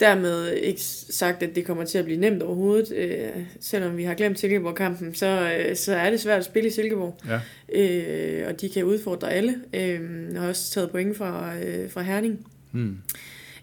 dermed 0.00 0.52
ikke 0.52 0.80
sagt, 1.10 1.42
at 1.42 1.54
det 1.54 1.64
kommer 1.64 1.84
til 1.84 1.98
at 1.98 2.04
blive 2.04 2.20
nemt 2.20 2.42
overhovedet. 2.42 2.92
Øh, 2.96 3.42
selvom 3.60 3.96
vi 3.96 4.04
har 4.04 4.14
glemt 4.14 4.38
Silkeborg-kampen, 4.38 5.14
så, 5.14 5.52
øh, 5.58 5.76
så 5.76 5.94
er 5.94 6.10
det 6.10 6.20
svært 6.20 6.38
at 6.38 6.44
spille 6.44 6.68
i 6.68 6.72
Silkeborg. 6.72 7.20
Ja. 7.28 7.40
Øh, 7.82 8.48
og 8.48 8.60
de 8.60 8.68
kan 8.68 8.84
udfordre 8.84 9.32
alle. 9.32 9.54
Øh, 9.74 10.00
har 10.36 10.48
også 10.48 10.70
taget 10.70 10.90
point 10.90 11.16
fra, 11.16 11.58
øh, 11.64 11.90
fra 11.90 12.02
Herning. 12.02 12.46
Mm. 12.72 12.96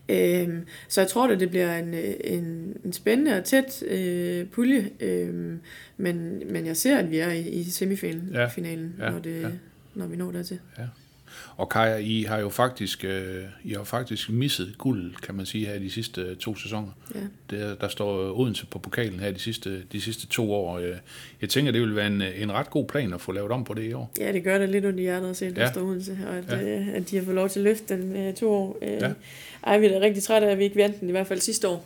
Øh, 0.10 0.50
så 0.88 1.02
jeg 1.02 1.08
tror, 1.08 1.28
at 1.28 1.40
det 1.40 1.50
bliver 1.50 1.78
en, 1.78 1.94
en, 2.24 2.78
en 2.86 2.94
spændende 2.94 3.38
og 3.38 3.44
tæt 3.44 3.84
øh, 3.84 4.46
pulje. 4.48 4.90
Øh, 5.00 5.54
men, 5.98 6.42
men 6.52 6.66
jeg 6.66 6.78
ser, 6.78 6.98
at 6.98 7.12
vi 7.12 7.18
er 7.18 7.32
i, 7.32 7.50
i 7.50 7.64
semifinalen, 7.64 8.30
ja. 8.34 8.48
finalen, 8.48 8.96
ja. 9.00 9.10
Når, 9.10 9.20
det, 9.20 9.42
ja. 9.42 9.50
når 9.96 10.08
vi 10.08 10.16
når 10.16 10.32
dertil. 10.32 10.60
Ja. 10.78 10.84
Og 11.58 11.70
Kaja, 11.70 11.98
I 11.98 12.24
har 12.24 12.40
jo 12.40 12.50
faktisk, 12.50 13.06
øh, 13.06 13.44
I 13.64 13.74
har 13.74 13.84
faktisk 13.84 14.30
misset 14.30 14.76
guld, 14.78 15.16
kan 15.16 15.36
man 15.36 15.46
sige, 15.46 15.66
her 15.66 15.80
de 15.80 15.92
sidste 15.92 16.22
øh, 16.22 16.36
to 16.36 16.56
sæsoner. 16.56 16.92
Ja. 17.16 17.20
Der, 17.58 17.76
der 17.76 17.88
står 17.88 18.40
Odense 18.40 18.66
på 18.66 18.80
pokalen 18.80 19.20
her 19.20 19.32
de 19.32 19.40
sidste, 19.40 19.84
de 19.92 20.02
sidste 20.02 20.28
to 20.28 20.54
år. 20.54 20.80
Øh, 20.80 20.96
jeg 21.42 21.50
tænker, 21.50 21.72
det 21.72 21.82
vil 21.82 21.96
være 21.96 22.08
en, 22.08 22.22
en 22.22 22.52
ret 22.52 22.70
god 22.70 22.86
plan 22.86 23.14
at 23.14 23.22
få 23.22 23.32
lavet 23.32 23.52
om 23.52 23.64
på 23.64 23.74
det 23.74 23.84
i 23.84 23.94
år. 23.94 24.12
Ja, 24.20 24.32
det 24.32 24.44
gør 24.44 24.58
det 24.58 24.70
lidt 24.70 24.86
under 24.86 25.02
hjertet 25.02 25.30
at 25.30 25.38
se, 25.38 25.46
at 25.46 25.58
ja. 25.58 25.72
står 25.72 25.82
Odense, 25.82 26.18
og 26.28 26.38
at, 26.38 26.46
ja. 26.50 26.80
øh, 26.80 26.88
at 26.88 27.10
de 27.10 27.18
har 27.18 27.24
fået 27.24 27.36
lov 27.36 27.50
til 27.50 27.60
at 27.60 27.64
løfte 27.64 27.98
den 27.98 28.16
øh, 28.16 28.34
to 28.34 28.52
år. 28.52 28.78
Øh, 28.82 28.92
ja. 28.92 29.12
Ej, 29.64 29.78
vi 29.78 29.86
er 29.86 30.00
da 30.00 30.06
rigtig 30.06 30.24
trætte 30.24 30.48
af, 30.48 30.52
at 30.52 30.58
vi 30.58 30.64
ikke 30.64 30.76
vandt 30.76 31.00
den, 31.00 31.08
i 31.10 31.12
hvert 31.12 31.28
fald 31.28 31.40
sidste 31.40 31.68
år. 31.68 31.86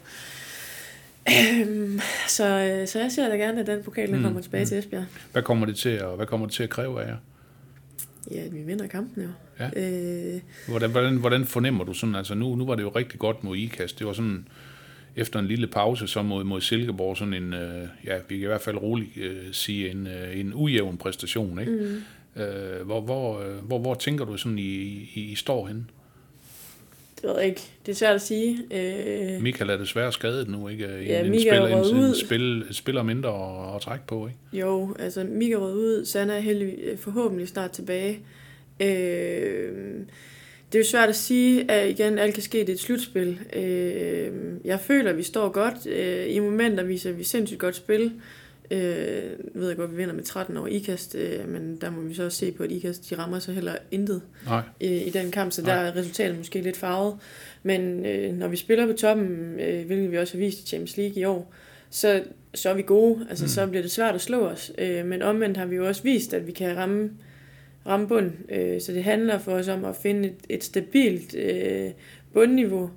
Øhm, 1.29 1.99
så, 2.27 2.45
øh, 2.45 2.87
så 2.87 2.99
jeg 2.99 3.11
ser 3.11 3.29
da 3.29 3.35
gerne, 3.35 3.59
at 3.59 3.67
den 3.67 3.83
pokal 3.83 4.15
mm. 4.15 4.23
kommer 4.23 4.41
tilbage 4.41 4.63
mm. 4.63 4.67
til 4.67 4.77
Esbjerg. 4.77 5.05
Hvad 5.31 5.41
kommer 5.41 5.65
det 5.65 5.75
til, 5.75 6.03
og 6.03 6.15
hvad 6.15 6.25
kommer 6.25 6.45
det 6.47 6.55
til 6.55 6.63
at 6.63 6.69
kræve 6.69 7.03
af 7.03 7.07
jer? 7.07 7.15
Ja, 8.31 8.47
vi 8.51 8.61
vinder 8.61 8.87
kampen 8.87 9.23
jo. 9.23 9.29
Ja. 9.59 9.69
Øh, 9.75 10.41
hvordan, 10.67 10.91
hvordan, 10.91 11.17
hvordan 11.17 11.45
fornemmer 11.45 11.83
du 11.83 11.93
sådan, 11.93 12.15
altså 12.15 12.35
nu, 12.35 12.55
nu 12.55 12.65
var 12.65 12.75
det 12.75 12.83
jo 12.83 12.89
rigtig 12.89 13.19
godt 13.19 13.43
mod 13.43 13.57
IKAST, 13.57 13.99
det 13.99 14.07
var 14.07 14.13
sådan, 14.13 14.47
efter 15.15 15.39
en 15.39 15.45
lille 15.45 15.67
pause 15.67 16.07
så 16.07 16.21
mod, 16.21 16.43
mod 16.43 16.61
Silkeborg, 16.61 17.17
sådan 17.17 17.33
en, 17.33 17.53
øh, 17.53 17.87
ja, 18.05 18.17
vi 18.29 18.35
kan 18.35 18.43
i 18.43 18.47
hvert 18.47 18.61
fald 18.61 18.77
roligt 18.77 19.17
øh, 19.17 19.37
sige, 19.51 19.91
en, 19.91 20.07
øh, 20.07 20.39
en 20.39 20.53
ujævn 20.53 20.97
præstation, 20.97 21.59
ikke? 21.59 21.71
Mm. 21.71 22.41
Øh, 22.41 22.85
hvor, 22.85 23.01
hvor, 23.01 23.41
øh, 23.41 23.55
hvor, 23.55 23.79
hvor 23.79 23.93
tænker 23.93 24.25
du 24.25 24.37
sådan, 24.37 24.59
I, 24.59 24.61
I, 25.13 25.21
I 25.21 25.35
står 25.35 25.67
henne? 25.67 25.85
Det 27.21 27.29
ved 27.29 27.37
jeg 27.37 27.47
ikke. 27.47 27.61
Det 27.85 27.91
er 27.91 27.95
svært 27.95 28.15
at 28.15 28.21
sige. 28.21 28.57
Øh... 28.71 29.41
Michael 29.41 29.69
er 29.69 29.77
desværre 29.77 30.11
skadet 30.11 30.47
nu, 30.47 30.67
ikke? 30.67 30.85
En, 30.85 31.05
ja, 31.05 31.19
en, 31.19 31.39
spiller, 31.39 31.67
en, 31.67 31.95
en, 31.95 32.03
en 32.03 32.15
spil, 32.15 32.65
spiller 32.71 33.03
mindre 33.03 33.29
at, 33.29 33.75
at 33.75 33.81
trække 33.81 34.07
på, 34.07 34.27
ikke? 34.27 34.39
Jo, 34.53 34.95
altså 34.99 35.23
Michael 35.23 35.61
er 35.61 35.73
ud. 35.73 36.05
Sanna 36.05 36.35
er 36.35 36.39
heldig, 36.39 36.77
forhåbentlig 36.97 37.47
snart 37.47 37.71
tilbage. 37.71 38.19
Øh, 38.79 38.87
det 40.71 40.75
er 40.75 40.79
jo 40.79 40.85
svært 40.85 41.09
at 41.09 41.15
sige, 41.15 41.71
at 41.71 41.89
igen, 41.89 42.19
alt 42.19 42.33
kan 42.33 42.43
ske, 42.43 42.57
det 42.57 42.69
er 42.69 42.73
et 42.73 42.79
slutspil. 42.79 43.39
Øh, 43.53 44.31
jeg 44.65 44.79
føler, 44.79 45.09
at 45.09 45.17
vi 45.17 45.23
står 45.23 45.49
godt. 45.49 45.87
Øh, 45.87 46.35
I 46.35 46.39
momenter 46.39 46.83
viser 46.83 47.11
vi 47.11 47.23
sindssygt 47.23 47.59
godt 47.59 47.75
spil. 47.75 48.11
Øh, 48.71 49.31
ved 49.53 49.67
jeg 49.67 49.77
godt, 49.77 49.91
vi 49.91 49.95
vinder 49.95 50.13
med 50.13 50.23
13 50.23 50.57
over 50.57 50.67
IKAST, 50.67 51.15
øh, 51.15 51.49
men 51.49 51.77
der 51.81 51.89
må 51.89 52.01
vi 52.01 52.13
så 52.13 52.23
også 52.23 52.37
se 52.37 52.51
på, 52.51 52.63
at 52.63 52.71
IKAST 52.71 53.09
de 53.09 53.15
rammer 53.17 53.39
så 53.39 53.51
heller 53.51 53.75
intet 53.91 54.21
Nej. 54.45 54.61
øh, 54.81 55.07
i 55.07 55.09
den 55.09 55.31
kamp, 55.31 55.51
så 55.51 55.61
Nej. 55.61 55.75
der 55.75 55.81
er 55.81 55.95
resultatet 55.95 56.37
måske 56.37 56.61
lidt 56.61 56.77
farvet. 56.77 57.15
Men 57.63 58.05
øh, 58.05 58.33
når 58.33 58.47
vi 58.47 58.55
spiller 58.55 58.85
på 58.85 58.93
toppen, 58.93 59.59
øh, 59.59 59.85
hvilket 59.85 60.11
vi 60.11 60.17
også 60.17 60.33
har 60.33 60.39
vist 60.39 60.59
i 60.59 60.67
Champions 60.67 60.97
League 60.97 61.21
i 61.21 61.25
år, 61.25 61.53
så, 61.89 62.23
så 62.53 62.69
er 62.69 62.73
vi 62.73 62.81
gode. 62.81 63.25
Altså, 63.29 63.45
mm. 63.45 63.49
så 63.49 63.67
bliver 63.67 63.81
det 63.81 63.91
svært 63.91 64.15
at 64.15 64.21
slå 64.21 64.47
os. 64.47 64.71
Øh, 64.77 65.05
men 65.05 65.21
omvendt 65.21 65.57
har 65.57 65.65
vi 65.65 65.75
jo 65.75 65.87
også 65.87 66.03
vist, 66.03 66.33
at 66.33 66.47
vi 66.47 66.51
kan 66.51 66.77
ramme, 66.77 67.11
ramme 67.87 68.07
bund. 68.07 68.31
Øh, 68.49 68.81
så 68.81 68.93
det 68.93 69.03
handler 69.03 69.37
for 69.39 69.51
os 69.51 69.67
om 69.67 69.85
at 69.85 69.95
finde 69.95 70.27
et, 70.27 70.35
et 70.49 70.63
stabilt 70.63 71.35
øh, 71.35 71.91
bundniveau. 72.33 72.89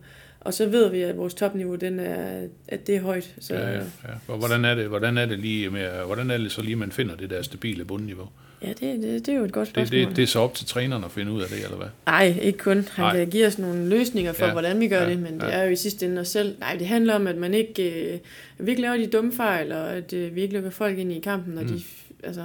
Og 0.45 0.55
så 0.55 0.67
ved 0.69 0.91
vi, 0.91 1.03
at 1.03 1.17
vores 1.17 1.35
topniveau, 1.35 1.75
den 1.75 2.01
er, 2.01 2.41
at 2.69 2.87
det 2.87 2.97
er 2.97 3.01
højt. 3.01 3.35
Så, 3.41 3.55
Ja, 3.55 3.69
ja, 3.71 3.75
ja. 3.77 3.83
Og 4.29 4.39
hvordan 4.39 4.65
er 4.65 4.75
det, 4.75 4.87
hvordan 4.89 5.19
er 5.19 5.27
det 5.27 5.39
lige 5.39 5.71
med, 5.71 5.89
hvordan 6.07 6.31
er 6.31 6.39
det 6.39 6.53
så 6.53 6.63
lige, 6.63 6.77
man 6.77 6.93
finder 6.93 7.17
det 7.17 7.31
der 7.31 7.43
stabile 7.43 7.85
bundniveau? 7.85 8.29
ja 8.63 8.69
det, 8.69 8.81
det, 9.03 9.27
det 9.27 9.29
er 9.35 9.39
jo 9.39 9.45
et 9.45 9.53
godt 9.53 9.67
Det, 9.69 9.75
spørgsmål. 9.89 10.01
det, 10.09 10.17
det 10.17 10.23
er 10.23 10.27
så 10.27 10.39
op 10.39 10.55
til 10.55 10.67
træneren 10.67 11.05
at 11.05 11.11
finde 11.11 11.33
ud 11.33 11.43
af 11.43 11.49
det, 11.49 11.65
eller 11.65 11.77
hvad? 11.77 11.87
Nej, 12.07 12.35
ikke 12.43 12.59
kun. 12.59 12.77
Han 12.77 13.05
Nej. 13.05 13.17
kan 13.17 13.27
give 13.31 13.47
os 13.47 13.59
nogle 13.59 13.89
løsninger 13.89 14.33
for, 14.33 14.45
Ja, 14.47 14.53
hvordan 14.53 14.81
vi 14.81 14.89
gør 14.89 15.03
ja, 15.03 15.09
det, 15.11 15.19
men 15.19 15.35
det 15.41 15.47
ja. 15.47 15.51
er 15.53 15.65
jo 15.65 15.71
i 15.71 15.77
sidste 15.77 16.07
ende 16.07 16.21
os 16.21 16.29
selv. 16.29 16.55
Nej, 16.61 16.77
det 16.79 16.87
handler 16.87 17.15
om, 17.15 17.27
at 17.27 17.37
man 17.37 17.55
ikke, 17.55 18.13
øh, 18.13 18.19
vi 18.59 18.71
ikke 18.71 18.83
laver 18.83 18.97
de 18.97 19.07
dumme 19.07 19.33
fejl, 19.33 19.73
og 19.73 19.93
at 19.93 20.13
øh, 20.13 20.35
vi 20.35 20.43
ikke 20.43 20.55
lukker 20.55 20.71
folk 20.71 20.99
ind 20.99 21.13
i 21.13 21.21
kampen, 21.21 21.59
og 21.59 21.65
Mm. 21.65 21.71
de, 21.71 21.83
altså, 22.23 22.43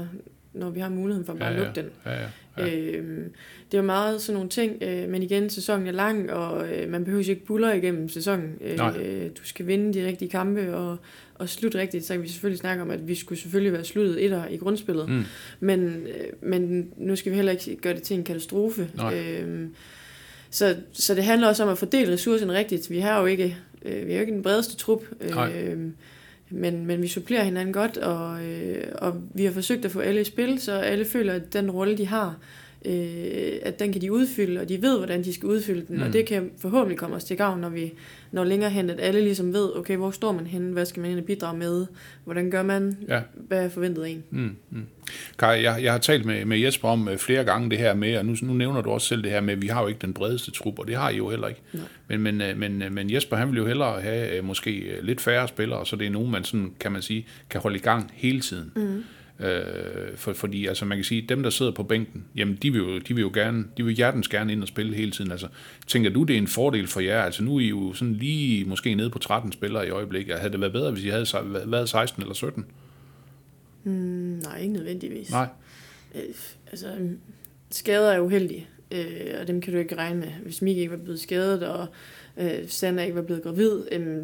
når 0.60 0.70
vi 0.70 0.80
har 0.80 0.90
muligheden 0.90 1.26
for 1.26 1.34
at 1.34 1.40
bare 1.40 1.50
ja, 1.50 1.58
ja, 1.58 1.64
lukke 1.64 1.82
den. 1.82 1.90
Ja, 2.06 2.12
ja. 2.12 2.28
ja. 2.58 2.76
Øhm, 2.76 3.32
det 3.72 3.78
er 3.78 3.82
jo 3.82 3.86
meget 3.86 4.22
sådan 4.22 4.34
nogle 4.34 4.50
ting, 4.50 4.84
øh, 4.84 5.10
men 5.10 5.24
igen, 5.24 5.50
sæsonen 5.50 5.88
er 5.88 5.92
lang, 5.92 6.32
og 6.32 6.70
øh, 6.70 6.90
man 6.90 7.04
behøver 7.04 7.30
ikke 7.30 7.46
buller 7.46 7.74
igennem 7.74 8.10
sæsonen. 8.10 8.58
Nej. 8.78 8.98
Øh, 8.98 9.30
du 9.38 9.44
skal 9.44 9.68
vinde 9.68 9.94
de 9.94 10.08
rigtige 10.08 10.30
kampe, 10.30 10.76
og, 10.76 10.98
og 11.36 11.50
slutte 11.50 11.78
rigtigt. 11.78 12.06
Så 12.06 12.14
kan 12.14 12.24
vi 12.24 12.28
selvfølgelig 12.28 12.60
snakke 12.60 12.82
om, 12.82 12.92
at 12.92 13.08
vi 13.08 13.16
skulle 13.16 13.40
selvfølgelig 13.40 13.74
være 13.74 13.84
sluttet 13.84 14.26
etter 14.26 14.48
i 14.48 14.58
grundspillet. 14.58 15.10
Mm. 15.10 15.24
Men, 15.60 16.08
øh, 16.08 16.50
men 16.50 16.90
nu 16.98 17.16
skal 17.16 17.32
vi 17.32 17.36
heller 17.36 17.52
ikke 17.52 17.76
gøre 17.76 17.94
det 17.94 18.04
til 18.04 18.18
en 18.18 18.24
katastrofe. 18.24 18.90
Nej. 18.96 19.20
Øhm, 19.20 19.76
så, 20.50 20.76
så 20.94 21.16
det 21.16 21.24
handler 21.24 21.48
også 21.48 21.64
om 21.64 21.70
at 21.70 21.78
fordele 21.78 22.14
ressourcerne 22.14 22.54
rigtigt. 22.54 22.90
Vi 22.90 23.00
har 23.00 23.20
jo 23.20 23.26
ikke, 23.26 23.58
øh, 23.86 24.08
vi 24.08 24.12
har 24.12 24.20
jo 24.20 24.22
ikke 24.22 24.34
den 24.34 24.44
bredeste 24.44 24.76
trup, 24.76 25.02
Nej 25.36 25.74
men, 26.50 26.86
men 26.86 27.02
vi 27.02 27.08
supplerer 27.08 27.44
hinanden 27.44 27.74
godt, 27.74 27.98
og, 27.98 28.46
øh, 28.46 28.84
og 28.96 29.22
vi 29.34 29.46
har 29.46 29.52
forsøgt 29.52 29.86
at 29.86 29.92
få 29.92 30.00
alle 30.00 30.22
i 30.22 30.24
spil, 30.24 30.60
så 30.60 30.72
alle 30.72 31.06
føler, 31.06 31.34
at 31.34 31.54
den 31.54 31.72
rolle, 31.72 31.98
de 31.98 32.08
har, 32.08 32.36
øh, 32.86 33.52
at 33.62 33.80
den 33.80 33.92
kan 33.92 34.02
de 34.02 34.12
udfylde, 34.14 34.62
og 34.62 34.70
de 34.70 34.82
ved, 34.82 34.98
hvordan 34.98 35.24
de 35.24 35.34
skal 35.34 35.48
udfylde 35.50 35.86
den, 35.88 35.98
Mm. 35.98 36.04
og 36.04 36.14
det 36.14 36.26
kan 36.26 36.52
forhåbentlig 36.58 36.98
komme 36.98 37.16
os 37.16 37.24
til 37.24 37.38
gavn, 37.38 37.60
når 37.62 37.70
vi 37.70 37.94
når 38.32 38.44
længere 38.44 38.70
hen, 38.70 38.90
at 38.90 39.00
alle 39.00 39.22
ligesom 39.22 39.54
ved, 39.54 39.70
okay, 39.76 39.96
hvor 39.98 40.12
står 40.12 40.32
man 40.32 40.48
henne, 40.48 40.74
hvad 40.74 40.86
skal 40.86 41.00
man 41.02 41.10
egentlig 41.10 41.26
bidrage 41.26 41.58
med, 41.58 41.86
hvordan 42.24 42.52
gør 42.52 42.64
man, 42.64 42.98
Ja. 43.08 43.22
hvad 43.48 43.66
er 43.66 43.70
forventet 43.70 44.12
en. 44.12 44.24
Mm, 44.30 44.56
mm. 44.72 44.86
Kai, 45.40 45.64
jeg, 45.64 45.80
jeg 45.84 45.92
har 45.92 46.00
talt 46.00 46.26
med, 46.26 46.46
med 46.46 46.58
Jesper 46.58 46.88
om 46.90 47.08
øh, 47.08 47.18
flere 47.18 47.44
gange 47.44 47.70
det 47.70 47.78
her 47.78 47.94
med, 47.94 48.18
og 48.18 48.26
nu, 48.26 48.36
nu 48.42 48.54
nævner 48.54 48.82
du 48.82 48.90
også 48.90 49.08
selv 49.08 49.24
det 49.24 49.32
her 49.32 49.42
med, 49.42 49.54
at 49.54 49.62
vi 49.62 49.68
har 49.68 49.82
jo 49.82 49.88
ikke 49.88 50.00
den 50.02 50.14
bredeste 50.14 50.52
trup, 50.52 50.80
og 50.80 50.88
det 50.88 50.96
har 50.96 51.10
I 51.10 51.18
jo 51.18 51.30
heller 51.30 51.48
ikke. 51.48 51.62
Nej. 51.74 51.84
Men, 52.08 52.22
men, 52.22 52.42
øh, 52.42 52.58
men, 52.58 52.82
øh, 52.82 52.92
men 52.92 53.14
Jesper, 53.14 53.38
han 53.38 53.50
vil 53.52 53.58
jo 53.58 53.66
hellere 53.68 54.02
have 54.02 54.42
måske 54.42 54.94
lidt 55.02 55.22
færre 55.22 55.48
spillere, 55.48 55.86
så 55.86 55.96
det 55.96 56.08
er 56.08 56.12
nogen, 56.12 56.32
man 56.32 56.44
sådan, 56.44 56.72
kan 56.80 56.92
man 56.92 57.02
sige, 57.02 57.28
kan 57.50 57.62
holde 57.62 57.78
i 57.78 57.82
gang 57.82 58.12
hele 58.14 58.40
tiden. 58.42 58.72
Mm. 58.76 59.04
Øh, 59.40 60.16
for, 60.16 60.34
fordi 60.34 60.66
altså, 60.66 60.86
man 60.86 60.98
kan 60.98 61.04
sige, 61.04 61.22
dem, 61.22 61.44
der 61.44 61.50
sidder 61.50 61.72
på 61.72 61.84
bænken, 61.84 62.26
jamen, 62.36 62.56
de 62.56 62.72
vil 62.72 62.80
jo, 62.80 63.00
de 63.00 63.14
vil 63.14 63.22
jo 63.22 63.32
gerne, 63.34 63.66
de 63.78 63.86
vil 63.86 63.96
hjertens 63.96 64.28
gerne 64.28 64.52
ind 64.52 64.62
og 64.62 64.68
spille 64.68 64.96
hele 64.96 65.12
tiden. 65.12 65.32
Altså, 65.32 65.48
tænker 65.88 66.10
du, 66.10 66.24
det 66.24 66.34
er 66.34 66.38
en 66.38 66.48
fordel 66.48 66.88
for 66.88 67.00
jer? 67.00 67.22
Altså, 67.22 67.44
nu 67.44 67.56
er 67.56 67.60
I 67.60 67.68
jo 67.68 67.94
sådan 67.94 68.14
lige 68.14 68.66
måske 68.66 68.96
nede 68.96 69.10
på 69.10 69.20
13 69.20 69.52
spillere 69.52 69.88
i 69.88 69.90
øjeblikket. 69.90 70.36
Havde 70.36 70.52
det 70.52 70.62
været 70.62 70.74
bedre, 70.74 70.92
hvis 70.92 71.04
I 71.04 71.10
havde 71.10 71.26
været 71.66 71.90
16 71.90 72.22
eller 72.24 72.34
17? 72.34 72.66
Mm, 73.84 73.92
nej, 73.94 74.60
ikke 74.60 74.74
nødvendigvis. 74.74 75.32
Nej. 75.32 75.48
Øh, 76.16 76.22
altså, 76.72 76.88
skader 77.72 78.12
er 78.12 78.20
uheldige, 78.20 78.68
øh, 78.92 79.34
og 79.42 79.48
dem 79.48 79.62
kan 79.62 79.74
du 79.74 79.80
ikke 79.80 79.96
regne 79.96 80.20
med. 80.20 80.32
Hvis 80.44 80.62
Mika 80.62 80.80
ikke 80.80 80.92
var 80.92 80.98
blevet 80.98 81.20
skadet, 81.20 81.64
og 81.64 81.88
øh, 82.38 82.68
Sandra 82.68 83.04
ikke 83.04 83.16
var 83.16 83.22
blevet 83.22 83.44
gravid, 83.44 83.82
øh, 83.92 84.18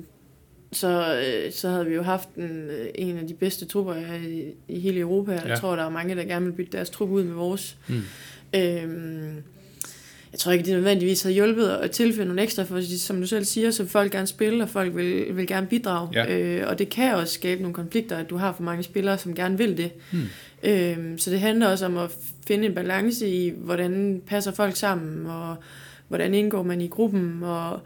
så, 0.73 1.21
øh, 1.25 1.51
så 1.51 1.69
havde 1.69 1.85
vi 1.85 1.93
jo 1.93 2.01
haft 2.01 2.29
en, 2.37 2.69
øh, 2.69 2.87
en 2.95 3.17
af 3.17 3.27
de 3.27 3.33
bedste 3.33 3.65
trupper 3.65 3.95
i, 3.95 4.53
i 4.67 4.79
hele 4.79 4.99
Europa. 4.99 5.31
Ja. 5.31 5.41
Ja. 5.43 5.49
Jeg 5.49 5.59
tror, 5.59 5.75
der 5.75 5.83
er 5.83 5.89
mange, 5.89 6.15
der 6.15 6.23
gerne 6.23 6.45
vil 6.45 6.51
bytte 6.51 6.71
deres 6.71 6.89
trup 6.89 7.09
ud 7.09 7.23
med 7.23 7.33
vores. 7.33 7.77
Mm. 7.87 8.01
Øhm, 8.55 9.43
jeg 10.31 10.39
tror 10.39 10.51
ikke, 10.51 10.65
det 10.65 10.73
nødvendigvis 10.73 11.23
har 11.23 11.29
hjulpet 11.29 11.69
at 11.69 11.91
tilføje 11.91 12.25
nogle 12.25 12.41
ekstra, 12.41 12.63
for 12.63 12.97
som 12.97 13.21
du 13.21 13.27
selv 13.27 13.45
siger, 13.45 13.71
så 13.71 13.83
vil 13.83 13.89
folk 13.89 14.11
gerne 14.11 14.27
spille, 14.27 14.63
og 14.63 14.69
folk 14.69 14.95
vil, 14.95 15.37
vil 15.37 15.47
gerne 15.47 15.67
bidrage. 15.67 16.09
Ja. 16.13 16.39
Øh, 16.39 16.69
og 16.69 16.79
det 16.79 16.89
kan 16.89 17.15
også 17.15 17.33
skabe 17.33 17.61
nogle 17.61 17.73
konflikter, 17.73 18.17
at 18.17 18.29
du 18.29 18.37
har 18.37 18.53
for 18.53 18.63
mange 18.63 18.83
spillere, 18.83 19.17
som 19.17 19.35
gerne 19.35 19.57
vil 19.57 19.77
det. 19.77 19.91
Hmm. 20.11 20.21
Øhm, 20.63 21.17
så 21.17 21.31
det 21.31 21.39
handler 21.39 21.67
også 21.67 21.85
om 21.85 21.97
at 21.97 22.11
finde 22.47 22.65
en 22.65 22.75
balance 22.75 23.29
i, 23.29 23.53
hvordan 23.57 24.21
passer 24.27 24.51
folk 24.51 24.75
sammen, 24.75 25.25
og 25.25 25.55
hvordan 26.07 26.33
indgår 26.33 26.63
man 26.63 26.81
i 26.81 26.87
gruppen, 26.87 27.43
og, 27.43 27.79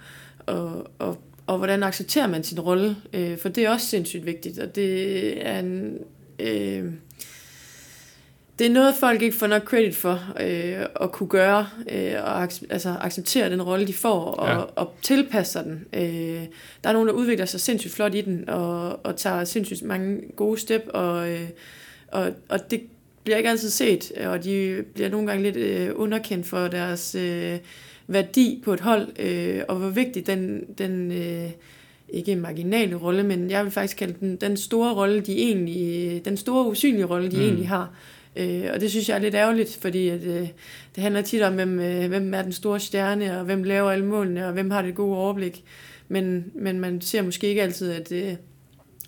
og, 0.46 0.92
og, 1.00 1.18
og 1.48 1.58
hvordan 1.58 1.84
accepterer 1.84 2.28
man 2.28 2.44
sin 2.44 2.60
rolle. 2.60 2.96
Øh, 3.14 3.38
for 3.38 3.50
det 3.50 3.66
er 3.66 3.70
også 3.70 3.88
sindssygt 3.88 4.26
vigtigt, 4.26 4.60
og 4.60 4.76
det 4.76 5.48
er 5.48 5.60
en... 5.60 5.98
Øh, 6.40 6.84
det 8.60 8.68
er 8.68 8.72
noget, 8.72 8.96
folk 9.00 9.22
ikke 9.22 9.38
får 9.38 9.48
nok 9.48 9.64
credit 9.64 9.96
for 9.96 10.34
øh, 10.40 10.86
at 11.02 11.12
kunne 11.12 11.30
gøre, 11.30 11.68
øh, 11.92 12.14
og 12.24 12.44
ac- 12.44 12.66
altså, 12.70 12.96
acceptere 13.02 13.50
den 13.50 13.62
rolle, 13.62 13.88
de 13.88 13.94
får, 13.94 14.20
og, 14.24 14.48
Ja. 14.48 14.58
og 14.58 14.94
tilpasse 15.02 15.54
sig 15.54 15.64
den. 15.64 15.86
Øh, 15.94 16.46
der 16.84 16.90
er 16.90 16.94
nogen, 16.94 17.08
der 17.08 17.14
udvikler 17.14 17.46
sig 17.46 17.60
sindssygt 17.60 17.94
flot 17.94 18.16
i 18.16 18.22
den, 18.22 18.50
og, 18.50 19.06
og 19.06 19.16
tager 19.16 19.44
sindssygt 19.44 19.82
mange 19.82 20.22
gode 20.36 20.60
step, 20.60 20.82
og, 20.88 21.30
øh, 21.30 21.50
og, 22.08 22.32
og 22.50 22.72
det 22.72 22.82
bliver 23.24 23.38
ikke 23.38 23.50
altid 23.50 23.70
set, 23.70 24.12
og 24.12 24.44
de 24.44 24.84
bliver 24.94 25.10
nogle 25.10 25.28
gange 25.28 25.44
lidt 25.44 25.58
øh, 25.58 25.90
underkendt 25.96 26.48
for 26.48 26.68
deres 26.68 27.16
øh, 27.16 27.58
værdi 28.08 28.62
på 28.66 28.74
et 28.74 28.80
hold, 28.80 29.08
øh, 29.20 29.62
og 29.68 29.76
hvor 29.76 29.90
vigtig 29.90 30.28
den, 30.28 30.64
den 30.78 31.12
øh, 31.12 31.50
ikke 32.10 32.32
en 32.32 32.42
marginale 32.42 32.96
rolle, 32.96 33.24
men 33.24 33.50
jeg 33.52 33.64
vil 33.64 33.72
faktisk 33.72 33.98
kalde 33.98 34.16
den 34.20 34.36
den 34.36 34.58
store 34.58 34.94
rolle, 34.94 35.22
de 35.22 35.38
egentlig, 35.38 36.22
den 36.26 36.38
store 36.38 36.68
usynlige 36.68 37.06
rolle, 37.06 37.32
de 37.32 37.36
Mm. 37.38 37.42
egentlig 37.44 37.68
har. 37.68 37.94
Øh, 38.36 38.64
og 38.74 38.82
det 38.82 38.90
synes 38.90 39.10
jeg 39.10 39.16
er 39.16 39.22
lidt 39.22 39.36
ærgerligt, 39.36 39.78
fordi 39.82 40.08
at, 40.08 40.24
øh, 40.24 40.48
det 40.96 41.04
handler 41.04 41.22
tit 41.22 41.42
om, 41.42 41.54
hvem, 41.54 41.80
øh, 41.80 42.08
hvem 42.08 42.34
er 42.34 42.42
den 42.42 42.52
store 42.52 42.80
stjerne, 42.80 43.40
og 43.40 43.46
hvem 43.46 43.64
laver 43.64 43.92
alle 43.92 44.06
målene, 44.06 44.48
og 44.48 44.54
hvem 44.54 44.72
har 44.72 44.82
det 44.82 44.96
gode 44.96 45.18
overblik. 45.18 45.64
Men, 46.08 46.46
men 46.56 46.80
man 46.80 47.02
ser 47.02 47.22
måske 47.22 47.48
ikke 47.48 47.62
altid, 47.62 47.92
at 47.92 48.12
øh, 48.12 48.34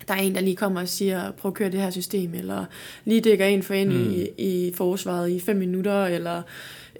der 0.08 0.14
er 0.14 0.20
en, 0.20 0.34
der 0.34 0.40
lige 0.40 0.56
kommer 0.56 0.80
og 0.80 0.88
siger, 0.88 1.30
prøv 1.30 1.48
at 1.48 1.54
køre 1.54 1.70
det 1.70 1.80
her 1.80 1.90
system, 1.90 2.34
eller 2.34 2.64
lige 3.04 3.20
dækker 3.20 3.46
en 3.46 3.62
for 3.62 3.74
ind 3.74 3.92
mm. 3.92 4.10
i, 4.10 4.28
i 4.38 4.72
forsvaret 4.74 5.30
i 5.30 5.40
fem 5.40 5.56
minutter, 5.56 6.04
eller 6.04 6.42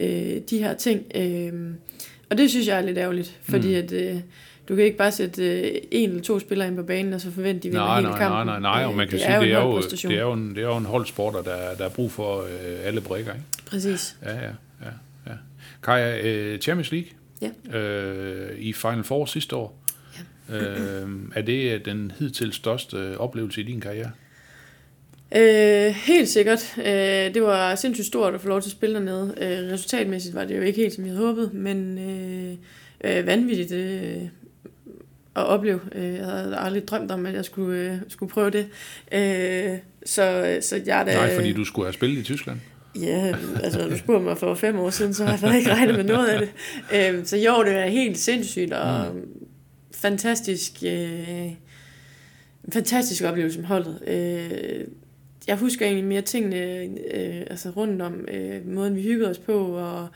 øh, 0.01 0.41
de 0.51 0.59
her 0.59 0.75
ting. 0.75 1.03
Øh, 1.15 1.53
og 2.31 2.39
det 2.39 2.51
synes 2.51 2.67
jeg 2.67 2.77
er 2.79 2.83
lidt 2.83 2.99
ærgerligt, 2.99 3.39
fordi 3.43 3.69
Mm. 3.69 3.75
at, 3.75 3.93
øh, 3.93 4.17
du 4.69 4.77
kan 4.77 4.85
ikke 4.85 4.97
bare 4.97 5.13
sætte 5.13 5.61
øh, 5.61 5.75
en 5.91 6.09
eller 6.11 6.23
to 6.23 6.39
spillere 6.39 6.69
ind 6.69 6.77
på 6.77 6.83
banen, 6.83 7.13
og 7.13 7.21
så 7.21 7.31
forvente, 7.31 7.63
de 7.63 7.69
vinder 7.69 7.85
Nej, 7.85 7.97
hele 8.01 8.09
nej, 8.11 8.19
kampen. 8.19 8.47
nej, 8.47 8.61
nej, 8.61 8.75
nej, 8.77 8.85
og 8.85 8.91
Øh, 8.91 8.97
man 8.97 9.09
kan 9.09 9.13
det 9.19 9.21
sige, 9.21 9.31
er 9.33 9.37
jo 9.37 9.43
det 9.43 9.51
en 9.51 9.57
er, 9.57 9.61
jo, 9.61 9.81
det, 9.81 10.05
er 10.19 10.21
jo 10.21 10.33
en, 10.33 10.49
det 10.55 10.59
er 10.59 10.67
jo 10.67 10.77
en 10.77 10.85
holdsport, 10.85 11.35
og 11.35 11.45
der, 11.45 11.51
er- 11.55 11.75
der 11.77 11.85
er 11.85 11.89
brug 11.89 12.13
for 12.13 12.41
øh, 12.43 12.49
alle 12.87 13.01
brækker, 13.01 13.33
ikke? 13.33 13.45
Præcis. 13.67 14.17
Ja, 14.25 14.35
ja, 14.35 14.41
ja. 14.83 14.91
ja. 15.27 15.33
Kaja, 15.83 16.29
øh, 16.29 16.59
Champions 16.59 16.93
League 16.93 17.09
Ja. 17.43 17.79
øh, 17.79 18.59
i 18.59 18.73
Final 18.73 19.05
Four 19.05 19.25
sidste 19.27 19.57
år, 19.57 19.83
øh, 20.53 21.09
er 21.35 21.43
det 21.43 21.73
øh, 21.75 21.85
den 21.85 22.13
hidtil 22.19 22.53
største 22.53 22.97
øh, 22.97 23.17
oplevelse 23.17 23.61
i 23.61 23.65
din 23.65 23.81
karriere? 23.81 24.11
Øh, 25.37 25.95
helt 25.95 26.29
sikkert. 26.29 26.75
Øh, 26.79 27.35
det 27.35 27.43
var 27.43 27.75
sindssygt 27.75 28.07
stort 28.07 28.35
at 28.35 28.41
få 28.41 28.49
lov 28.49 28.63
til 28.63 28.69
at 28.69 28.73
spille 28.73 28.95
dernede. 28.95 29.35
Øh, 29.41 29.73
resultatmæssigt 29.73 30.35
var 30.35 30.45
det 30.45 30.57
jo 30.57 30.63
ikke 30.63 30.81
helt, 30.81 30.95
som 30.95 31.05
jeg 31.07 31.15
havde 31.15 31.27
håbet, 31.27 31.55
men 31.55 31.99
øh, 31.99 32.55
øh, 33.05 33.27
vanvittigt 33.27 33.73
øh, 33.73 34.23
at 35.37 35.47
opleve. 35.47 35.81
Øh, 35.95 36.15
jeg 36.15 36.27
havde 36.27 36.57
aldrig 36.57 36.89
drømt 36.89 37.11
om, 37.11 37.27
at 37.27 37.35
jeg 37.35 37.45
skulle, 37.45 37.81
øh, 37.81 37.97
skulle 38.09 38.31
prøve 38.31 38.51
det. 38.51 38.67
Øh, 39.13 39.79
så, 40.05 40.59
så 40.61 40.81
jeg 40.87 41.07
da... 41.07 41.15
Nej, 41.15 41.35
fordi 41.35 41.53
du 41.53 41.65
skulle 41.65 41.87
have 41.87 41.95
spillet 41.95 42.21
i 42.21 42.23
Tyskland. 42.23 42.59
Ja, 43.01 43.35
altså 43.63 43.89
du 43.89 43.99
spurgte 43.99 44.25
mig 44.25 44.39
for 44.39 44.55
fem 44.55 44.79
år 44.79 44.91
siden, 44.91 45.15
så 45.15 45.25
har 45.25 45.49
jeg 45.49 45.59
ikke 45.59 45.75
regnet 45.75 45.95
med 45.95 46.05
noget 46.05 46.29
af 46.29 46.41
det. 46.41 46.51
Øh, 46.95 47.27
så 47.27 47.37
jo, 47.37 47.65
det 47.65 47.77
er 47.77 47.87
helt 47.87 48.19
sindssygt 48.19 48.73
og 48.73 49.15
mm. 49.15 49.21
fantastisk, 49.95 50.73
øh, 50.87 51.47
fantastisk 52.73 53.25
oplevelse 53.25 53.61
med 53.61 53.69
holdet. 53.69 54.01
Øh, 54.07 54.87
jeg 55.47 55.57
husker 55.57 55.87
egentlig 55.87 56.07
mere 56.07 56.23
tingene 56.23 56.57
øh, 57.15 57.41
altså 57.51 57.71
rundt 57.71 58.03
om 58.03 58.29
øh, 58.29 58.69
måden, 58.69 58.97
vi 58.97 59.03
hyggede 59.03 59.31
os 59.31 59.39
på, 59.39 59.59
og, 59.77 60.09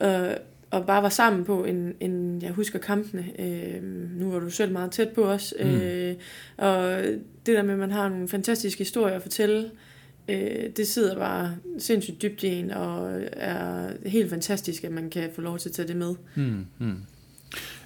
og, 0.00 0.38
og 0.70 0.86
bare 0.86 1.02
var 1.02 1.08
sammen 1.08 1.44
på, 1.44 1.64
end, 1.64 1.94
end 2.00 2.42
jeg 2.42 2.52
husker 2.52 2.78
kampene. 2.78 3.24
Øh, 3.38 3.82
nu 4.18 4.30
var 4.30 4.38
du 4.38 4.50
selv 4.50 4.72
meget 4.72 4.90
tæt 4.90 5.08
på 5.08 5.24
os. 5.24 5.54
Mm. 5.60 5.66
Øh, 5.66 6.14
og 6.56 7.02
det 7.46 7.56
der 7.56 7.62
med, 7.62 7.72
at 7.72 7.78
man 7.78 7.90
har 7.90 8.08
nogle 8.08 8.28
fantastiske 8.28 8.78
historier 8.78 9.16
at 9.16 9.22
fortælle, 9.22 9.70
øh, 10.28 10.70
det 10.76 10.86
sidder 10.86 11.14
bare 11.14 11.56
sindssygt 11.78 12.22
dybt 12.22 12.42
i 12.42 12.46
en, 12.46 12.70
og 12.70 13.20
er 13.32 13.90
helt 14.06 14.30
fantastisk, 14.30 14.84
at 14.84 14.92
man 14.92 15.10
kan 15.10 15.30
få 15.34 15.40
lov 15.40 15.58
til 15.58 15.68
at 15.68 15.74
tage 15.74 15.88
det 15.88 15.96
med. 15.96 16.14
Hmm, 16.34 16.66
hmm. 16.78 16.96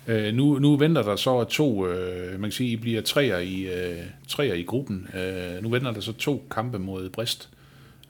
Øh, 0.08 0.34
nu, 0.34 0.58
nu 0.58 0.76
venter 0.76 1.02
der 1.02 1.16
så 1.16 1.44
to, 1.44 1.86
øh, 1.86 2.32
man 2.32 2.50
kan 2.50 2.52
sige, 2.52 2.70
I 2.70 2.76
bliver 2.76 3.02
treer 3.02 3.38
i, 3.38 3.62
øh, 3.62 4.02
treer 4.28 4.54
i 4.54 4.62
gruppen. 4.62 5.08
Øh, 5.14 5.62
nu 5.62 5.68
venter 5.68 5.90
der 5.90 6.00
så 6.00 6.12
to 6.12 6.46
kampe 6.50 6.78
mod 6.78 7.10
Brist. 7.10 7.48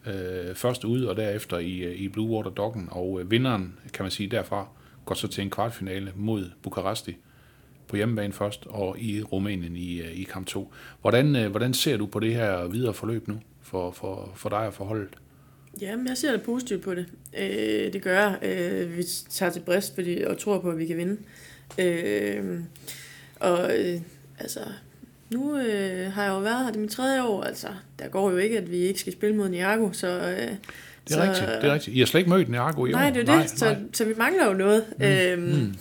Øh, 0.06 0.54
først 0.54 0.84
ud 0.84 1.04
og 1.04 1.16
derefter 1.16 1.58
i, 1.58 1.78
øh, 1.78 2.00
i 2.00 2.08
Blue 2.08 2.30
Water 2.30 2.50
Doggen, 2.50 2.88
og 2.90 3.20
øh, 3.20 3.30
vinderen, 3.30 3.74
kan 3.92 4.04
man 4.04 4.10
sige, 4.10 4.30
derfra 4.30 4.68
går 5.04 5.14
så 5.14 5.28
til 5.28 5.42
en 5.44 5.50
kvartfinale 5.50 6.12
mod 6.16 6.50
Bukaresti 6.62 7.16
på 7.88 7.96
hjemmebane 7.96 8.32
først, 8.32 8.66
og 8.66 8.98
i 8.98 9.22
Rumænien 9.22 9.76
i, 9.76 10.00
øh, 10.00 10.12
i 10.12 10.22
kamp 10.22 10.46
2. 10.46 10.72
Hvordan, 11.00 11.36
øh, 11.36 11.50
hvordan 11.50 11.74
ser 11.74 11.96
du 11.96 12.06
på 12.06 12.20
det 12.20 12.34
her 12.34 12.66
videre 12.66 12.94
forløb 12.94 13.28
nu, 13.28 13.40
for, 13.62 13.90
for, 13.90 14.32
for 14.36 14.48
dig 14.48 14.66
og 14.66 14.74
for 14.74 14.84
holdet? 14.84 15.08
Jamen, 15.80 16.08
jeg 16.08 16.16
ser 16.16 16.32
det 16.32 16.42
positivt 16.42 16.82
på 16.82 16.94
det. 16.94 17.06
Øh, 17.38 17.92
det 17.92 18.02
gør 18.02 18.20
jeg. 18.20 18.38
Øh, 18.42 18.96
vi 18.96 19.02
tager 19.30 19.52
til 19.52 19.60
brist 19.60 19.94
fordi, 19.94 20.22
og 20.22 20.38
tror 20.38 20.58
på, 20.58 20.70
at 20.70 20.78
vi 20.78 20.86
kan 20.86 20.96
vinde. 20.96 21.12
Øh, 21.12 21.18
og 23.40 23.78
øh, 23.78 24.00
altså, 24.38 24.60
nu 25.30 25.58
øh, 25.58 26.12
har 26.12 26.22
jeg 26.22 26.30
jo 26.30 26.38
været 26.38 26.64
her, 26.64 26.72
det 26.72 26.80
mit 26.80 26.90
tredje 26.90 27.22
år, 27.22 27.42
altså, 27.42 27.68
der 27.98 28.08
går 28.08 28.30
jo 28.30 28.36
ikke, 28.36 28.58
at 28.58 28.70
vi 28.70 28.76
ikke 28.76 29.00
skal 29.00 29.12
spille 29.12 29.36
mod 29.36 29.48
Niago, 29.48 29.92
så... 29.92 30.08
Øh, 30.08 30.36
Det 31.08 31.12
er, 31.12 31.14
så, 31.14 31.22
rigtigt, 31.22 31.48
det 31.62 31.70
er 31.70 31.74
rigtigt. 31.74 31.96
I 31.96 31.98
har 31.98 32.06
slet 32.06 32.20
ikke 32.20 32.30
mødt 32.30 32.48
Niago 32.48 32.86
i 32.86 32.90
Nej, 32.90 33.08
år. 33.08 33.12
det 33.12 33.28
er 33.28 33.40
det, 33.40 33.50
så, 33.50 33.76
så 33.92 34.04
vi 34.04 34.14
mangler 34.16 34.46
jo 34.46 34.52
noget. 34.52 34.84
Mm. 34.98 35.04
Øhm, 35.04 35.42
mm. 35.42 35.74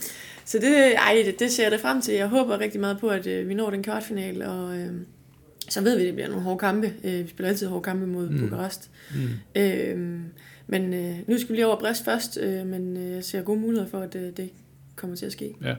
Så 0.45 0.59
det, 0.59 0.95
ej, 0.95 1.21
det, 1.25 1.39
det 1.39 1.51
ser 1.51 1.63
jeg 1.63 1.71
da 1.71 1.77
frem 1.77 2.01
til. 2.01 2.13
Jeg 2.13 2.27
håber 2.27 2.59
rigtig 2.59 2.79
meget 2.79 2.99
på, 2.99 3.07
at 3.07 3.27
øh, 3.27 3.49
vi 3.49 3.53
når 3.53 3.69
den 3.69 3.83
kvartfinale, 3.83 4.49
og 4.49 4.77
øh, 4.77 4.87
så 5.69 5.81
ved 5.81 5.95
vi, 5.95 6.01
at 6.01 6.05
det 6.07 6.13
bliver 6.13 6.27
nogle 6.27 6.43
hårde 6.43 6.59
kampe. 6.59 6.93
Øh, 7.03 7.23
vi 7.23 7.27
spiller 7.29 7.49
altid 7.49 7.67
hårde 7.67 7.83
kampe 7.83 8.07
mod 8.07 8.29
mm. 8.29 8.39
Bukarest. 8.39 8.89
Mm. 9.15 9.61
Øh, 9.61 10.19
men 10.67 10.93
øh, 10.93 11.15
nu 11.27 11.37
skal 11.37 11.49
vi 11.49 11.55
lige 11.55 11.67
over 11.67 11.79
Brest 11.79 12.05
først, 12.05 12.37
øh, 12.41 12.65
men 12.67 12.97
øh, 12.97 13.11
jeg 13.11 13.23
ser 13.23 13.41
gode 13.41 13.59
muligheder 13.59 13.89
for, 13.89 13.99
at 13.99 14.15
øh, 14.15 14.31
det 14.37 14.49
kommer 15.05 15.17
til 15.17 15.25
at 15.25 15.31
ske. 15.31 15.53
Ja, 15.63 15.75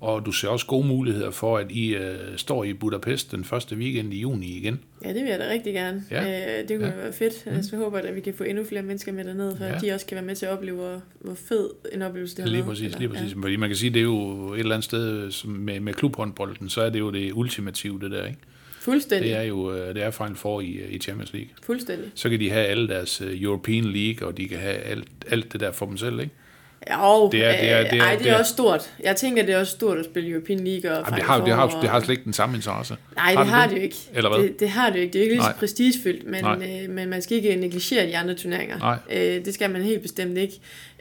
og 0.00 0.26
du 0.26 0.32
ser 0.32 0.48
også 0.48 0.66
gode 0.66 0.86
muligheder 0.86 1.30
for, 1.30 1.58
at 1.58 1.70
I 1.70 1.94
øh, 1.94 2.14
står 2.36 2.64
i 2.64 2.72
Budapest 2.72 3.32
den 3.32 3.44
første 3.44 3.76
weekend 3.76 4.14
i 4.14 4.20
juni 4.20 4.56
igen. 4.56 4.80
Ja, 5.04 5.08
det 5.08 5.22
vil 5.22 5.30
jeg 5.30 5.38
da 5.40 5.48
rigtig 5.50 5.74
gerne. 5.74 6.04
Ja. 6.10 6.60
Øh, 6.62 6.68
det 6.68 6.78
kunne 6.78 6.88
Ja. 6.88 6.96
være 6.96 7.12
fedt. 7.12 7.46
Mm. 7.46 7.52
Altså, 7.52 7.76
jeg 7.76 7.84
håber, 7.84 7.98
at 7.98 8.14
vi 8.16 8.20
kan 8.20 8.34
få 8.34 8.44
endnu 8.44 8.64
flere 8.64 8.82
mennesker 8.82 9.12
med 9.12 9.24
dernede, 9.24 9.56
for 9.56 9.64
Ja. 9.64 9.74
at 9.76 9.82
de 9.82 9.92
også 9.92 10.06
kan 10.06 10.14
være 10.14 10.24
med 10.24 10.36
til 10.36 10.46
at 10.46 10.52
opleve, 10.52 11.00
hvor, 11.20 11.34
fed 11.34 11.70
en 11.92 12.02
oplevelse 12.02 12.36
det 12.36 12.44
har 12.44 12.50
Lige 12.50 12.62
præcis, 12.64 12.84
Eller- 12.86 12.98
lige 12.98 13.08
præcis. 13.08 13.34
Ja. 13.36 13.40
Fordi 13.42 13.56
man 13.56 13.68
kan 13.68 13.76
sige, 13.76 13.90
det 13.90 13.98
er 14.00 14.04
jo 14.04 14.52
et 14.52 14.58
eller 14.60 14.74
andet 14.74 14.84
sted 14.84 15.30
som 15.30 15.50
med, 15.50 15.80
med 15.80 15.94
klubhåndbolden, 15.94 16.68
så 16.68 16.80
er 16.82 16.90
det 16.90 16.98
jo 16.98 17.10
det 17.10 17.32
ultimative, 17.32 18.00
det 18.00 18.10
der, 18.10 18.26
ikke? 18.26 18.38
Fuldstændig. 18.80 19.28
Det 19.30 19.36
er 19.38 19.42
jo 19.42 19.72
øh, 19.74 19.94
det 19.94 20.02
er 20.02 20.10
Final 20.10 20.34
Four 20.36 20.60
i, 20.60 20.80
i 20.90 20.98
Champions 20.98 21.32
League. 21.32 21.50
Fuldstændig. 21.62 22.10
Så 22.14 22.28
kan 22.30 22.40
de 22.40 22.50
have 22.50 22.66
alle 22.66 22.88
deres 22.88 23.20
øh, 23.20 23.42
European 23.42 23.84
League, 23.84 24.28
og 24.28 24.36
de 24.36 24.48
kan 24.48 24.58
have 24.58 24.74
alt, 24.74 25.04
alt 25.30 25.52
det 25.52 25.60
der 25.60 25.72
for 25.72 25.86
dem 25.86 25.96
selv, 25.96 26.20
ikke? 26.20 26.32
Ja, 26.88 26.94
Det 27.32 27.44
er- 27.44 27.52
det 27.52 27.70
er- 27.70 27.90
det 27.90 27.98
er- 27.98 28.04
ej, 28.04 28.10
det 28.14 28.24
det 28.24 28.30
er 28.30 28.34
er- 28.34 28.38
også 28.38 28.52
stort. 28.52 28.92
Jeg 29.04 29.16
tænker, 29.16 29.42
det 29.46 29.54
er 29.54 29.58
også 29.60 29.72
stort 29.72 29.98
at 29.98 30.04
spille 30.04 30.30
European 30.30 30.58
League 30.58 30.90
og 30.90 30.96
Jamen, 31.06 31.14
det, 31.20 31.22
har, 31.22 31.44
det, 31.44 31.54
har, 31.54 31.80
det 31.80 31.90
har 31.90 32.00
slet 32.00 32.10
ikke 32.10 32.24
den 32.24 32.32
samme 32.32 32.56
interesse. 32.56 32.96
Nej, 33.16 33.34
Har 33.34 33.42
det 33.42 33.52
har 33.52 33.66
det? 33.68 33.76
jo 33.76 33.80
ikke. 33.82 33.96
Eller 34.14 34.30
hvad? 34.34 34.42
Det, 34.48 34.60
det 34.60 34.68
har 34.70 34.90
det 34.90 34.96
jo 34.96 35.02
ikke. 35.02 35.12
Det 35.12 35.18
er 35.18 35.24
jo 35.24 35.30
ikke 35.30 35.34
lige 35.42 35.44
så 35.52 35.58
prestigefyldt, 35.58 36.26
men, 36.26 36.44
øh, 36.62 36.90
men 36.94 37.08
man 37.08 37.22
skal 37.22 37.36
ikke 37.36 37.56
negligere 37.56 38.06
de 38.06 38.16
andre 38.16 38.34
turneringer. 38.34 38.78
Nej. 38.78 38.96
Øh, 39.12 39.44
det 39.44 39.54
skal 39.54 39.70
man 39.70 39.82
helt 39.82 40.02
bestemt 40.02 40.38
ikke. 40.38 40.54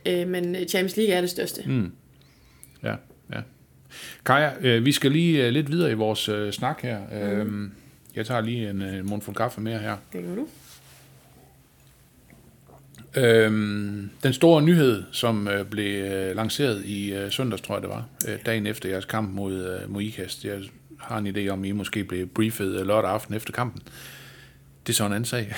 Øh, 0.06 0.28
men 0.28 0.56
Champions 0.68 0.98
League 0.98 1.14
er 1.16 1.22
det 1.22 1.30
største. 1.30 1.62
Mm. 1.66 1.92
Ja, 2.84 2.94
ja. 3.34 3.40
Kaja, 4.26 4.50
øh, 4.62 4.86
vi 4.86 4.92
skal 4.92 5.12
lige 5.12 5.46
øh, 5.46 5.52
lidt 5.54 5.72
videre 5.72 5.92
i 5.92 5.94
vores 5.94 6.30
øh, 6.30 6.52
snak 6.52 6.82
her. 6.82 6.98
Mm. 7.12 7.18
Øhm, 7.18 7.72
jeg 8.16 8.26
tager 8.26 8.42
lige 8.42 8.70
en 8.70 8.82
øh, 8.82 9.10
mundfuld 9.10 9.36
kaffe 9.36 9.62
mere 9.62 9.80
her. 9.80 9.96
Det 10.14 10.22
kan 10.24 10.36
du. 10.36 10.48
Øhm, 13.20 14.10
den 14.24 14.34
store 14.34 14.62
nyhed, 14.62 15.04
som 15.12 15.48
øh, 15.48 15.66
blev 15.66 16.04
øh, 16.04 16.36
lanceret 16.36 16.86
i 16.86 17.14
øh, 17.14 17.32
søndags, 17.32 17.62
tror 17.62 17.76
jeg 17.76 17.82
det 17.82 17.90
var, 17.90 18.06
øh, 18.28 18.38
dagen 18.46 18.68
efter 18.68 18.90
jeres 18.90 19.06
kamp 19.06 19.34
mod, 19.34 19.80
øh, 19.84 19.92
mod 19.92 20.02
IKAST. 20.02 20.46
Jeg 20.46 20.60
har 21.00 21.18
en 21.18 21.28
idé 21.28 21.50
om, 21.50 21.64
I 21.64 21.72
måske 21.72 22.04
blev 22.04 22.28
briefet 22.28 22.80
øh, 22.80 22.88
lørdag 22.88 23.12
aften 23.12 23.36
efter 23.36 23.52
kampen. 23.52 23.82
Det 24.88 24.94
er 24.94 24.96
så 24.96 25.06
en 25.06 25.14
anden 25.14 25.26
sag. 25.26 25.56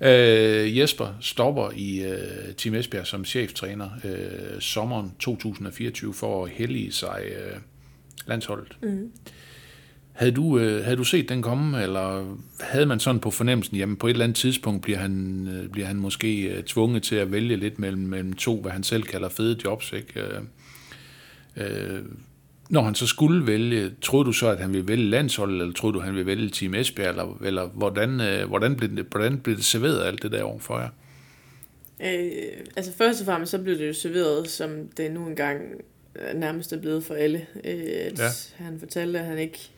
øh, 0.10 0.78
Jesper 0.78 1.16
stopper 1.20 1.70
i 1.76 2.04
øh, 2.04 2.54
Team 2.56 2.74
Esbjerg 2.74 3.06
som 3.06 3.24
cheftræner 3.24 3.90
øh, 4.04 4.60
sommeren 4.60 5.12
2024 5.18 6.14
for 6.14 6.44
at 6.44 6.50
hellige 6.50 6.92
sig 6.92 7.22
øh, 7.24 7.56
landsholdet. 8.26 8.76
Mm. 8.82 9.12
Havde 10.22 10.34
du, 10.34 10.58
øh, 10.58 10.84
havde 10.84 10.96
du 10.96 11.04
set 11.04 11.28
den 11.28 11.42
komme, 11.42 11.82
eller 11.82 12.36
havde 12.60 12.86
man 12.86 13.00
sådan 13.00 13.20
på 13.20 13.30
fornemmelsen, 13.30 13.76
jamen 13.76 13.96
på 13.96 14.06
et 14.06 14.10
eller 14.10 14.24
andet 14.24 14.36
tidspunkt 14.36 14.82
bliver 14.82 14.98
han, 14.98 15.48
øh, 15.48 15.68
bliver 15.68 15.86
han 15.86 15.96
måske 15.96 16.42
øh, 16.42 16.62
tvunget 16.62 17.02
til 17.02 17.16
at 17.16 17.32
vælge 17.32 17.56
lidt 17.56 17.78
mellem, 17.78 18.02
mellem 18.02 18.32
to, 18.32 18.60
hvad 18.60 18.72
han 18.72 18.82
selv 18.82 19.02
kalder 19.02 19.28
fede 19.28 19.58
jobs, 19.64 19.92
ikke? 19.92 20.20
Øh, 20.20 20.40
øh, 21.56 22.02
når 22.68 22.82
han 22.82 22.94
så 22.94 23.06
skulle 23.06 23.46
vælge, 23.46 23.90
troede 24.02 24.24
du 24.24 24.32
så, 24.32 24.48
at 24.48 24.58
han 24.58 24.72
ville 24.72 24.88
vælge 24.88 25.10
landsholdet, 25.10 25.60
eller 25.60 25.74
troede 25.74 25.94
du, 25.94 26.00
han 26.00 26.14
ville 26.14 26.26
vælge 26.26 26.50
Team 26.50 26.74
Esbjerg, 26.74 27.10
eller, 27.10 27.38
eller 27.44 27.66
hvordan, 27.66 28.20
øh, 28.20 28.48
hvordan, 28.48 28.76
blev 28.76 28.96
det, 28.96 29.06
hvordan 29.10 29.38
blev 29.38 29.56
det 29.56 29.64
serveret 29.64 30.04
alt 30.04 30.22
det 30.22 30.32
der 30.32 30.42
over 30.42 30.58
for 30.58 30.78
jer? 30.78 30.88
Øh, 32.00 32.30
altså 32.76 32.92
først 32.92 33.20
og 33.20 33.26
fremmest, 33.26 33.50
så 33.50 33.58
blev 33.58 33.78
det 33.78 33.88
jo 33.88 33.94
serveret, 33.94 34.50
som 34.50 34.70
det 34.96 35.12
nu 35.12 35.26
engang 35.26 35.60
nærmest 36.34 36.72
er 36.72 36.80
blevet 36.80 37.04
for 37.04 37.14
alle. 37.14 37.46
Øh, 37.64 37.82
at 38.00 38.18
ja. 38.18 38.64
Han 38.64 38.78
fortalte, 38.78 39.18
at 39.18 39.24
han 39.24 39.38
ikke 39.38 39.70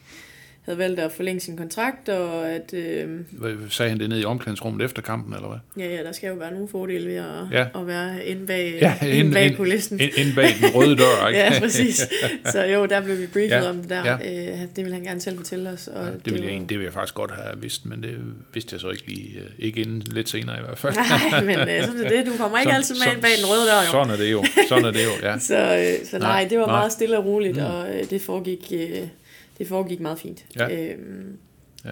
havde 0.65 0.79
valgt 0.79 1.01
at 1.01 1.13
forlænge 1.13 1.41
sin 1.41 1.57
kontrakt, 1.57 2.09
og 2.09 2.51
at 2.51 2.75
øh, 2.75 3.09
Hvad- 3.31 3.53
Sagde 3.71 3.91
han 3.91 4.01
det 4.01 4.09
ned 4.09 4.21
i 4.21 4.25
omklædningsrummet 4.25 4.85
efter 4.85 5.03
kampen, 5.03 5.35
eller 5.35 5.49
hvad? 5.49 5.85
ja, 5.85 5.95
ja, 5.97 6.03
der 6.03 6.13
skal 6.13 6.29
jo 6.29 6.35
være 6.35 6.53
nogle 6.53 6.69
fordele 6.69 7.07
ved 7.09 7.17
at, 7.17 7.25
Ja. 7.53 7.81
at 7.81 7.87
være 7.87 8.27
inde 8.27 8.47
bag, 8.47 8.79
Ja, 8.81 8.95
inde- 9.03 9.17
inde 9.19 9.33
bag 9.33 9.45
inde- 9.45 9.57
kulissen. 9.57 10.01
Ind, 10.01 10.11
ind 10.17 10.35
bag 10.35 10.45
den 10.63 10.75
røde 10.75 10.97
dør, 10.97 11.27
ikke? 11.29 11.41
Ja, 11.41 11.61
præcis. 11.61 12.07
Så 12.53 12.65
jo, 12.65 12.87
der 12.87 13.01
blev 13.01 13.19
vi 13.19 13.27
briefet 13.27 13.51
Ja, 13.57 13.71
om 13.71 13.77
det 13.77 13.91
der. 13.91 14.05
ja. 14.05 14.53
Øh, 14.53 14.59
det 14.77 14.85
vil 14.85 14.93
han 14.93 15.03
gerne 15.03 15.21
selv 15.21 15.37
fortælle 15.37 15.71
os. 15.71 15.89
Og 15.89 16.05
Ja, 16.05 16.11
det, 16.11 16.25
ville 16.25 16.37
jeg, 16.37 16.45
var- 16.45 16.49
egentlig- 16.51 16.69
det 16.69 16.79
ville 16.79 16.85
jeg 16.87 16.93
faktisk 16.93 17.15
godt 17.15 17.31
have 17.31 17.61
vidst, 17.63 17.87
men 17.87 18.03
det 18.03 18.17
vidste 18.55 18.75
jeg 18.75 18.81
så 18.81 18.91
ikke 18.91 19.07
lige. 19.07 19.39
øh, 19.39 19.45
Ikke 19.59 19.81
inden 19.81 20.03
lidt 20.11 20.29
senere 20.29 20.59
i 20.59 20.63
hvert 20.65 20.79
fald. 20.79 20.95
Nej, 21.31 21.45
men 21.45 21.69
øh, 21.69 21.85
sådan 21.85 22.05
er 22.05 22.09
det. 22.09 22.27
Du 22.27 22.33
kommer 22.39 22.59
ikke 22.59 22.65
Sådan- 22.65 22.77
altid 22.77 22.95
med 22.95 23.03
sådan- 23.03 23.21
bag 23.21 23.31
den 23.41 23.47
røde 23.51 23.67
dør, 23.71 23.81
jo. 23.87 23.91
Sådan 23.91 24.11
er 24.11 24.17
det 24.17 24.33
jo. 24.33 24.45
Sådan 24.69 24.85
er 24.85 24.91
det 24.91 25.05
jo, 25.05 25.29
ja. 25.29 25.39
Så, 25.51 25.57
øh, 26.01 26.07
så 26.11 26.19
nej, 26.19 26.29
Nej, 26.29 26.49
det 26.51 26.59
var 26.59 26.67
nej. 26.67 26.75
meget 26.77 26.93
stille 26.93 27.19
og 27.19 27.25
roligt, 27.25 27.57
mm. 27.57 27.63
og 27.65 27.89
øh, 27.95 28.11
det 28.11 28.23
foregik, 28.23 28.73
øh, 28.75 28.99
det 29.59 29.67
foregik 29.69 30.01
meget 30.01 30.19
fint. 30.19 30.45
Ja. 30.57 30.93
Øhm, 30.93 31.37
Ja. 31.85 31.91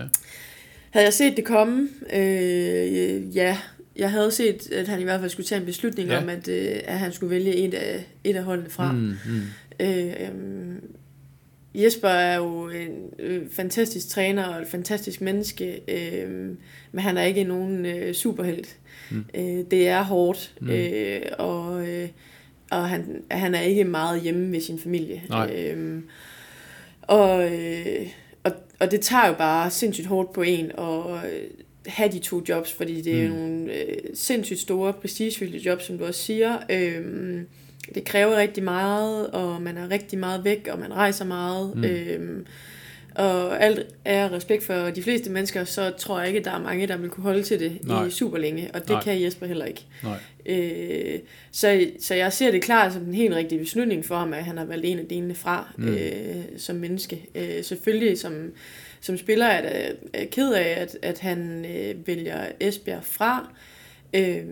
Havde 0.90 1.04
jeg 1.06 1.12
set 1.12 1.36
det 1.36 1.44
komme? 1.44 1.88
Øh, 2.12 3.36
ja, 3.36 3.58
jeg 3.96 4.10
havde 4.10 4.30
set, 4.30 4.72
at 4.72 4.88
han 4.88 5.00
i 5.00 5.02
hvert 5.04 5.20
fald 5.20 5.30
skulle 5.30 5.46
tage 5.46 5.58
en 5.60 5.66
beslutning 5.66 6.08
Ja. 6.08 6.18
om, 6.22 6.28
at, 6.28 6.48
øh, 6.48 6.76
at 6.84 6.98
han 6.98 7.12
skulle 7.12 7.30
vælge 7.30 7.54
et 7.54 7.74
af, 7.74 8.06
et 8.24 8.36
af 8.36 8.42
holdene 8.44 8.70
fra. 8.70 8.92
Mm. 8.92 8.98
Mm. 8.98 9.40
Øh, 9.80 10.06
øhm, 10.20 10.80
Jesper 11.74 12.08
er 12.08 12.36
jo 12.36 12.68
en 12.68 13.10
øh, 13.18 13.42
fantastisk 13.50 14.08
træner 14.08 14.44
og 14.44 14.62
et 14.62 14.68
fantastisk 14.68 15.20
menneske, 15.20 15.80
øh, 15.88 16.30
men 16.92 16.98
han 17.04 17.16
er 17.16 17.22
ikke 17.22 17.44
nogen 17.44 17.86
øh, 17.86 18.14
superhelt. 18.14 18.76
Mm. 19.10 19.24
Øh, 19.34 19.64
det 19.70 19.88
er 19.88 20.02
hårdt, 20.02 20.54
Mm. 20.60 20.70
øh, 20.70 21.20
og, 21.38 21.88
øh, 21.88 22.08
og 22.70 22.88
han, 22.88 23.22
han 23.30 23.54
er 23.54 23.60
ikke 23.60 23.84
meget 23.84 24.22
hjemme 24.22 24.52
ved 24.52 24.60
sin 24.60 24.78
familie. 24.78 25.22
Nej. 25.28 25.54
Øh, 25.56 26.00
og, 27.02 27.52
øh, 27.52 28.06
og, 28.44 28.52
og 28.80 28.90
det 28.90 29.00
tager 29.00 29.26
jo 29.26 29.32
bare 29.34 29.70
sindssygt 29.70 30.06
hårdt 30.06 30.32
på 30.32 30.42
en 30.42 30.70
at 30.78 31.30
øh, 31.32 31.46
have 31.86 32.12
de 32.12 32.18
to 32.18 32.42
jobs, 32.48 32.72
fordi 32.72 33.00
det 33.00 33.22
er 33.22 33.28
Mm. 33.28 33.34
nogle 33.34 33.72
øh, 33.72 33.96
sindssygt 34.14 34.60
store, 34.60 34.92
prestigefyldte 34.92 35.58
jobs, 35.58 35.84
som 35.84 35.98
du 35.98 36.04
også 36.06 36.20
siger. 36.22 36.58
Øh, 36.70 37.40
det 37.94 38.04
kræver 38.04 38.36
rigtig 38.36 38.62
meget, 38.64 39.26
og 39.30 39.62
man 39.62 39.76
er 39.76 39.90
rigtig 39.90 40.18
meget 40.18 40.44
væk, 40.44 40.68
og 40.72 40.78
man 40.78 40.92
rejser 40.94 41.24
meget. 41.24 41.72
Mm. 41.76 42.24
Mm. 42.24 42.46
Og 43.14 43.62
alt 43.62 43.86
er 44.04 44.32
respekt 44.32 44.64
for 44.64 44.74
de 44.74 45.02
fleste 45.02 45.30
mennesker, 45.30 45.64
så 45.64 45.90
tror 45.98 46.18
jeg 46.18 46.28
ikke, 46.28 46.38
at 46.38 46.44
der 46.44 46.50
er 46.50 46.62
mange, 46.62 46.86
der 46.86 46.96
vil 46.96 47.10
kunne 47.10 47.22
holde 47.24 47.42
til 47.42 47.60
det 47.60 47.78
Nej. 47.82 48.06
i 48.06 48.10
super 48.10 48.38
længe, 48.38 48.70
og 48.74 48.80
det 48.80 48.90
Nej. 48.90 49.02
Kan 49.02 49.22
Jesper 49.22 49.46
heller 49.46 49.64
ikke. 49.64 49.86
Nej. 50.02 50.18
Øh, 50.46 51.18
så, 51.52 51.86
så 52.00 52.14
jeg 52.14 52.32
ser 52.32 52.50
det 52.50 52.62
klart 52.62 52.92
som 52.92 53.04
den 53.04 53.14
helt 53.14 53.34
rigtige 53.34 53.58
beslutning 53.58 54.04
for 54.04 54.16
ham, 54.16 54.32
at 54.32 54.44
han 54.44 54.58
har 54.58 54.64
valgt 54.64 54.86
en 54.86 54.98
af 54.98 55.04
delene 55.06 55.34
fra 55.34 55.72
Mm. 55.76 55.88
øh, 55.88 56.36
som 56.56 56.76
menneske. 56.76 57.26
Øh, 57.34 57.64
selvfølgelig 57.64 58.18
som, 58.18 58.52
som 59.00 59.18
spiller 59.18 59.46
er 59.46 59.62
jeg 59.68 59.92
er 60.14 60.24
ked 60.26 60.52
af, 60.52 60.80
at, 60.80 60.96
at 61.02 61.18
han 61.18 61.64
øh, 61.76 62.06
vælger 62.06 62.46
Esbjerg 62.60 63.04
fra, 63.04 63.52
øh, 64.14 64.44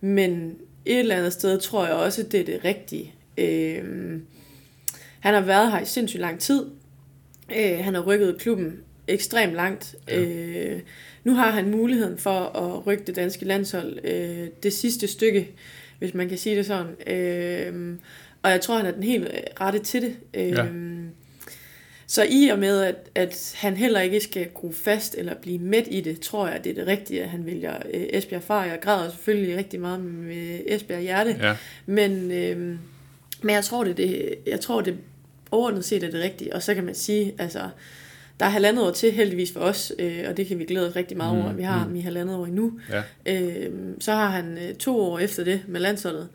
men 0.00 0.56
et 0.84 0.98
eller 0.98 1.16
andet 1.16 1.32
sted 1.32 1.60
tror 1.60 1.86
jeg 1.86 1.94
også, 1.94 2.22
det 2.22 2.40
er 2.40 2.44
det 2.44 2.60
rigtige. 2.64 3.14
Øh, 3.38 3.84
han 5.20 5.34
har 5.34 5.40
været 5.40 5.72
her 5.72 5.80
i 5.80 5.84
sindssygt 5.84 6.20
lang 6.20 6.40
tid. 6.40 6.64
Øh, 7.56 7.78
han 7.84 7.94
har 7.94 8.02
rykket 8.02 8.38
klubben 8.38 8.80
ekstremt 9.08 9.54
langt. 9.54 9.94
Ja. 10.08 10.20
Øh, 10.20 10.80
nu 11.24 11.34
har 11.34 11.50
han 11.50 11.70
muligheden 11.70 12.18
for 12.18 12.40
at 12.40 12.86
rykke 12.86 13.04
det 13.06 13.16
danske 13.16 13.44
landshold 13.44 13.98
øh, 14.04 14.46
det 14.62 14.72
sidste 14.72 15.06
stykke, 15.08 15.48
hvis 15.98 16.14
man 16.14 16.28
kan 16.28 16.38
sige 16.38 16.56
det 16.56 16.66
sådan. 16.66 17.14
Øh, 17.14 17.96
og 18.42 18.50
jeg 18.50 18.60
tror, 18.60 18.76
han 18.76 18.86
er 18.86 18.90
den 18.90 19.02
helt 19.02 19.28
rette 19.60 19.78
til 19.78 20.02
det. 20.02 20.16
Øh, 20.34 20.48
Ja. 20.48 20.64
Så 22.10 22.26
i 22.30 22.48
og 22.48 22.58
med, 22.58 22.80
at, 22.82 22.96
at 23.14 23.54
han 23.56 23.76
heller 23.76 24.00
ikke 24.00 24.20
skal 24.20 24.48
gro 24.54 24.72
fast 24.72 25.14
eller 25.18 25.34
blive 25.34 25.58
midt 25.58 25.86
i 25.90 26.00
det, 26.00 26.20
tror 26.20 26.46
jeg, 26.46 26.56
at 26.56 26.64
det 26.64 26.70
er 26.70 26.74
det 26.74 26.86
rigtige, 26.86 27.22
at 27.22 27.28
han 27.28 27.46
vælger 27.46 27.76
øh, 27.94 28.06
Esbjerg 28.10 28.42
fra. 28.42 28.60
Jeg 28.60 28.78
græder 28.82 29.10
selvfølgelig 29.10 29.56
rigtig 29.56 29.80
meget 29.80 30.00
med 30.00 30.60
Esbjerg 30.66 31.00
hjerte. 31.00 31.36
Ja. 31.40 31.56
Men, 31.86 32.30
øh, 32.30 32.56
men 33.42 33.54
jeg 33.54 33.64
tror, 33.64 33.84
det, 33.84 33.96
det, 33.96 34.34
jeg 34.46 34.60
tror 34.60 34.80
det, 34.80 34.96
overordnet 35.50 35.84
set 35.84 36.02
er 36.02 36.10
det 36.10 36.20
rigtigt. 36.22 36.52
Og 36.52 36.62
så 36.62 36.74
kan 36.74 36.84
man 36.84 36.94
sige, 36.94 37.32
altså, 37.38 37.60
der 38.40 38.46
er 38.46 38.50
halvandet 38.50 38.84
år 38.86 38.90
til 38.90 39.12
heldigvis 39.12 39.52
for 39.52 39.60
os, 39.60 39.92
øh, 39.98 40.24
og 40.28 40.36
det 40.36 40.46
kan 40.46 40.58
vi 40.58 40.64
glæde 40.64 40.88
os 40.88 40.96
rigtig 40.96 41.16
meget 41.16 41.32
over, 41.32 41.42
Mm, 41.44 41.50
at 41.50 41.56
vi 41.58 41.62
har 41.62 41.76
mm. 41.76 41.82
ham 41.82 41.96
i 41.96 42.00
halvandet 42.00 42.36
år 42.36 42.46
endnu. 42.46 42.72
Ja. 43.26 43.42
Øh, 43.42 43.70
så 44.00 44.12
har 44.12 44.28
han 44.30 44.58
øh, 44.68 44.74
to 44.74 45.00
år 45.00 45.18
efter 45.18 45.44
det 45.44 45.60
med 45.68 45.80
landsholdet. 45.80 46.28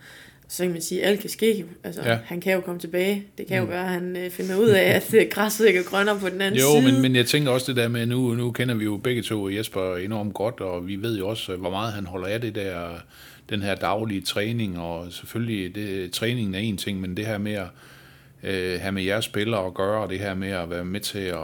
Så 0.47 0.63
kan 0.63 0.71
man 0.71 0.81
sige, 0.81 1.03
at 1.03 1.09
alt 1.09 1.19
kan 1.19 1.29
ske. 1.29 1.59
jo. 1.59 1.65
Altså, 1.83 2.01
Ja. 2.05 2.17
Han 2.25 2.41
kan 2.41 2.53
jo 2.53 2.61
komme 2.61 2.79
tilbage. 2.79 3.23
Det 3.37 3.47
kan 3.47 3.57
jo 3.57 3.63
Mm. 3.63 3.69
være, 3.69 3.83
at 3.83 3.89
han 3.89 4.15
øh, 4.17 4.29
finder 4.29 4.55
ud 4.57 4.69
af, 4.69 4.81
at 4.83 5.13
øh, 5.13 5.25
græsset 5.31 5.67
ikke 5.67 5.79
er 5.79 5.83
grønnere 5.83 6.19
på 6.19 6.29
den 6.29 6.41
anden 6.41 6.59
Jo, 6.59 6.71
side. 6.81 6.91
men, 6.93 7.01
men 7.01 7.15
jeg 7.15 7.25
tænker 7.25 7.51
også 7.51 7.65
det 7.67 7.75
der 7.75 7.87
med, 7.87 8.05
nu, 8.05 8.33
nu 8.33 8.51
kender 8.51 8.75
vi 8.75 8.83
jo 8.83 8.97
begge 8.97 9.21
to 9.21 9.49
Jesper 9.49 9.95
enormt 9.97 10.33
godt, 10.33 10.59
og 10.61 10.87
vi 10.87 10.95
ved 10.95 11.17
jo 11.17 11.27
også, 11.27 11.55
hvor 11.55 11.69
meget 11.69 11.93
han 11.93 12.05
holder 12.05 12.27
af 12.27 12.41
det 12.41 12.55
der, 12.55 12.89
den 13.49 13.61
her 13.61 13.75
daglige 13.75 14.21
træning, 14.21 14.79
og 14.79 15.07
selvfølgelig, 15.11 15.75
det, 15.75 16.11
træningen 16.11 16.55
er 16.55 16.59
en 16.59 16.77
ting, 16.77 17.01
men 17.01 17.17
det 17.17 17.25
her 17.25 17.37
med 17.37 17.53
at 17.53 17.67
øh, 18.43 18.79
have 18.81 18.91
med 18.91 19.03
jeres 19.03 19.25
spillere 19.25 19.65
at 19.65 19.73
gøre, 19.73 20.01
og 20.03 20.09
det 20.09 20.19
her 20.19 20.33
med 20.33 20.49
at 20.49 20.69
være 20.69 20.85
med 20.85 20.99
til 20.99 21.19
at, 21.19 21.37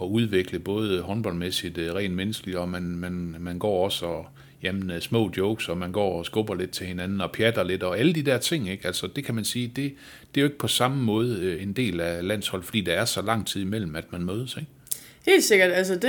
at 0.00 0.04
udvikle 0.04 0.58
både 0.58 1.00
håndboldmæssigt, 1.02 1.78
øh, 1.78 1.94
rent 1.94 2.14
menneskeligt, 2.14 2.56
og 2.56 2.68
man, 2.68 2.82
man, 2.82 3.36
man 3.40 3.58
går 3.58 3.84
også 3.84 4.06
og 4.06 4.26
jamen, 4.62 4.90
øh, 4.90 5.00
små 5.00 5.30
jokes, 5.36 5.68
og 5.68 5.78
man 5.78 5.92
går 5.92 6.18
og 6.18 6.26
skubber 6.26 6.54
lidt 6.54 6.70
til 6.70 6.86
hinanden 6.86 7.20
og 7.20 7.32
pjatter 7.32 7.62
lidt, 7.62 7.82
og 7.82 7.98
alle 7.98 8.12
de 8.12 8.22
der 8.22 8.38
ting, 8.38 8.70
ikke? 8.70 8.86
Altså, 8.86 9.06
det 9.16 9.24
kan 9.24 9.34
man 9.34 9.44
sige, 9.44 9.66
det, 9.66 9.94
det 10.34 10.40
er 10.40 10.42
jo 10.42 10.46
ikke 10.46 10.58
på 10.58 10.68
samme 10.68 11.02
måde 11.02 11.38
øh, 11.42 11.62
en 11.62 11.72
del 11.72 12.00
af 12.00 12.26
landshold, 12.26 12.62
fordi 12.62 12.80
der 12.80 12.92
er 12.92 13.04
så 13.04 13.22
lang 13.22 13.46
tid 13.46 13.62
imellem, 13.62 13.96
at 13.96 14.04
man 14.12 14.22
mødes, 14.24 14.56
ikke? 14.56 14.68
Helt 15.26 15.44
sikkert. 15.44 15.70
Altså, 15.72 15.94
det, 15.94 16.02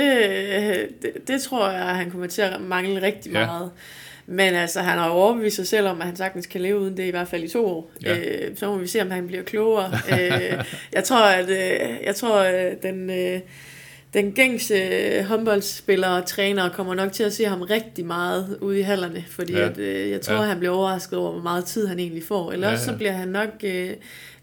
det, 1.02 1.28
det 1.28 1.42
tror 1.42 1.70
jeg, 1.70 1.84
han 1.96 2.10
kommer 2.10 2.26
til 2.26 2.42
at 2.42 2.60
mangle 2.60 3.02
rigtig 3.02 3.32
Ja. 3.32 3.46
meget. 3.46 3.70
Men 4.32 4.54
altså, 4.54 4.80
han 4.80 4.98
har 4.98 5.06
jo 5.06 5.12
overbevist 5.12 5.56
sig 5.56 5.66
selv 5.66 5.86
om, 5.86 6.00
at 6.00 6.06
han 6.06 6.16
sagtens 6.16 6.46
kan 6.46 6.60
leve 6.60 6.78
uden 6.78 6.96
det, 6.96 7.06
i 7.06 7.10
hvert 7.10 7.28
fald 7.28 7.44
i 7.44 7.48
to 7.48 7.66
år. 7.66 7.90
Ja. 8.02 8.18
Øh, 8.18 8.56
så 8.56 8.66
må 8.66 8.78
vi 8.78 8.86
se, 8.86 9.02
om 9.02 9.10
han 9.10 9.26
bliver 9.26 9.42
klogere. 9.42 9.92
øh, 10.12 10.64
jeg 10.92 11.04
tror, 11.04 11.24
at 11.24 11.48
øh, 11.48 12.04
jeg 12.04 12.14
tror, 12.16 12.38
at 12.38 12.82
den, 12.82 13.10
øh, 13.10 13.40
den 14.14 14.32
gængse 14.32 14.76
håndboldspiller 15.22 16.08
og 16.08 16.26
træner 16.26 16.68
kommer 16.68 16.94
nok 16.94 17.12
til 17.12 17.22
at 17.22 17.32
se 17.32 17.44
ham 17.44 17.62
rigtig 17.62 18.06
meget 18.06 18.58
ude 18.60 18.78
i 18.78 18.82
hallerne, 18.82 19.24
fordi 19.30 19.52
Ja. 19.52 19.58
ja. 19.58 19.68
at, 19.70 19.78
øh, 19.78 20.10
jeg 20.10 20.20
tror, 20.20 20.34
Ja. 20.34 20.40
ja. 20.40 20.46
han 20.48 20.58
bliver 20.58 20.72
overrasket 20.74 21.18
over, 21.18 21.32
hvor 21.32 21.42
meget 21.42 21.64
tid 21.64 21.86
han 21.86 21.98
egentlig 21.98 22.22
får. 22.24 22.52
Eller 22.52 22.66
Ja, 22.66 22.72
også 22.72 22.84
så 22.84 22.90
ja. 22.90 22.96
bliver 22.96 23.12
han 23.12 23.28
nok 23.28 23.48
øh, 23.64 23.90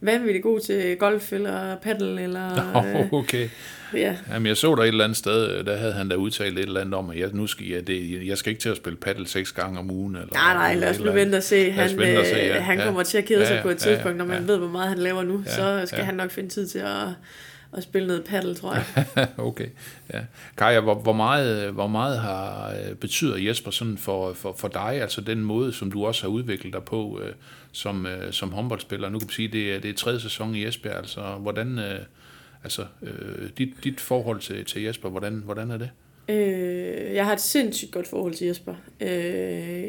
vanvittigt 0.02 0.44
god 0.44 0.60
til 0.60 0.96
golf 1.00 1.34
eller 1.34 1.76
paddle, 1.76 2.22
eller... 2.24 2.76
Øh, 2.96 3.14
Okay. 3.14 3.50
ja. 3.94 4.16
Jamen, 4.34 4.46
jeg 4.46 4.58
så 4.58 4.76
der 4.76 4.84
et 4.84 4.88
eller 4.88 5.04
andet 5.04 5.18
sted, 5.18 5.64
der 5.64 5.78
havde 5.78 5.94
han 5.94 6.10
da 6.10 6.16
udtalt 6.16 6.60
et 6.60 6.66
eller 6.66 6.82
andet 6.82 6.94
om, 6.94 7.10
at 7.10 7.20
jeg, 7.20 7.30
nu 7.34 7.48
skal 7.48 7.68
jeg, 7.68 7.88
det, 7.88 8.28
jeg 8.28 8.38
skal 8.38 8.50
ikke 8.50 8.62
til 8.62 8.70
at 8.70 8.78
spille 8.78 8.98
paddle 8.98 9.28
seks 9.28 9.52
gange 9.52 9.80
om 9.80 9.92
ugen. 9.92 10.16
Eller, 10.16 10.28
Nej, 10.34 10.54
nej, 10.54 10.76
lad 10.76 10.90
os 10.90 11.00
nu 11.00 11.12
vente 11.12 11.36
og 11.36 11.44
se. 11.44 11.72
Han, 11.72 11.98
vente 11.98 12.20
og 12.20 12.26
se, 12.26 12.36
øh, 12.36 12.46
ja. 12.48 12.60
han 12.60 12.78
Ja. 12.80 12.86
kommer 12.86 13.04
til 13.04 13.18
at 13.18 13.26
kede 13.26 13.46
sig 13.48 13.56
Ja, 13.56 13.62
på 13.62 13.70
et 13.70 13.86
ja, 13.86 13.90
ja, 13.90 13.96
tidspunkt, 13.96 14.18
når 14.18 14.26
man 14.26 14.42
ja. 14.42 14.52
ved, 14.52 14.58
hvor 14.58 14.68
meget 14.68 14.90
han 14.90 14.98
laver 14.98 15.24
nu. 15.24 15.44
Ja, 15.46 15.52
Så 15.52 15.86
skal 15.86 16.00
ja. 16.00 16.04
han 16.06 16.16
nok 16.16 16.32
finde 16.32 16.50
tid 16.50 16.68
til 16.68 16.80
at, 16.80 17.08
at 17.74 17.84
spille 17.84 18.08
noget 18.08 18.24
paddle, 18.24 18.56
tror 18.56 18.74
jeg. 18.74 18.86
okay, 19.38 19.68
ja. 20.14 20.20
Kaja, 20.58 20.80
hvor, 20.80 20.96
hvor, 20.96 21.14
meget, 21.14 21.72
hvor 21.72 21.88
meget 21.88 22.20
har 22.20 22.72
øh, 22.72 22.96
betyder 22.96 23.38
Jesper 23.38 23.72
sådan 23.72 23.98
for, 23.98 24.34
for, 24.34 24.54
for 24.58 24.68
dig, 24.68 25.02
altså 25.02 25.22
den 25.22 25.44
måde, 25.44 25.74
som 25.74 25.92
du 25.92 26.06
også 26.06 26.22
har 26.22 26.30
udviklet 26.30 26.74
dig 26.74 26.84
på 26.84 27.20
øh, 27.24 27.34
som, 27.72 28.06
øh, 28.06 28.34
som 28.34 28.52
håndboldspiller? 28.52 29.10
Nu 29.10 29.20
kan 29.20 29.26
man 29.26 29.34
sige, 29.34 29.48
det 29.48 29.76
er, 29.76 29.80
det 29.80 29.90
er 29.90 29.94
tredje 29.94 30.20
sæson 30.20 30.56
i 30.56 30.66
Esbjerg, 30.66 30.98
altså 30.98 31.22
hvordan, 31.22 31.80
øh, 31.80 32.00
altså 32.64 32.86
øh, 33.02 33.50
dit, 33.58 33.70
dit 33.84 34.00
forhold 34.00 34.40
til, 34.40 34.66
til 34.66 34.82
Jesper, 34.84 35.10
hvordan, 35.10 35.42
hvordan 35.46 35.72
er 35.72 35.78
det? 35.78 35.90
Øh, 36.30 37.16
jeg 37.16 37.26
har 37.26 37.34
et 37.34 37.42
sindssygt 37.42 37.92
godt 37.92 38.08
forhold 38.08 38.34
til 38.34 38.48
Jesper. 38.48 38.76
Øh, 39.02 39.88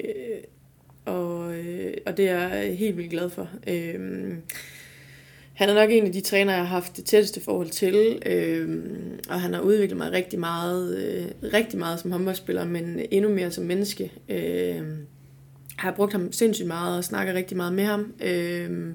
og, 1.04 1.54
øh, 1.54 1.94
og 2.06 2.16
det 2.16 2.28
er 2.28 2.48
jeg 2.48 2.76
helt 2.78 2.96
vildt 2.96 3.10
glad 3.10 3.30
for. 3.30 3.48
Øh, 3.66 4.34
han 5.58 5.68
er 5.68 5.74
nok 5.74 5.90
en 5.90 6.06
af 6.06 6.12
de 6.12 6.20
trænere, 6.20 6.56
jeg 6.56 6.64
har 6.64 6.74
haft 6.74 6.96
det 6.96 7.04
tætteste 7.04 7.40
forhold 7.40 7.68
til, 7.68 8.22
øh, 8.26 8.78
og 9.28 9.40
han 9.40 9.54
har 9.54 9.60
udviklet 9.60 9.96
mig 9.96 10.12
rigtig 10.12 10.38
meget, 10.38 10.96
øh, 10.96 11.52
rigtig 11.52 11.78
meget 11.78 12.00
som 12.00 12.12
håndboldspiller, 12.12 12.64
men 12.64 13.00
endnu 13.10 13.30
mere 13.30 13.50
som 13.50 13.64
menneske. 13.64 14.12
Øh, 14.28 14.82
har 15.76 15.90
brugt 15.90 16.12
ham 16.12 16.32
sindssygt 16.32 16.68
meget 16.68 16.98
og 16.98 17.04
snakker 17.04 17.34
rigtig 17.34 17.56
meget 17.56 17.72
med 17.72 17.84
ham. 17.84 18.12
Øh, 18.24 18.92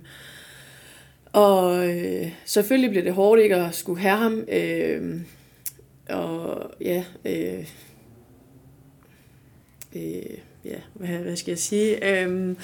og 1.33 1.89
øh, 1.89 2.31
selvfølgelig 2.45 2.89
bliver 2.89 3.03
det 3.03 3.13
hårdt 3.13 3.41
ikke 3.41 3.55
at 3.55 3.75
skulle 3.75 4.01
have 4.01 4.17
ham. 4.17 4.45
Øh, 4.51 5.21
og 6.09 6.71
ja, 6.81 7.03
øh, 7.25 7.67
øh, 9.95 10.37
ja 10.65 10.75
hvad, 10.93 11.07
hvad 11.17 11.35
skal 11.35 11.51
jeg 11.51 11.59
sige? 11.59 12.21
Øhm, 12.21 12.57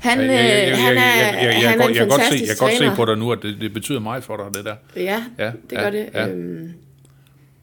han, 0.00 0.20
øh, 0.20 0.26
Jeg- 0.26 0.34
jeg- 0.34 0.68
jeg- 0.68 0.76
han 0.78 0.96
er, 0.96 1.00
jeg- 1.00 1.34
jeg- 1.34 1.62
jeg- 1.62 1.70
han 1.70 1.80
er 1.80 1.84
jeg- 1.84 1.90
en 1.90 1.96
jeg 1.96 2.08
godt 2.08 2.20
se- 2.20 2.26
fantastisk 2.26 2.48
Jeg 2.48 2.56
kan 2.58 2.66
godt 2.80 2.90
se 2.92 2.96
på 2.96 3.04
dig 3.04 3.16
nu, 3.18 3.32
at 3.32 3.38
det, 3.42 3.56
det 3.60 3.72
betyder 3.72 4.00
meget 4.00 4.24
for 4.24 4.36
dig, 4.36 4.46
det 4.54 4.64
der. 4.64 4.74
Ja, 4.96 5.24
Ja, 5.38 5.46
det 5.70 5.72
ja, 5.76 5.82
gør 5.82 5.90
det. 5.90 6.08
ja. 6.14 6.28
Øhm, 6.28 6.72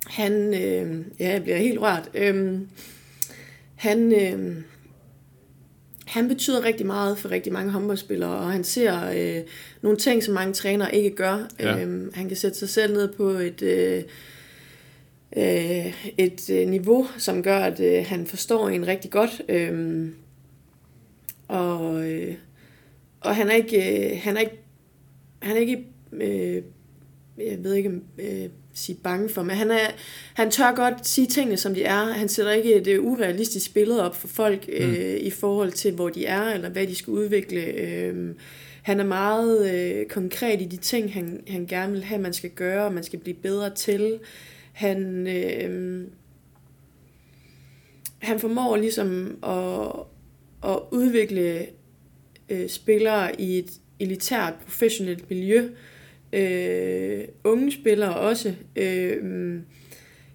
han, 0.07 0.53
øh, 0.53 1.05
ja, 1.19 1.29
jeg 1.31 1.43
bliver 1.43 1.57
helt 1.57 1.79
rørt. 1.81 2.09
Øhm, 2.13 2.67
han, 3.75 4.11
øh, 4.13 4.55
han 6.07 6.27
betyder 6.27 6.63
rigtig 6.65 6.85
meget 6.85 7.17
for 7.17 7.31
rigtig 7.31 7.53
mange 7.53 7.71
håndboldspillere, 7.71 8.29
og 8.37 8.51
han 8.51 8.63
ser 8.63 9.09
øh, 9.15 9.41
nogle 9.81 9.97
ting, 9.97 10.23
som 10.23 10.33
mange 10.33 10.53
trænere 10.53 10.95
ikke 10.95 11.15
gør. 11.15 11.47
Ja. 11.59 11.79
Øhm, 11.81 12.11
han 12.15 12.27
kan 12.27 12.37
sætte 12.37 12.57
sig 12.57 12.69
selv 12.69 12.93
ned 12.93 13.13
på 13.13 13.29
et, 13.29 13.61
øh, 13.61 14.03
øh, 15.37 16.13
et 16.17 16.49
øh, 16.49 16.67
niveau, 16.67 17.07
som 17.17 17.43
gør, 17.43 17.59
at 17.59 17.79
øh, 17.79 18.05
han 18.07 18.27
forstår 18.27 18.69
en 18.69 18.87
rigtig 18.87 19.11
godt. 19.11 19.41
Øhm, 19.49 20.15
og, 21.47 22.11
øh, 22.11 22.35
og 23.21 23.35
han 23.35 23.49
er 23.49 23.53
ikke, 23.53 24.11
øh, 24.11 24.19
han 24.23 24.37
er 24.37 24.41
ikke, 24.41 24.59
han 25.41 25.55
er 25.55 25.59
ikke 25.59 25.85
øh, 26.13 26.63
jeg 27.37 27.63
ved 27.63 27.73
ikke, 27.73 27.91
øh, 28.17 28.49
sige 28.73 28.97
bange 29.03 29.29
for, 29.29 29.43
men 29.43 29.55
han, 29.55 29.71
er, 29.71 29.87
han 30.33 30.51
tør 30.51 30.75
godt 30.75 31.07
sige 31.07 31.27
tingene, 31.27 31.57
som 31.57 31.73
de 31.73 31.83
er. 31.83 32.03
Han 32.13 32.29
sætter 32.29 32.51
ikke 32.51 32.75
et 32.75 32.87
øh, 32.87 33.03
urealistisk 33.03 33.73
billede 33.73 34.05
op 34.05 34.15
for 34.15 34.27
folk 34.27 34.65
øh, 34.67 35.17
i 35.17 35.29
forhold 35.29 35.71
til, 35.71 35.93
hvor 35.93 36.09
de 36.09 36.25
er, 36.25 36.43
eller 36.43 36.69
hvad 36.69 36.87
de 36.87 36.95
skal 36.95 37.11
udvikle. 37.11 37.61
Øh, 37.61 38.35
han 38.81 38.99
er 38.99 39.03
meget 39.03 39.73
øh, 39.73 40.05
konkret 40.05 40.61
i 40.61 40.65
de 40.65 40.77
ting, 40.77 41.13
han, 41.13 41.43
han 41.47 41.65
gerne 41.65 41.91
vil 41.91 42.03
have, 42.03 42.21
man 42.21 42.33
skal 42.33 42.49
gøre, 42.49 42.85
og 42.85 42.93
man 42.93 43.03
skal 43.03 43.19
blive 43.19 43.37
bedre 43.37 43.75
til. 43.75 44.19
Han, 44.73 45.27
øh, 45.27 46.07
han 48.19 48.39
formår 48.39 48.77
ligesom 48.77 49.37
at, 49.43 49.91
at 50.71 50.79
udvikle 50.91 51.65
øh, 52.49 52.69
spillere 52.69 53.41
i 53.41 53.59
et 53.59 53.71
elitært, 53.99 54.53
professionelt 54.63 55.29
miljø. 55.29 55.69
Øh, 56.33 57.23
unge 57.43 57.71
spillere 57.71 58.15
også. 58.15 58.53
Øh, 58.75 59.59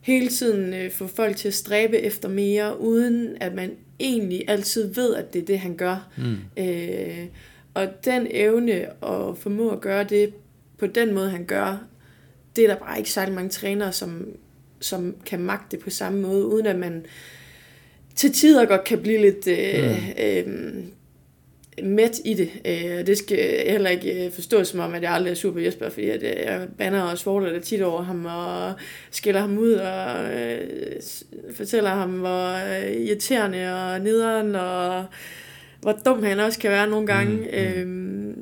hele 0.01 0.29
tiden 0.29 0.75
øh, 0.75 0.91
få 0.91 1.07
folk 1.07 1.37
til 1.37 1.49
at 1.49 1.55
stræbe 1.55 1.99
efter 1.99 2.29
mere, 2.29 2.81
uden 2.81 3.37
at 3.41 3.55
man 3.55 3.71
egentlig 4.01 4.45
altid 4.49 4.95
ved, 4.95 5.15
at 5.15 5.35
det 5.35 5.43
er 5.43 5.47
det, 5.47 5.59
han 5.59 5.77
gør. 5.77 6.13
Mm. 6.17 6.63
Øh, 6.65 7.27
og 7.75 8.05
den 8.05 8.27
evne 8.31 8.73
at 9.05 9.39
formå 9.39 9.71
at 9.71 9.81
gøre 9.81 10.05
det 10.05 10.35
på 10.79 10.87
den 10.87 11.15
måde, 11.15 11.31
han 11.31 11.45
gør, 11.45 11.85
det 12.59 12.71
er 12.71 12.75
der 12.75 12.85
bare 12.85 12.99
ikke 12.99 13.11
særlig 13.11 13.35
mange 13.35 13.51
trænere, 13.51 13.93
som, 13.93 14.27
som 14.81 15.17
kan 15.27 15.41
magte 15.41 15.77
det 15.77 15.85
på 15.85 15.91
samme 15.91 16.21
måde, 16.21 16.47
uden 16.47 16.67
at 16.67 16.79
man 16.79 17.05
til 18.15 18.33
tider 18.33 18.65
godt 18.65 18.85
kan 18.85 19.03
blive 19.03 19.21
lidt 19.21 19.47
øh, 19.47 20.11
øh, 20.21 20.47
mæt 21.83 22.21
i 22.25 22.35
det. 22.35 22.51
Øh, 22.65 23.07
det 23.07 23.19
skal 23.19 23.71
heller 23.71 23.91
ikke 23.91 24.27
øh, 24.27 24.33
forstås 24.33 24.69
som 24.69 24.81
om, 24.81 24.95
at 24.95 25.03
jeg 25.03 25.13
aldrig 25.13 25.31
er 25.31 25.35
super 25.35 25.61
Jesper, 25.61 25.89
fordi 25.89 26.09
at, 26.09 26.23
øh, 26.23 26.31
jeg 26.45 26.69
banner 26.79 27.03
og 27.03 27.19
svogler 27.19 27.53
det 27.53 27.63
tit 27.63 27.83
over 27.83 28.03
ham, 28.03 28.27
og 28.27 28.75
skiller 29.11 29.41
ham 29.41 29.59
ud, 29.59 29.73
og 29.73 30.35
øh, 30.35 30.61
fortæller 31.55 31.91
ham, 31.91 32.11
hvor 32.11 32.77
øh, 32.77 32.93
irriterende 32.93 33.75
og 33.75 34.01
nederen, 34.01 34.55
og 34.55 35.05
hvor 35.81 35.93
dum 36.05 36.23
han 36.23 36.41
også 36.41 36.59
kan 36.59 36.71
være 36.71 36.91
nogle 36.91 37.07
gange. 37.07 37.37
Mm, 37.85 37.91
mm. 37.91 38.31
Øh, 38.31 38.37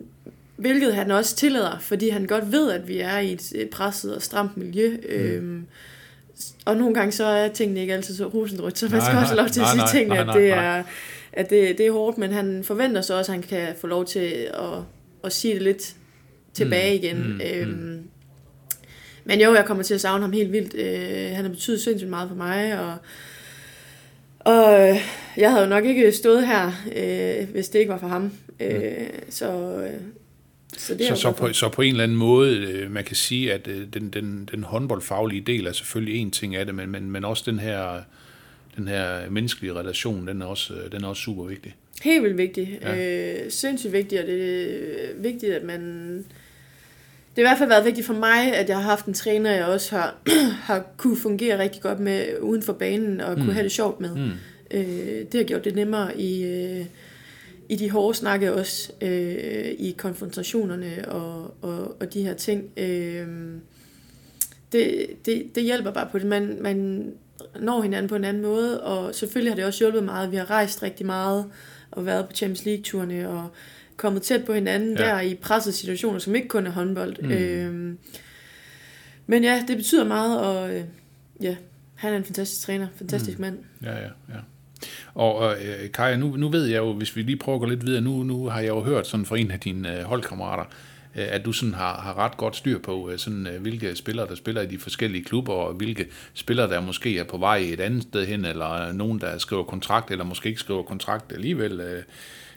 hvilket 0.56 0.94
han 0.94 1.10
også 1.10 1.36
tillader, 1.36 1.78
fordi 1.80 2.08
han 2.08 2.26
godt 2.26 2.52
ved, 2.52 2.70
at 2.72 2.88
vi 2.88 2.98
er 2.98 3.18
i 3.18 3.32
et 3.32 3.52
et 3.54 3.70
presset 3.70 4.16
og 4.16 4.22
stramt 4.22 4.56
miljø. 4.56 4.96
Mm. 4.96 5.14
Øhm, 5.14 5.66
og 6.64 6.76
nogle 6.76 6.94
gange 6.94 7.12
så 7.12 7.24
er 7.24 7.48
tingene 7.48 7.80
ikke 7.80 7.94
altid 7.94 8.14
så 8.16 8.26
rosenrødt, 8.26 8.78
så 8.78 8.86
man 8.86 8.98
Nej, 8.98 9.04
skal 9.04 9.16
også 9.18 9.28
have 9.28 9.36
lov 9.36 9.48
til 9.48 9.60
at 9.60 9.64
nej, 9.64 9.72
sige 9.72 9.78
nej, 9.78 9.92
tingene, 9.92 10.14
nej, 10.14 10.20
at 10.20 10.26
nej, 10.26 10.38
det 10.38 10.50
nej. 10.50 10.78
er, 10.78 10.82
at 11.32 11.50
det, 11.50 11.78
det 11.78 11.86
er 11.86 11.92
hårdt, 11.92 12.18
men 12.18 12.32
han 12.32 12.64
forventer 12.64 13.00
så 13.00 13.18
også, 13.18 13.32
at 13.32 13.36
han 13.38 13.42
kan 13.48 13.68
få 13.80 13.86
lov 13.86 14.04
til 14.04 14.20
at, 14.54 14.78
at 15.24 15.32
sige 15.32 15.54
det 15.54 15.62
lidt 15.62 15.94
tilbage 16.54 16.98
Mm, 16.98 17.04
igen. 17.04 17.32
mm, 17.32 17.40
øhm, 17.70 18.02
men 19.24 19.40
jo, 19.40 19.54
jeg 19.54 19.64
kommer 19.64 19.82
til 19.82 19.94
at 19.94 20.00
savne 20.00 20.22
ham 20.22 20.32
helt 20.32 20.52
vildt. 20.52 20.74
Øh, 20.74 21.34
han 21.36 21.44
har 21.44 21.50
betydet 21.50 21.80
sindssygt 21.80 22.10
meget 22.10 22.28
for 22.28 22.36
mig, 22.36 22.80
og, 22.80 22.94
og 24.38 24.88
øh, 24.88 24.96
jeg 25.36 25.50
havde 25.50 25.62
jo 25.62 25.68
nok 25.68 25.84
ikke 25.84 26.12
stået 26.12 26.46
her, 26.46 26.72
øh, 26.96 27.48
hvis 27.50 27.68
det 27.68 27.78
ikke 27.78 27.92
var 27.92 27.98
for 27.98 28.08
ham. 28.08 28.32
Øh, 28.60 28.92
så, 29.30 29.50
øh, 29.86 30.00
så 30.76 30.94
det 30.94 31.06
Så, 31.06 31.14
så, 31.16 31.32
på, 31.32 31.52
så 31.52 31.68
på 31.68 31.82
en 31.82 31.90
eller 31.90 32.04
anden 32.04 32.16
måde, 32.18 32.56
øh, 32.56 32.90
man 32.90 33.04
kan 33.04 33.16
sige, 33.16 33.52
at 33.52 33.68
øh, 33.68 33.86
den, 33.94 34.10
den, 34.10 34.48
den 34.52 34.62
håndboldfaglige 34.64 35.40
del 35.40 35.66
er 35.66 35.72
selvfølgelig 35.72 36.16
en 36.20 36.30
ting 36.30 36.56
af 36.56 36.66
det, 36.66 36.74
men, 36.74 36.90
men, 36.90 37.10
men 37.10 37.24
også 37.24 37.42
den 37.46 37.58
her, 37.58 38.00
den 38.76 38.88
her 38.88 39.30
menneskelige 39.30 39.74
relation, 39.74 40.26
den 40.28 40.42
er 40.42 40.46
også, 40.46 40.74
øh, 40.74 40.92
den 40.92 41.04
er 41.04 41.08
også 41.08 41.22
super 41.22 41.44
vigtig. 41.44 41.74
Helt 42.02 42.22
vildt 42.22 42.38
vigtigt. 42.38 42.68
Ja. 42.82 43.34
Øh, 43.44 43.50
sindssygt 43.50 43.92
vigtigt, 43.92 44.20
og 44.20 44.26
det 44.26 44.64
er 45.04 45.22
vigtigt, 45.22 45.52
at 45.52 45.62
man 45.62 45.80
det 47.36 47.44
har 47.46 47.50
i 47.50 47.54
hvert 47.54 47.58
fald 47.58 47.68
været 47.68 47.84
vigtigt 47.84 48.06
for 48.06 48.14
mig, 48.14 48.54
at 48.54 48.68
jeg 48.68 48.76
har 48.76 48.82
haft 48.82 49.06
en 49.06 49.14
træner, 49.14 49.50
jeg 49.50 49.64
også 49.64 49.96
har, 49.96 50.14
har 50.68 50.86
kunne 50.96 51.16
fungere 51.16 51.58
rigtig 51.58 51.82
godt 51.82 52.00
med 52.00 52.24
uden 52.40 52.62
for 52.62 52.72
banen, 52.72 53.20
og 53.20 53.34
kunne 53.34 53.44
Mm. 53.46 53.52
have 53.52 53.64
det 53.64 53.72
sjovt 53.72 54.00
med. 54.00 54.16
Mm. 54.16 54.30
Øh, 54.70 55.18
det 55.32 55.34
har 55.34 55.42
gjort 55.44 55.64
det 55.64 55.74
nemmere 55.74 56.20
i, 56.20 56.44
øh, 56.44 56.84
i 57.68 57.76
de 57.76 57.90
hårde 57.90 58.18
snakke 58.18 58.54
også, 58.54 58.92
øh, 59.00 59.64
i 59.78 59.94
konfrontationerne 59.98 61.08
og, 61.08 61.54
og, 61.62 61.96
og 62.00 62.14
de 62.14 62.22
her 62.22 62.34
ting. 62.34 62.70
Øh, 62.76 63.28
det, 64.72 65.06
det, 65.26 65.54
det 65.54 65.62
hjælper 65.62 65.90
bare 65.90 66.08
på 66.12 66.18
det. 66.18 66.26
Man, 66.26 66.58
man 66.60 67.12
når 67.60 67.82
hinanden 67.82 68.08
på 68.08 68.16
en 68.16 68.24
anden 68.24 68.42
måde, 68.42 68.82
og 68.82 69.14
selvfølgelig 69.14 69.52
har 69.52 69.56
det 69.56 69.64
også 69.64 69.84
hjulpet 69.84 70.04
meget. 70.04 70.30
Vi 70.30 70.36
har 70.36 70.50
rejst 70.50 70.82
rigtig 70.82 71.06
meget 71.06 71.44
og 71.90 72.06
været 72.06 72.26
på 72.26 72.32
Champions 72.32 72.64
League-turene 72.64 73.28
og 73.28 73.48
kommet 73.96 74.22
tæt 74.22 74.44
på 74.44 74.52
hinanden 74.52 74.96
Ja. 74.98 75.04
der 75.04 75.20
i 75.20 75.34
pressede 75.34 75.74
situationer, 75.74 76.18
som 76.18 76.34
ikke 76.34 76.48
kun 76.48 76.66
er 76.66 76.70
håndbold. 76.70 77.22
Mm. 77.22 77.30
Øh, 77.30 77.94
men 79.26 79.44
ja, 79.44 79.64
det 79.68 79.76
betyder 79.76 80.04
meget, 80.04 80.40
og 80.40 80.74
øh, 80.74 80.84
ja, 81.40 81.56
han 81.94 82.12
er 82.12 82.16
en 82.16 82.24
fantastisk 82.24 82.62
træner, 82.66 82.86
fantastisk 82.96 83.38
mm. 83.38 83.42
mand. 83.42 83.58
Ja, 83.82 83.96
ja, 83.96 84.08
ja. 84.28 84.38
Og 85.14 85.52
øh, 85.52 85.90
Kaja, 85.94 86.16
nu, 86.16 86.36
nu 86.36 86.48
ved 86.48 86.64
jeg 86.66 86.78
jo, 86.78 86.92
hvis 86.92 87.16
vi 87.16 87.22
lige 87.22 87.36
prøver 87.36 87.56
at 87.56 87.60
gå 87.60 87.66
lidt 87.68 87.86
videre, 87.86 88.00
nu, 88.00 88.22
nu 88.22 88.46
har 88.48 88.60
jeg 88.60 88.68
jo 88.68 88.80
hørt 88.80 89.06
sådan 89.06 89.26
fra 89.26 89.38
en 89.38 89.50
af 89.50 89.60
dine 89.60 89.98
øh, 89.98 90.04
holdkammerater, 90.04 90.64
øh, 91.16 91.24
at 91.28 91.44
du 91.44 91.52
sådan 91.52 91.74
har, 91.74 92.00
har 92.00 92.18
ret 92.18 92.36
godt 92.36 92.56
styr 92.56 92.78
på, 92.78 93.10
øh, 93.10 93.18
sådan, 93.18 93.46
øh, 93.46 93.60
hvilke 93.62 93.94
spillere, 93.96 94.26
der 94.28 94.34
spiller 94.34 94.62
i 94.62 94.66
de 94.66 94.78
forskellige 94.78 95.24
klubber, 95.24 95.52
og 95.52 95.74
hvilke 95.74 96.06
spillere, 96.34 96.68
der 96.70 96.80
måske 96.80 97.18
er 97.18 97.24
på 97.24 97.36
vej 97.38 97.56
et 97.56 97.80
andet 97.80 98.02
sted 98.02 98.26
hen, 98.26 98.44
eller 98.44 98.88
øh, 98.88 98.94
nogen, 98.94 99.20
der 99.20 99.38
skriver 99.38 99.62
kontrakt, 99.64 100.10
eller 100.10 100.24
måske 100.24 100.48
ikke 100.48 100.60
skriver 100.60 100.82
kontrakt 100.82 101.32
alligevel. 101.32 101.80
Øh, 101.80 102.02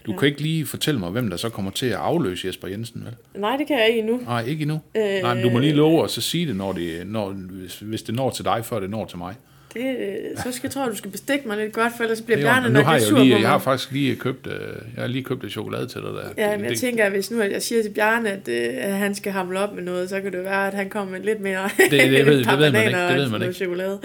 du 0.06 0.12
Ja. 0.12 0.18
kan 0.18 0.28
ikke 0.28 0.42
lige 0.42 0.66
fortælle 0.66 1.00
mig, 1.00 1.10
hvem 1.10 1.30
der 1.30 1.38
så 1.38 1.50
kommer 1.50 1.72
til 1.72 1.86
at 1.86 1.94
afløse 1.94 2.48
Jesper 2.48 2.68
Jensen, 2.68 3.06
vel? 3.06 3.42
Nej, 3.42 3.58
det 3.58 3.68
kan 3.68 3.80
jeg 3.80 3.88
ikke 3.88 4.00
endnu. 4.00 4.18
Nej, 4.26 4.46
ikke 4.46 4.62
endnu. 4.62 4.80
Øh, 4.96 5.22
Nej, 5.22 5.34
men 5.34 5.44
du 5.44 5.50
må 5.50 5.60
lige 5.60 5.74
love 5.74 6.04
os 6.04 6.18
at 6.18 6.24
sige 6.24 6.48
det, 6.48 6.56
når 6.56 6.72
det, 6.74 7.08
når, 7.08 7.30
hvis, 7.32 7.80
hvis 7.80 8.02
det 8.02 8.16
når 8.16 8.30
til 8.30 8.46
dig, 8.46 8.66
før 8.66 8.80
det 8.80 8.90
når 8.90 9.06
til 9.06 9.18
mig. 9.18 9.36
Det, 9.74 9.86
øh, 10.00 10.38
så 10.38 10.52
skal 10.52 10.60
jeg 10.64 10.72
tror, 10.72 10.86
du 10.90 10.96
skal 10.96 11.12
bestikke 11.12 11.48
mig 11.48 11.58
lidt 11.58 11.74
godt, 11.74 11.94
for 11.98 12.04
ellers 12.04 12.22
bliver 12.22 12.38
Det 12.38 12.46
er 12.48 12.52
Bjarne 12.54 12.70
nok 12.74 12.86
har 12.86 12.94
jeg, 12.94 13.02
sur 13.02 13.18
jo 13.18 13.24
lige, 13.24 13.36
på 13.36 13.42
jeg 13.42 13.50
har 13.50 13.60
faktisk 13.60 13.92
lige 13.92 14.16
købt, 14.16 14.48
øh, 14.48 14.54
jeg 14.96 15.02
har 15.04 15.08
lige 15.08 15.24
købt 15.24 15.44
et 15.44 15.52
chokolade 15.52 15.88
til 15.88 16.02
dig 16.02 16.10
der. 16.10 16.30
Ja, 16.38 16.52
Det- 16.52 16.56
men 16.60 16.64
jeg 16.64 16.72
det- 16.72 16.80
tænker, 16.80 17.06
at 17.06 17.12
hvis 17.12 17.32
nu 17.32 17.42
at 17.42 17.52
jeg 17.52 17.62
siger 17.62 17.82
til 17.84 17.90
Bjarne, 17.90 18.30
at, 18.32 18.48
øh, 18.48 18.68
at 18.78 18.94
han 18.94 19.16
skal 19.16 19.32
hamle 19.32 19.60
op 19.60 19.74
med 19.76 19.84
noget, 19.84 20.10
så 20.10 20.22
kan 20.22 20.32
det 20.32 20.44
være, 20.44 20.68
at 20.68 20.74
han 20.74 20.90
kommer 20.90 21.12
med 21.12 21.26
lidt 21.26 21.40
mere 21.42 21.70
det 21.92 21.92
ved- 21.92 22.40
et 22.40 22.46
par 22.46 22.56
det 22.56 22.60
ved 22.62 22.72
man 22.72 22.88
ikke, 22.88 23.00
det 23.00 23.16
ved 23.16 23.26
og 23.26 23.32
man 23.32 23.42
ikke. 23.42 23.54
chokolade. 23.54 24.00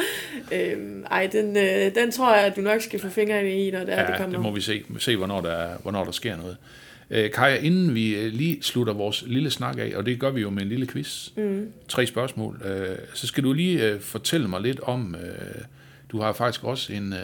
Øhm, 0.53 1.05
ej, 1.11 1.29
den, 1.33 1.57
øh, 1.57 1.95
den 1.95 2.11
tror 2.13 2.35
jeg, 2.35 2.45
at 2.45 2.57
du 2.57 2.61
nok 2.61 2.81
skal 2.83 3.01
få 3.01 3.09
fingrene 3.09 3.51
i, 3.67 3.71
når 3.71 3.79
det, 3.81 3.95
er, 3.95 4.01
Ja, 4.01 4.07
det 4.07 4.15
kommer. 4.17 4.33
det 4.33 4.41
må 4.43 4.51
vi 4.55 4.61
se, 4.61 4.83
se 4.99 5.17
hvornår, 5.17 5.41
der, 5.41 5.51
er- 5.53 5.77
hvornår 5.83 6.05
der 6.05 6.13
sker 6.13 6.37
noget. 6.37 6.57
Øh, 7.11 7.31
Kaja, 7.31 7.57
inden 7.57 7.95
vi 7.95 8.15
øh, 8.17 8.33
lige 8.33 8.63
slutter 8.63 8.93
vores 8.93 9.25
lille 9.27 9.51
snak 9.51 9.79
af, 9.79 9.93
og 9.97 10.07
det 10.07 10.21
gør 10.21 10.31
vi 10.31 10.41
jo 10.41 10.51
med 10.51 10.63
en 10.63 10.69
lille 10.69 10.87
quiz, 10.87 11.29
Mm. 11.37 11.73
tre 11.89 12.07
spørgsmål, 12.07 12.63
øh, 12.65 12.97
så 13.15 13.27
skal 13.27 13.45
du 13.45 13.53
lige 13.53 13.89
øh, 13.91 14.01
fortælle 14.01 14.49
mig 14.49 14.61
lidt 14.61 14.81
om, 14.81 15.15
øh, 15.15 15.63
du 16.13 16.21
har 16.21 16.33
faktisk 16.33 16.65
også 16.65 16.93
en, 16.93 17.13
øh, 17.13 17.19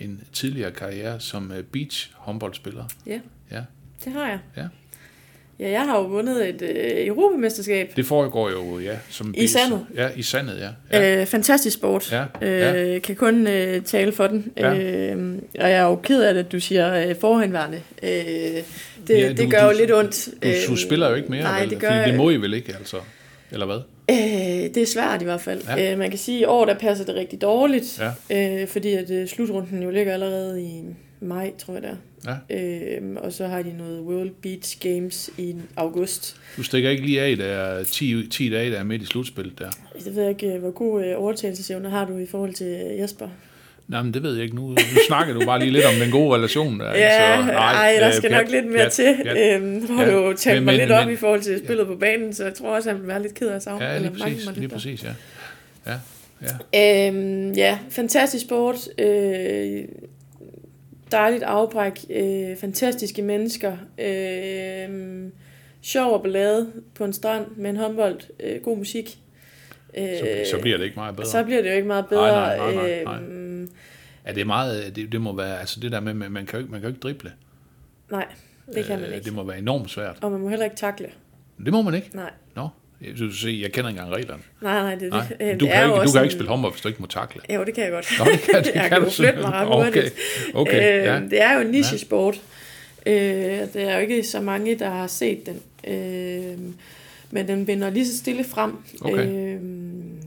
en 0.00 0.20
tidligere 0.32 0.70
karriere 0.70 1.20
som 1.20 1.52
øh, 1.52 1.62
beach 1.62 2.10
håndboldspiller. 2.14 2.84
Ja, 3.06 3.20
Ja. 3.50 3.62
det 4.04 4.12
har 4.12 4.28
jeg. 4.28 4.38
Ja. 4.56 4.66
Ja, 5.60 5.70
jeg 5.70 5.80
har 5.82 5.98
jo 5.98 6.04
vundet 6.06 6.48
et 6.48 6.62
øh, 6.62 7.06
Europamesterskab. 7.06 7.92
Det 7.96 8.06
foregår 8.06 8.50
jo, 8.50 8.78
ja, 8.78 8.96
som 9.10 9.34
I 9.38 9.46
sandet. 9.46 9.86
Ja, 9.96 10.08
i 10.16 10.22
sandet, 10.22 10.58
ja. 10.92 10.98
ja. 10.98 11.20
Øh, 11.20 11.26
fantastisk 11.26 11.76
sport. 11.76 12.12
Ja, 12.42 12.46
Øh. 12.94 13.02
Kan 13.02 13.16
kun 13.16 13.46
øh, 13.46 13.82
tale 13.82 14.12
for 14.12 14.26
den. 14.26 14.52
Ja. 14.56 14.74
Øh, 14.74 15.34
og 15.60 15.70
jeg 15.70 15.78
er 15.78 15.82
jo 15.84 15.96
ked 15.96 16.22
af 16.22 16.34
det, 16.34 16.44
at 16.44 16.52
du 16.52 16.60
siger 16.60 17.08
øh, 17.08 17.14
forhenværende. 17.20 17.80
Øh, 18.02 18.10
det, 18.10 18.62
Ja, 19.08 19.28
du- 19.28 19.34
det 19.42 19.50
gør 19.50 19.60
du- 19.64 19.70
jo 19.70 19.78
lidt 19.78 19.92
ondt. 19.94 20.28
Du, 20.42 20.48
du 20.68 20.72
Øh, 20.72 20.78
spiller 20.78 21.08
jo 21.08 21.14
ikke 21.14 21.28
mere, 21.28 21.42
nej, 21.42 21.60
vel? 21.60 21.70
det 21.70 21.78
gør 21.78 21.88
Fordi 21.98 22.10
det 22.10 22.18
må 22.18 22.30
I 22.30 22.36
vel 22.36 22.54
ikke, 22.54 22.74
altså? 22.78 22.96
Eller 23.52 23.66
hvad? 23.66 23.78
Øh, 24.10 24.74
det 24.74 24.76
er 24.76 24.86
svært 24.86 25.22
i 25.22 25.24
hvert 25.24 25.40
fald. 25.40 25.60
Ja. 25.76 25.92
Øh, 25.92 25.98
man 25.98 26.10
kan 26.10 26.18
sige, 26.18 26.36
at 26.38 26.42
i 26.42 26.44
år 26.44 26.64
der 26.64 26.74
passer 26.74 27.04
det 27.04 27.14
rigtig 27.14 27.42
dårligt, 27.42 28.02
Ja. 28.30 28.62
øh, 28.62 28.68
fordi 28.68 28.92
at 28.92 29.10
øh, 29.10 29.28
slutrunden 29.28 29.82
jo 29.82 29.90
ligger 29.90 30.12
allerede 30.12 30.62
i 30.62 30.80
maj, 31.20 31.52
tror 31.58 31.74
jeg 31.74 31.82
det 31.82 31.90
er. 32.26 32.36
Ja. 32.50 32.56
Øh, 32.98 33.02
og 33.16 33.32
så 33.32 33.46
har 33.46 33.62
de 33.62 33.76
noget 33.78 34.00
World 34.00 34.30
Beach 34.42 34.78
Games 34.80 35.30
i 35.38 35.54
august. 35.76 36.36
Du 36.56 36.62
stikker 36.62 36.90
ikke 36.90 37.02
lige 37.02 37.20
af, 37.22 37.36
der 37.36 37.44
er 37.44 37.84
10, 37.84 38.26
10 38.28 38.48
dage, 38.50 38.70
der 38.70 38.78
er 38.78 38.84
midt 38.84 39.02
i 39.02 39.06
slutspillet 39.06 39.58
der. 39.58 39.70
Jeg 40.06 40.14
ved 40.14 40.28
ikke, 40.28 40.46
øh, 40.46 40.60
hvor 40.60 40.70
god 40.70 41.04
øh, 41.04 41.12
overtagelsesevne 41.16 41.90
har 41.90 42.04
du 42.04 42.18
i 42.18 42.26
forhold 42.26 42.54
til 42.54 42.66
øh, 42.66 42.98
Jesper? 42.98 43.28
Nej, 43.88 44.02
men 44.02 44.14
det 44.14 44.22
ved 44.22 44.34
jeg 44.34 44.44
ikke. 44.44 44.56
Nu, 44.56 44.68
nu 44.68 44.76
snakker 45.06 45.34
du 45.34 45.44
bare 45.46 45.58
lige 45.58 45.70
lidt 45.70 45.84
om 45.84 45.94
den 46.00 46.10
gode 46.10 46.34
relation 46.36 46.80
der. 46.80 46.90
Ja, 46.90 47.36
Så, 47.46 47.52
ej, 47.52 47.96
der 48.00 48.10
skal 48.10 48.30
pjat, 48.30 48.42
nok 48.42 48.50
lidt 48.52 48.66
mere 48.66 48.76
pjat, 48.76 48.92
til. 48.92 49.16
pjat. 49.24 49.54
Øhm, 49.54 49.66
nu 49.66 49.94
har 49.96 50.04
Ja, 50.04 50.12
du 50.12 50.32
talt 50.36 50.62
mig 50.62 50.74
lidt 50.78 50.90
op 50.90 51.04
men- 51.06 51.14
i 51.14 51.16
forhold 51.16 51.40
til 51.40 51.58
spillet 51.64 51.86
på 51.86 51.94
banen, 51.96 52.34
så 52.34 52.44
jeg 52.44 52.54
tror 52.54 52.74
også, 52.76 52.90
han 52.90 52.98
vil 53.00 53.08
være 53.08 53.22
lidt 53.22 53.34
ked 53.34 53.48
af 53.48 53.54
at 53.56 53.62
savne. 53.62 53.84
Ja, 53.84 53.94
eller 53.96 54.10
lige 54.10 54.22
præcis, 54.22 54.44
lige 54.46 54.60
lidt 54.60 54.70
der. 54.70 54.76
præcis, 54.76 55.04
ja. 55.04 55.10
Ja, 55.86 55.98
ja. 56.72 57.08
Øhm, 57.08 57.52
ja, 57.52 57.78
fantastisk 57.90 58.44
sport. 58.44 58.76
Øh, 58.98 59.84
dejligt 61.12 61.42
afbræk. 61.42 62.04
Øh, 62.10 62.56
fantastiske 62.56 63.22
mennesker. 63.22 63.76
Øh, 63.98 65.28
sjov 65.82 66.12
og 66.12 66.22
ballade 66.22 66.72
på 66.94 67.04
en 67.04 67.12
strand 67.12 67.46
med 67.56 67.70
en 67.70 67.76
håndbold. 67.76 68.20
Øh, 68.40 68.62
god 68.62 68.76
musik. 68.76 69.18
Øh, 69.98 70.04
Så, 70.18 70.50
så 70.50 70.58
bliver 70.60 70.76
det 70.76 70.84
ikke 70.84 70.96
meget 70.96 71.16
bedre. 71.16 71.28
så 71.28 71.44
bliver 71.44 71.62
det 71.62 71.70
jo 71.70 71.74
ikke 71.74 71.88
meget 71.88 72.06
bedre. 72.08 72.28
Nej, 72.32 72.56
nej, 72.56 72.74
nej, 72.74 73.04
nej, 73.04 73.18
Øhm, 73.22 73.70
Er 74.24 74.32
det 74.34 74.46
meget, 74.46 74.96
det, 74.96 75.12
det 75.12 75.20
må 75.20 75.36
være, 75.36 75.60
altså 75.60 75.80
det 75.80 75.92
der 75.92 76.00
med, 76.00 76.14
man 76.14 76.46
kan 76.46 76.52
jo 76.52 76.58
ikke, 76.58 76.72
man 76.72 76.80
kan 76.80 76.90
jo 76.90 76.94
ikke 76.94 77.00
drible. 77.00 77.32
nej, 78.10 78.26
det 78.74 78.84
kan 78.84 79.00
man 79.00 79.08
Øh, 79.08 79.14
ikke. 79.14 79.24
Det 79.24 79.32
må 79.34 79.44
være 79.44 79.58
enormt 79.58 79.90
svært. 79.90 80.18
Og 80.22 80.30
man 80.32 80.40
må 80.40 80.48
heller 80.48 80.64
ikke 80.64 80.76
takle. 80.76 81.06
Det 81.64 81.72
må 81.72 81.82
man 81.82 81.94
ikke. 81.94 82.10
Nej, 82.14 82.30
du 83.18 83.32
se, 83.32 83.58
jeg 83.62 83.72
kender 83.72 83.90
ikke 83.90 84.00
engang 84.00 84.16
reglerne. 84.16 84.42
nej, 84.60 84.82
nej. 84.82 84.94
Det, 84.94 85.10
Nej. 85.10 85.26
det, 85.40 85.60
Du, 85.60 85.64
det 85.64 85.72
kan 85.74 85.82
er 85.82 85.84
ikke, 85.84 86.06
du 86.06 86.12
kan 86.12 86.22
ikke 86.22 86.24
en- 86.24 86.30
spille 86.30 86.48
håndbold, 86.48 86.72
hvis 86.72 86.82
du 86.82 86.88
ikke 86.88 87.00
må 87.00 87.06
takle. 87.06 87.40
Jo, 87.54 87.64
det 87.64 87.74
kan 87.74 87.84
jeg 87.84 87.92
godt. 87.92 88.06
Nå, 88.18 88.24
det 88.24 88.40
kan, 88.40 88.54
det 88.64 88.70
jeg 88.74 88.82
kan 88.82 88.90
kan 88.90 89.02
du 89.02 89.10
flytte 89.10 89.40
mig 89.40 89.52
ret 89.52 89.66
hurtigt. 89.66 90.14
Okay, 90.54 90.72
okay 90.72 90.98
øh, 91.00 91.04
ja. 91.06 91.20
Det 91.30 91.42
er 91.42 91.54
jo 91.54 91.60
en 91.60 91.66
niche-sport. 91.66 92.40
Øh, 93.06 93.12
det 93.14 93.76
er 93.76 93.94
jo 93.94 94.00
ikke 94.00 94.22
så 94.24 94.40
mange, 94.40 94.74
der 94.78 94.90
har 94.90 95.06
set 95.06 95.46
den. 95.46 95.60
Øh, 95.94 96.58
men 97.30 97.48
den 97.48 97.66
vinder 97.66 97.90
lige 97.90 98.06
så 98.06 98.18
stille 98.18 98.44
frem. 98.44 98.72
Okay. 99.00 99.26
Øh, 99.26 99.60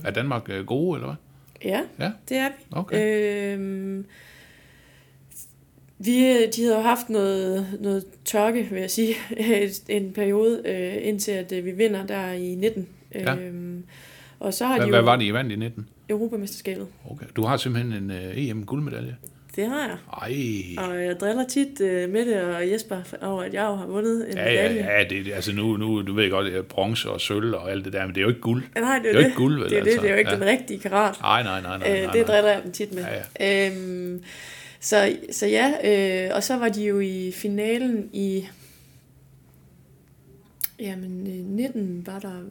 Er 0.06 0.12
Danmark 0.12 0.50
øh, 0.50 0.66
gode, 0.66 0.98
eller 0.98 1.08
hvad? 1.08 1.72
ja, 1.72 2.06
Ja. 2.06 2.12
det 2.30 2.38
er 2.38 2.48
vi. 2.48 2.64
Okay. 2.72 3.56
Øh, 3.58 3.93
vi, 6.06 6.46
de 6.46 6.62
havde 6.62 6.76
jo 6.76 6.82
haft 6.82 7.10
noget, 7.10 7.68
noget 7.80 8.04
tørke, 8.26 8.68
vil 8.72 8.80
jeg 8.80 8.92
sige, 8.92 9.16
en 9.98 10.12
periode, 10.14 10.62
øh, 10.66 11.08
indtil 11.08 11.32
at 11.32 11.52
øh, 11.52 11.66
vi 11.66 11.72
vinder 11.72 12.06
der 12.06 12.32
i 12.32 12.56
19. 12.56 12.88
Ja. 13.16 13.36
Øh, 13.36 13.54
og 14.40 14.54
så 14.54 14.66
har 14.66 14.76
Hvad, 14.78 14.86
de 14.86 14.92
hvad 14.92 15.02
var 15.02 15.16
det, 15.16 15.26
I 15.26 15.34
vandt 15.34 15.52
i 15.52 15.56
19? 15.56 15.88
Europamesterskabet. 16.10 16.88
Okay. 17.12 17.26
Du 17.36 17.44
har 17.44 17.58
simpelthen 17.58 17.94
en 17.94 18.10
uh, 18.12 18.38
EM-guldmedalje. 18.50 19.16
Det 19.56 19.68
har 19.68 19.80
jeg. 19.88 19.98
Ej. 20.22 20.86
Og 20.90 21.04
jeg 21.04 21.20
driller 21.20 21.46
tit 21.48 21.82
uh, 21.82 22.14
Mette 22.14 22.46
og 22.56 22.72
Jesper 22.72 22.98
over, 23.22 23.44
at 23.44 23.54
jeg 23.54 23.64
jo 23.64 23.76
har 23.76 23.86
vundet 23.86 24.32
en 24.32 24.38
Ja, 24.38 24.54
ja, 24.54 24.62
medalje. 24.70 24.92
ja, 24.98 25.04
det, 25.10 25.26
det- 25.26 25.34
altså 25.34 25.56
nu, 25.56 25.78
nu, 25.78 26.02
du 26.02 26.14
ved 26.14 26.30
godt, 26.30 26.46
det 26.46 26.56
er 26.56 26.62
bronze 26.62 27.10
og 27.10 27.22
sølv 27.22 27.54
og 27.56 27.72
alt 27.72 27.86
det 27.86 27.94
der, 27.94 28.02
men 28.06 28.10
det 28.16 28.18
er 28.18 28.22
jo 28.22 28.28
ikke 28.30 28.42
guld. 28.42 28.64
Nej, 28.76 28.98
det 28.98 28.98
er 28.98 29.02
Det 29.02 29.10
er 29.10 29.14
jo 29.22 29.26
ikke 29.26 29.38
guld, 29.38 29.60
vel, 29.62 29.70
Det 29.70 29.78
er, 29.78 29.84
det, 29.84 29.90
altså. 29.90 30.02
det 30.02 30.10
er 30.10 30.14
jo 30.14 30.20
ikke 30.20 30.32
Ja. 30.32 30.36
den 30.38 30.46
rigtige 30.46 30.80
karat. 30.80 31.18
Nej, 31.22 31.44
nej, 31.44 31.62
nej, 31.62 31.78
nej, 31.78 31.88
nej, 31.90 31.98
Øh, 32.00 32.04
nej. 32.04 32.14
det 32.14 32.28
driller 32.28 32.52
jeg 32.52 32.62
dem 32.64 32.72
tit 32.72 32.94
med. 32.94 33.04
Ja, 33.40 33.68
Øhm, 33.68 34.24
så, 34.84 35.18
så 35.32 35.48
ja, 35.48 35.74
øh, 35.84 36.36
og 36.36 36.44
så 36.44 36.58
var 36.58 36.70
de 36.70 36.86
jo 36.86 37.00
i 37.00 37.32
finalen 37.32 38.10
i... 38.14 38.48
Jamen, 40.80 41.28
øh, 41.28 41.46
19 41.46 42.08
var 42.08 42.20
der... 42.20 42.42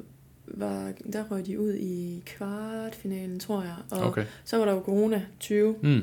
Var, 0.46 0.92
der 1.12 1.24
røg 1.30 1.46
de 1.46 1.60
ud 1.60 1.74
i 1.74 2.22
kvartfinalen, 2.26 3.38
tror 3.40 3.62
jeg. 3.62 3.74
Og 3.90 4.00
Okay. 4.08 4.24
så 4.44 4.56
var 4.58 4.64
der 4.64 4.72
jo 4.72 4.80
corona 4.80 5.22
20, 5.40 5.76
Mm. 5.82 6.00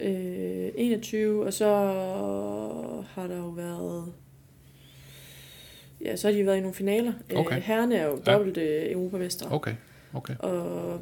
øh, 0.00 0.70
21, 0.74 1.44
og 1.46 1.52
så 1.52 1.66
har 3.14 3.26
der 3.26 3.36
jo 3.36 3.48
været... 3.48 4.12
Ja, 6.00 6.16
så 6.16 6.28
har 6.28 6.34
de 6.34 6.46
været 6.46 6.56
i 6.56 6.60
nogle 6.60 6.74
finaler. 6.74 7.12
Okay. 7.36 7.56
Øh, 7.56 7.62
herrene 7.62 7.96
er 7.96 8.06
jo 8.06 8.20
Ja. 8.26 8.32
dobbelt 8.32 8.56
øh, 8.56 8.92
europamestre. 8.92 9.52
Okay, 9.52 9.74
okay. 10.12 10.36
Og 10.38 11.00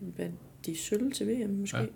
vandt 0.00 0.34
de 0.66 0.76
sølv 0.78 1.12
til 1.12 1.26
VM 1.28 1.50
måske? 1.50 1.76
Ja. 1.76 1.82
Ja. 1.82 1.88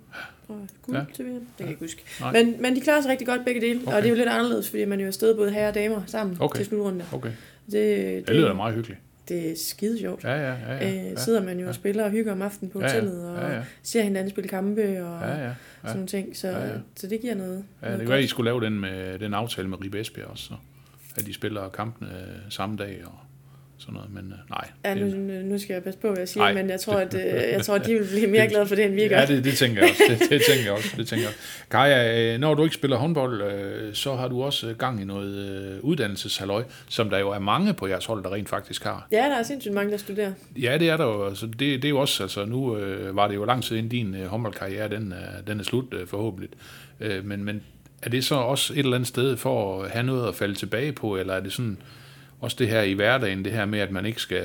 Og 0.54 0.68
guld 0.82 0.96
Ja. 0.96 1.02
ja. 1.08 1.14
til 1.14 1.24
VM? 1.24 1.32
Det 1.34 1.40
kan 1.56 1.66
jeg 1.66 1.68
ikke 1.70 1.80
huske. 1.84 2.02
Nej. 2.20 2.32
Men, 2.32 2.62
men 2.62 2.76
de 2.76 2.80
klarer 2.80 3.00
sig 3.00 3.10
rigtig 3.10 3.26
godt 3.26 3.44
begge 3.44 3.60
dele, 3.60 3.80
okay. 3.86 3.96
Og 3.96 4.02
det 4.02 4.04
er 4.06 4.10
jo 4.10 4.16
lidt 4.16 4.28
anderledes, 4.28 4.70
fordi 4.70 4.84
man 4.84 4.98
er 4.98 5.04
jo 5.04 5.06
afsted 5.08 5.34
både 5.36 5.50
herrer 5.50 5.68
og 5.68 5.74
damer 5.74 6.02
sammen 6.06 6.36
Okay. 6.40 6.56
til 6.58 6.66
slutrunden. 6.66 7.02
Okay. 7.12 7.30
Det, 7.70 8.26
Det 8.28 8.36
lyder 8.36 8.48
da 8.48 8.54
meget 8.54 8.74
hyggeligt. 8.74 9.00
det 9.28 9.50
er 9.50 9.54
skide 9.56 9.98
sjovt. 9.98 10.24
Ja, 10.24 10.34
ja, 10.34 10.52
ja. 10.52 10.76
ja, 10.76 10.88
Øh, 10.90 10.96
ja. 10.96 11.16
sidder 11.16 11.42
man 11.42 11.56
jo 11.56 11.62
ja. 11.62 11.68
og 11.68 11.74
spiller 11.74 12.04
og 12.04 12.10
hygger 12.10 12.32
om 12.32 12.42
aftenen 12.42 12.70
på 12.70 12.80
Ja, 12.80 12.86
ja. 12.86 12.92
hotellet, 12.92 13.28
og 13.28 13.36
Ja, 13.50 13.56
ja. 13.56 13.62
ser 13.82 14.02
hinanden 14.02 14.30
spille 14.30 14.48
kampe 14.48 14.82
og 14.82 15.20
Ja, 15.28 15.44
ja. 15.46 15.52
sådan 15.82 15.96
nogle 15.96 16.06
ting. 16.06 16.36
Så, 16.36 16.48
Ja, 16.48 16.66
ja. 16.66 16.72
så 16.96 17.06
det 17.06 17.20
giver 17.20 17.34
noget. 17.34 17.64
Ja, 17.82 17.86
noget 17.86 17.98
det 17.98 18.06
kan 18.06 18.12
være, 18.12 18.22
I 18.22 18.26
skulle 18.26 18.48
lave 18.50 18.60
den, 18.64 18.80
med, 18.80 19.18
den 19.18 19.34
aftale 19.34 19.68
med 19.68 19.80
Ribe 19.84 20.00
Esbjerg 20.00 20.26
også, 20.28 20.44
så. 20.44 20.54
At 21.16 21.26
de 21.26 21.34
spiller 21.34 21.68
kampene 21.68 22.10
øh, 22.10 22.36
samme 22.50 22.76
dag. 22.76 23.02
Og, 23.06 23.12
sådan 23.79 23.95
noget, 23.95 24.11
men 24.14 24.24
øh, 24.33 24.39
nej. 24.51 24.68
Ja, 24.85 24.95
nu, 24.95 25.07
det, 25.07 25.45
nu- 25.45 25.59
skal 25.59 25.74
jeg 25.74 25.83
passe 25.83 26.01
på, 26.01 26.09
hvad 26.09 26.18
jeg 26.18 26.29
siger, 26.29 26.45
Nej, 26.45 26.55
men 26.55 26.70
jeg 26.70 26.81
tror, 26.81 26.95
det- 27.05 27.14
at, 27.18 27.45
øh, 27.49 27.53
jeg 27.57 27.64
tror, 27.64 27.74
at 27.74 27.87
de 27.87 27.95
vil 27.95 28.07
blive 28.11 28.26
mere 28.26 28.49
glade 28.49 28.66
for 28.66 28.74
det, 28.74 28.85
end 28.85 28.95
vi 28.95 29.09
gør. 29.09 29.18
Ja, 29.18 29.26
det, 29.26 29.45
det 29.45 29.55
tænker 29.55 29.81
jeg 29.83 29.91
også. 29.91 30.03
Det, 30.09 30.31
det 30.31 30.43
tænker 30.49 30.64
jeg 30.64 30.72
også. 30.72 30.95
Det 30.97 31.09
tænker 31.09 31.22
jeg. 31.22 31.29
også. 31.29 31.41
Kaja, 31.70 32.35
øh, 32.35 32.41
når 32.41 32.55
du 32.55 32.62
ikke 32.64 32.74
spiller 32.74 32.97
håndbold, 32.97 33.43
øh, 33.43 33.95
så 33.95 34.14
har 34.16 34.29
du 34.29 34.43
også 34.43 34.68
øh, 34.68 34.76
gang 34.76 35.01
i 35.01 35.05
noget 35.05 35.35
øh, 35.74 35.85
uddannelseshalløj, 35.85 36.64
som 36.89 37.11
der 37.11 37.18
jo 37.18 37.31
er 37.31 37.39
mange 37.39 37.74
på 37.74 37.87
jeres 37.87 38.05
hold, 38.07 38.24
der 38.24 38.33
rent 38.35 38.49
faktisk 38.49 38.85
har. 38.85 39.07
Ja, 39.12 39.16
der 39.16 39.37
er 39.39 39.43
sindssygt 39.43 39.74
mange, 39.74 39.93
der 39.93 39.99
studerer. 39.99 40.33
Ja, 40.57 40.79
det 40.79 40.89
er 40.89 40.97
der 40.97 41.05
jo. 41.05 41.26
Altså, 41.29 41.47
det, 41.47 41.59
det 41.61 41.85
er 41.85 41.89
jo 41.89 41.99
også, 42.01 42.22
altså 42.22 42.45
nu 42.45 42.76
øh, 42.76 43.16
var 43.16 43.29
det 43.29 43.35
jo 43.35 43.45
lang 43.45 43.62
tid 43.64 43.76
inden 43.76 43.91
din 43.91 44.14
øh, 44.14 44.26
håndboldkarriere, 44.26 44.89
den, 44.89 45.12
er, 45.12 45.43
den 45.47 45.61
er 45.61 45.64
slut 45.64 45.95
øh, 45.95 46.07
forhåbentlig. 46.07 46.51
Øh, 47.01 47.24
men, 47.24 47.45
men 47.45 47.62
er 48.03 48.11
det 48.11 48.24
så 48.24 48.35
også 48.35 48.72
et 48.72 48.79
eller 48.79 48.95
andet 48.95 49.09
sted 49.09 49.37
for 49.37 49.83
at 49.83 49.91
have 49.91 50.03
noget 50.07 50.29
at 50.29 50.35
falde 50.35 50.55
tilbage 50.55 50.93
på, 50.93 51.16
eller 51.16 51.35
er 51.35 51.41
det 51.41 51.53
sådan 51.53 51.79
også 52.41 52.57
det 52.59 52.68
her 52.68 52.82
i 52.82 52.93
hverdagen, 52.93 53.45
det 53.45 53.53
her 53.53 53.64
med, 53.66 53.78
at 53.78 53.91
man 53.91 54.07
ikke 54.07 54.20
skal 54.20 54.45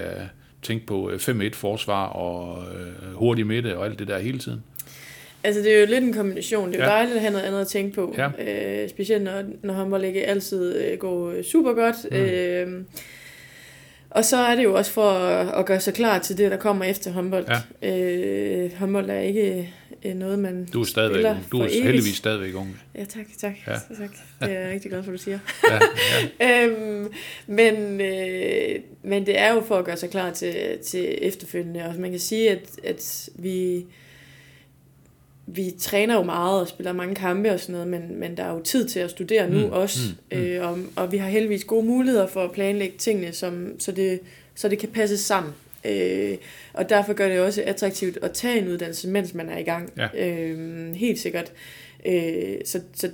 tænke 0.62 0.86
på 0.86 1.10
øh, 1.10 1.20
5-1 1.20 1.50
forsvar 1.54 2.06
og 2.08 2.64
øh, 2.74 3.14
hurtig 3.16 3.48
midte 3.48 3.78
og 3.78 3.86
alt 3.86 4.00
det 4.00 4.08
der 4.08 4.20
hele 4.20 4.40
tiden? 4.40 4.64
Altså, 5.44 5.62
det 5.62 5.76
er 5.76 5.80
jo 5.80 5.86
lidt 5.86 6.04
en 6.04 6.14
kombination. 6.14 6.72
Det 6.72 6.76
er 6.80 6.84
jo 6.86 6.90
Ja. 6.90 6.96
dejligt 6.96 7.16
at 7.16 7.22
have 7.22 7.32
noget 7.34 7.46
andet 7.46 7.62
at 7.62 7.68
tænke 7.68 7.96
på. 7.96 8.16
Ja. 8.18 8.30
Øh, 8.84 8.90
specielt 8.90 9.24
når, 9.24 9.44
når 9.64 9.74
håndbold 9.74 10.04
ikke 10.04 10.26
altid 10.28 10.76
øh, 10.86 10.98
går 10.98 11.32
øh, 11.32 11.44
super 11.44 11.74
godt. 11.74 11.96
Mm. 12.12 12.18
Øh, 12.18 12.84
og 14.10 14.26
så 14.26 14.38
er 14.38 14.56
det 14.56 14.64
jo 14.64 14.76
også 14.76 14.92
for 14.92 15.10
at, 15.12 15.60
at 15.60 15.66
gøre 15.66 15.80
sig 15.80 15.94
klar 15.94 16.20
til 16.20 16.38
det, 16.38 16.52
der 16.52 16.58
kommer 16.58 16.86
efter 16.86 17.12
håndbold. 17.12 17.46
Ja. 17.82 17.90
Øh, 18.00 18.72
håndbold 18.80 19.10
er 19.10 19.20
ikke 19.20 19.58
øh, 19.60 19.66
noget, 20.04 20.40
man 20.40 20.66
Du 20.74 20.82
er 20.82 20.86
stadigvæk 20.86 21.26
ung. 21.26 21.52
Du 21.52 21.60
er 21.60 21.84
heldigvis 21.84 22.16
stadigvæk 22.16 22.56
ung. 22.56 22.80
Ja, 22.96 23.06
tak, 23.06 23.26
tak. 23.38 23.54
Ja. 23.68 23.74
Tak. 23.74 24.10
Det 24.42 24.52
er 24.52 24.60
jeg 24.60 24.72
rigtig 24.74 24.92
glad 24.92 25.04
for, 25.04 25.12
du 25.12 25.18
siger. 25.18 25.40
Ja, 25.70 25.80
ja. 26.40 26.66
øhm, 26.68 27.08
men, 27.48 28.02
øh, 28.02 28.80
men 29.04 29.26
det 29.26 29.40
er 29.40 29.54
jo 29.54 29.62
for 29.62 29.78
at 29.78 29.86
gøre 29.86 29.98
sig 29.98 30.10
klar 30.10 30.32
til, 30.32 30.56
til 30.86 31.18
efterfølgende. 31.22 31.86
Og 31.86 31.96
man 31.96 32.12
kan 32.12 32.20
sige, 32.20 32.50
at, 32.50 32.70
at 32.84 33.30
vi, 33.36 33.86
vi 35.48 35.74
træner 35.80 36.16
jo 36.16 36.24
meget 36.24 36.62
og 36.62 36.68
spiller 36.68 36.94
mange 36.94 37.16
kampe 37.16 37.52
og 37.52 37.60
sådan 37.60 37.74
noget, 37.74 37.88
men, 37.88 38.20
men 38.20 38.38
der 38.38 38.44
er 38.44 38.54
jo 38.54 38.62
tid 38.62 38.88
til 38.88 39.00
at 39.00 39.10
studere 39.10 39.50
nu 39.50 39.58
Mm, 39.58 39.64
mm, 39.64 39.72
også. 39.72 40.00
Mm, 40.32 40.38
mm. 40.38 40.44
Øh, 40.44 40.70
og, 40.70 40.78
og 40.96 41.12
vi 41.12 41.18
har 41.18 41.30
heldigvis 41.30 41.64
gode 41.64 41.86
muligheder 41.86 42.28
for 42.28 42.44
at 42.44 42.52
planlægge 42.52 42.98
tingene, 42.98 43.34
som, 43.34 43.80
så, 43.80 43.92
det, 43.92 44.20
så 44.56 44.68
det 44.68 44.80
kan 44.80 44.90
passe 44.90 45.18
sammen. 45.18 45.54
Øh, 45.86 46.38
og 46.74 46.90
derfor 46.90 47.14
gør 47.14 47.28
det 47.28 47.40
også 47.40 47.64
attraktivt 47.66 48.18
at 48.22 48.32
tage 48.32 48.60
en 48.60 48.68
uddannelse, 48.68 49.10
mens 49.10 49.34
man 49.34 49.50
er 49.50 49.58
i 49.58 49.64
gang. 49.64 49.94
Ja. 49.98 50.08
Øh, 50.28 50.96
helt 50.96 51.20
sikkert. 51.20 51.52
Øh, 52.06 52.56
så, 52.66 52.82
så, 52.94 53.12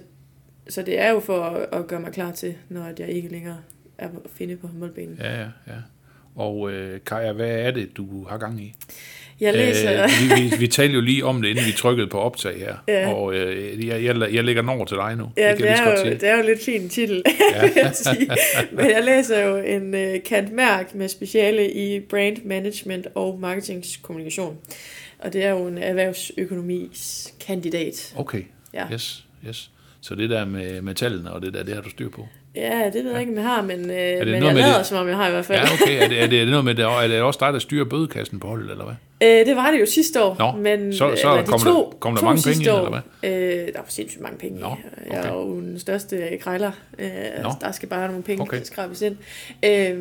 så 0.70 0.82
det 0.82 1.00
er 1.00 1.10
jo 1.10 1.20
for 1.20 1.42
at, 1.42 1.80
at 1.80 1.88
gøre 1.88 2.00
mig 2.00 2.12
klar 2.12 2.32
til, 2.32 2.56
når 2.70 2.92
jeg 3.00 3.10
ikke 3.10 3.30
længere 3.30 3.58
er 3.98 4.08
at 4.08 4.32
finde 4.34 4.58
på 4.58 4.68
håndboldbanen. 4.68 5.18
Ja. 5.22 5.40
ja, 5.40 5.48
ja. 5.68 5.78
Og 6.36 6.72
øh, 6.72 7.00
Kaja, 7.06 7.32
hvad 7.32 7.50
er 7.50 7.72
det, 7.72 7.98
du 7.98 8.24
har 8.24 8.38
gang 8.38 8.62
i? 8.62 8.76
Jeg 9.42 9.54
læser... 9.54 10.04
Øh, 10.04 10.10
vi, 10.10 10.44
vi, 10.50 10.56
vi 10.60 10.68
talte 10.68 10.94
jo 10.96 11.02
lige 11.02 11.26
om 11.26 11.42
det, 11.42 11.50
inden 11.50 11.66
vi 11.66 11.72
trykkede 11.72 12.08
på 12.08 12.20
optag 12.20 12.58
her. 12.60 12.76
Ja. 12.88 13.14
Og 13.14 13.36
øh, 13.36 13.88
jeg, 13.88 14.04
jeg, 14.04 14.34
jeg 14.34 14.44
lægger 14.44 14.62
den 14.62 14.70
over 14.70 14.86
til 14.86 14.98
dig 14.98 15.16
nu. 15.16 15.32
Ja, 15.38 15.56
kan 15.56 15.68
det 15.68 15.78
så 15.78 15.84
er, 15.84 16.06
jo, 16.06 16.12
det 16.14 16.24
er 16.24 16.38
jo 16.38 16.44
lidt 16.44 16.64
fin 16.64 16.90
titel, 16.90 17.24
Ja. 17.76 17.92
sige. 17.94 18.30
Men 18.72 18.86
jeg 18.86 19.04
læser 19.04 19.46
jo 19.46 19.56
en 19.58 19.94
uh, 19.94 20.24
Kant 20.26 20.52
Mærk 20.54 20.96
med 20.96 21.08
speciale 21.10 21.72
i 21.72 22.00
brand 22.00 22.38
management 22.46 23.08
og 23.16 23.40
marketingskommunikation. 23.40 24.58
Og 25.20 25.34
det 25.34 25.44
er 25.46 25.50
jo 25.50 25.68
en 25.68 25.78
erhvervsøkonomis 25.78 27.34
kandidat. 27.48 28.14
Okay, 28.18 28.42
Ja. 28.74 28.86
yes, 28.94 29.26
yes. 29.48 29.72
Så 30.02 30.16
det 30.16 30.30
der 30.30 30.46
med, 30.46 30.82
med 30.82 30.96
tallene 30.96 31.32
og 31.32 31.42
det 31.42 31.54
der, 31.54 31.64
det 31.64 31.74
har 31.76 31.82
du 31.82 31.90
styr 31.90 32.10
på? 32.10 32.28
Ja, 32.56 32.90
det 32.94 33.04
ved 33.04 33.12
jeg 33.12 33.20
ikke, 33.20 33.32
om 33.32 33.36
jeg 33.38 33.46
har, 33.46 33.62
men, 33.62 33.80
uh, 33.80 33.86
men 33.88 33.96
noget 33.96 34.34
jeg 34.34 34.42
med 34.42 34.54
lader 34.54 34.78
det? 34.78 34.86
som 34.86 34.98
om 34.98 35.08
jeg 35.08 35.16
har 35.16 35.28
i 35.28 35.32
hvert 35.32 35.46
fald. 35.46 35.60
Ja, 35.60 35.64
okay. 35.84 36.04
Er 36.04 36.08
det, 36.08 36.24
er 36.24 36.28
det, 36.28 36.38
er 36.40 36.44
det 36.46 36.50
noget 36.52 36.66
med, 36.66 36.76
det, 36.76 36.86
er 36.86 37.08
det 37.08 37.22
også 37.22 37.38
dig, 37.42 37.54
der 37.54 37.60
styrer 37.60 37.86
bødekassen 37.86 38.40
på 38.40 38.48
holdet, 38.48 38.72
eller 38.72 38.86
hvad? 38.86 38.96
Øh, 39.40 39.46
det 39.46 39.56
var 39.56 39.72
det 39.72 39.82
jo 39.82 39.86
sidste 39.86 40.24
år, 40.24 40.36
Nå, 40.40 40.62
men 40.62 40.94
så- 40.94 41.16
så 41.16 41.30
eller 41.32 41.42
de 41.42 41.48
kom 41.48 41.60
to, 41.60 41.70
der- 41.92 41.98
kom 42.00 42.14
der 42.14 42.20
to 42.20 42.26
mange 42.26 42.42
penge 42.44 42.60
ind, 42.60 42.70
eller 42.70 43.02
Øh, 43.24 43.68
der 43.74 43.80
var 43.80 43.86
sindssygt 43.88 44.22
mange 44.24 44.38
penge 44.38 44.60
Nå, 44.60 44.68
i. 44.68 44.70
Jeg 45.12 45.16
er 45.18 45.20
okay. 45.20 45.30
jo 45.32 45.56
den 45.60 45.80
største 45.80 46.38
krejler. 46.42 46.72
Øh, 47.00 47.10
altså, 47.14 47.56
der 47.62 47.72
skal 47.72 47.90
bare 47.90 48.08
nogle 48.08 48.24
penge 48.24 48.42
Okay. 48.42 48.58
okay. 48.58 48.66
skrabes 48.66 49.02
ind. 49.02 49.16
Øh, 49.66 49.98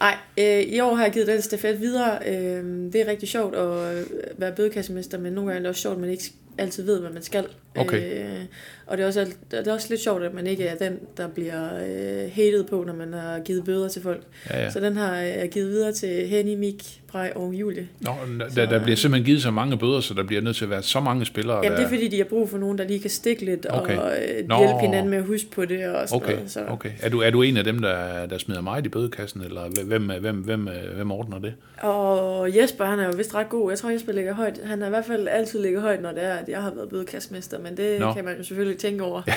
nej, 0.00 0.14
øh, 0.38 0.60
i 0.60 0.80
år 0.80 0.94
har 0.94 1.02
jeg 1.04 1.12
givet 1.12 1.26
den 1.26 1.42
stafet 1.42 1.80
videre. 1.80 2.18
Øh, 2.26 2.64
det 2.92 2.96
er 3.00 3.06
rigtig 3.06 3.28
sjovt 3.28 3.54
at 3.56 3.96
øh, 3.98 4.04
være 4.38 4.52
bødekassemester, 4.52 5.18
men 5.18 5.32
nogle 5.32 5.50
gange 5.50 5.58
er 5.58 5.62
det 5.62 5.68
også 5.68 5.80
sjovt, 5.82 5.94
at 5.94 6.00
man 6.00 6.10
ikke 6.10 6.24
altid 6.58 6.84
ved, 6.84 7.00
hvad 7.00 7.10
man 7.10 7.22
skal. 7.22 7.44
Okay. 7.78 8.24
Øh, 8.24 8.40
og 8.86 8.96
det 8.96 9.02
er, 9.02 9.06
også, 9.06 9.26
det 9.50 9.66
er 9.66 9.72
også 9.72 9.86
lidt 9.90 10.00
sjovt, 10.00 10.22
at 10.22 10.34
man 10.34 10.46
ikke 10.46 10.64
er 10.66 10.74
den, 10.74 10.98
der 11.16 11.28
bliver 11.28 11.64
øh, 11.64 12.30
hated 12.32 12.64
på, 12.64 12.84
når 12.86 12.94
man 12.94 13.12
har 13.12 13.38
givet 13.38 13.64
bøder 13.64 13.88
til 13.88 14.02
folk. 14.02 14.22
Ja, 14.50 14.62
ja. 14.62 14.70
Så 14.70 14.80
den 14.80 14.96
har 14.96 15.16
jeg 15.16 15.48
givet 15.50 15.68
videre 15.68 15.92
til 15.92 16.26
Henny, 16.28 16.54
Mik, 16.54 17.00
Brej 17.08 17.32
og 17.36 17.52
Julie. 17.54 17.88
Nå, 18.00 18.10
der, 18.56 18.66
der 18.66 18.82
bliver 18.82 18.96
simpelthen 18.96 19.26
givet 19.26 19.42
så 19.42 19.50
mange 19.50 19.78
bøder, 19.78 20.00
så 20.00 20.14
der 20.14 20.22
bliver 20.22 20.42
nødt 20.42 20.56
til 20.56 20.64
at 20.64 20.70
være 20.70 20.82
så 20.82 21.00
mange 21.00 21.24
spillere. 21.24 21.56
Jamen, 21.56 21.70
det 21.70 21.78
er 21.78 21.82
der... 21.82 21.88
fordi, 21.88 22.08
de 22.08 22.16
har 22.16 22.24
brug 22.24 22.50
for 22.50 22.58
nogen, 22.58 22.78
der 22.78 22.84
lige 22.84 23.00
kan 23.00 23.10
stikke 23.10 23.44
lidt 23.44 23.66
Okay. 23.70 23.96
og 23.96 24.10
øh, 24.10 24.48
Nå. 24.48 24.58
hjælpe 24.58 24.80
hinanden 24.80 25.10
med 25.10 25.18
at 25.18 25.24
huske 25.24 25.50
på 25.50 25.64
det 25.64 25.86
og 25.86 26.08
sådan 26.08 26.22
Okay, 26.22 26.34
noget. 26.34 26.50
Så. 26.50 26.64
okay. 26.68 26.90
Er 27.02 27.08
du, 27.08 27.20
er 27.20 27.30
du 27.30 27.42
en 27.42 27.56
af 27.56 27.64
dem, 27.64 27.78
der, 27.78 28.26
der 28.26 28.38
smider 28.38 28.60
mig 28.60 28.86
i 28.86 28.88
bødekassen, 28.88 29.40
eller 29.42 29.60
hvem, 29.84 30.10
hvem, 30.20 30.36
hvem, 30.36 30.68
hvem 30.94 31.10
ordner 31.12 31.38
det? 31.38 31.54
Og 31.78 32.56
Jesper, 32.56 32.84
han 32.84 32.98
er 32.98 33.04
jo 33.06 33.12
vist 33.16 33.34
ret 33.34 33.48
god. 33.48 33.70
Jeg 33.70 33.78
tror, 33.78 33.90
Jesper 33.90 34.12
ligger 34.12 34.34
højt. 34.34 34.60
Han 34.64 34.80
har 34.80 34.86
i 34.86 34.90
hvert 34.90 35.04
fald 35.04 35.28
altid 35.28 35.62
ligget 35.62 35.82
højt, 35.82 36.02
når 36.02 36.12
det 36.12 36.24
er, 36.24 36.34
at 36.34 36.48
jeg 36.48 36.62
har 36.62 36.72
været 36.74 36.88
bødekastmester, 36.88 37.58
men 37.58 37.76
det. 37.76 38.00
Nå. 38.00 38.12
kan 38.12 38.24
man 38.24 38.36
jo 38.38 38.44
selvfølgelig 38.44 38.75
tænke 38.78 39.04
over. 39.04 39.22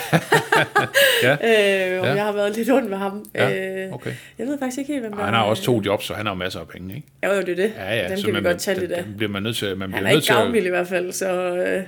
Ja. 1.24 1.32
øh, 1.32 2.00
om 2.02 2.06
Ja. 2.06 2.14
jeg 2.14 2.24
har 2.24 2.32
været 2.32 2.56
lidt 2.56 2.72
ond 2.72 2.88
med 2.90 2.98
ham. 2.98 3.26
Ja, 3.36 3.86
Øh, 3.86 3.94
okay. 3.94 4.12
jeg 4.38 4.48
ved 4.48 4.60
faktisk 4.60 4.78
ikke 4.80 4.92
helt, 4.94 5.02
hvem 5.04 5.14
Og 5.14 5.20
der 5.20 5.26
han 5.26 5.34
har 5.34 5.44
også 5.44 5.64
to 5.64 5.82
jobs, 5.86 6.06
så 6.06 6.14
han 6.14 6.26
har 6.26 6.34
masser 6.34 6.60
af 6.60 6.68
penge, 6.68 6.96
ikke? 6.96 7.08
Jo, 7.26 7.32
jo, 7.32 7.42
det 7.42 7.50
er 7.50 7.56
det. 7.56 7.74
Ja, 7.78 7.96
ja. 7.96 8.10
Dem 8.10 8.18
så 8.18 8.26
kan 8.26 8.36
vi 8.36 8.42
man, 8.42 8.52
godt 8.52 8.62
tage 8.62 8.80
lidt 8.80 8.92
af. 8.92 9.04
dem 9.04 9.18
bliver 9.18 9.32
man 9.32 9.44
nødt 9.44 9.58
til, 9.58 9.68
man 9.78 9.82
Han 9.82 9.90
bliver 9.90 10.08
er 10.08 10.14
nødt 10.14 10.24
ikke 10.24 10.34
gavmild 10.34 10.66
i 10.66 10.70
hvert 10.70 10.88
fald, 10.88 11.12
så, 11.12 11.56
øh, 11.56 11.84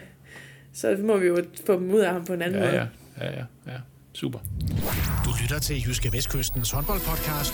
så 0.74 0.96
må 1.00 1.18
vi 1.18 1.28
jo 1.28 1.44
få 1.66 1.74
dem 1.74 1.92
ud 1.92 2.00
af 2.00 2.14
ham 2.14 2.26
på 2.26 2.34
en 2.34 2.42
anden 2.42 2.60
Ja, 2.62 2.66
måde. 2.66 2.76
ja, 3.20 3.26
ja, 3.26 3.32
ja, 3.32 3.44
ja. 3.68 3.78
Super. 4.14 4.40
Du 5.26 5.30
lytter 5.42 5.60
til 5.60 5.76
Jyske 5.88 6.10
Vestkystens 6.14 6.72
håndboldpodcast. 6.72 7.54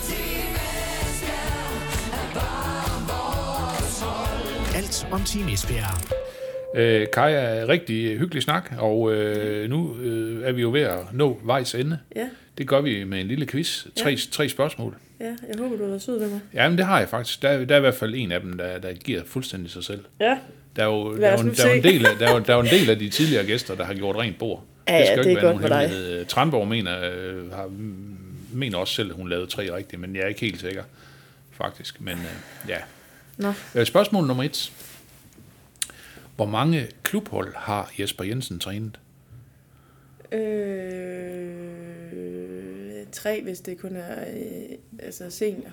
Alt 4.76 5.06
om 5.12 5.24
Team 5.24 5.48
Esbjerg. 5.48 6.27
Øh, 6.74 7.06
Kaja, 7.12 7.64
rigtig 7.68 8.18
hyggelig 8.18 8.42
snak, 8.42 8.72
og 8.78 9.12
øh, 9.14 9.70
nu 9.70 9.96
øh, 10.00 10.42
er 10.48 10.52
vi 10.52 10.62
jo 10.62 10.70
ved 10.72 10.80
at 10.80 10.98
nå 11.12 11.40
vejs 11.44 11.74
ende. 11.74 11.98
Ja, 12.16 12.28
Det 12.58 12.68
gør 12.68 12.80
vi 12.80 13.04
med 13.04 13.20
en 13.20 13.26
lille 13.28 13.46
quiz. 13.46 13.86
Tre, 13.96 14.16
tre 14.32 14.48
spørgsmål. 14.48 14.94
ja, 15.20 15.24
jeg 15.24 15.34
håber, 15.58 15.76
du 15.76 15.82
har 15.82 15.88
været 15.88 16.02
sød 16.02 16.18
ved 16.18 16.28
mig. 16.28 16.40
Jamen, 16.54 16.78
det 16.78 16.86
har 16.86 16.98
jeg 16.98 17.08
faktisk. 17.08 17.42
Der, 17.42 17.48
er- 17.48 17.64
der 17.64 17.74
er 17.74 17.78
i 17.78 17.80
hvert 17.80 17.94
fald 17.94 18.14
en 18.14 18.32
af 18.32 18.40
dem, 18.40 18.58
der, 18.58 18.78
der 18.78 18.92
giver 18.92 19.22
fuldstændig 19.26 19.70
sig 19.70 19.84
selv. 19.84 20.00
Ja, 20.20 20.38
Der 20.76 20.82
er 20.82 20.86
jo, 20.86 21.16
der 21.16 21.28
er 21.28 21.42
jo, 21.44 21.50
der 21.56 21.66
er 21.66 21.72
en 21.74 21.82
del 21.82 22.06
af, 22.06 22.16
der 22.18 22.28
er 22.34 22.38
der 22.38 22.56
er 22.56 22.60
en 22.62 22.66
del 22.70 22.90
af 22.90 22.98
de 22.98 23.08
tidligere 23.08 23.46
gæster, 23.46 23.74
der 23.74 23.84
har 23.84 23.94
gjort 23.94 24.16
rent 24.16 24.38
bord. 24.38 24.64
Ja, 24.88 24.96
ja, 24.98 25.06
skal 25.06 25.16
jo 25.16 25.22
det 25.22 25.30
ikke 25.30 25.38
er 25.40 25.42
være 25.44 25.52
godt 25.52 25.62
nogen 25.62 25.72
for 25.72 25.78
dig. 25.80 25.88
hemmelighed. 25.88 26.24
Tranborg 26.26 26.68
mener, 26.68 26.96
øh, 27.12 27.52
har, 27.52 27.70
mener 28.52 28.78
også 28.78 28.94
selv, 28.94 29.10
at 29.10 29.16
hun 29.16 29.28
lavede 29.28 29.46
tre 29.46 29.76
rigtige, 29.76 30.00
men 30.00 30.16
jeg 30.16 30.22
er 30.22 30.26
ikke 30.28 30.40
helt 30.40 30.60
sikker, 30.60 30.82
faktisk. 31.50 32.00
Men 32.00 32.14
øh, 32.14 32.68
ja. 32.70 32.76
Nå. 33.36 33.52
Øh, 33.74 33.86
Spørgsmål 33.86 34.26
nummer 34.26 34.44
et. 34.44 34.72
Hvor 36.38 36.46
mange 36.46 36.86
klubhold 37.02 37.54
har 37.56 37.92
Jesper 38.00 38.24
Jensen 38.24 38.58
trænet? 38.58 39.00
Øh, 40.32 40.40
tre, 43.12 43.42
hvis 43.42 43.60
det 43.60 43.78
kun 43.78 43.96
er 43.96 44.20
øh, 44.20 44.78
altså 44.98 45.30
senior. 45.30 45.70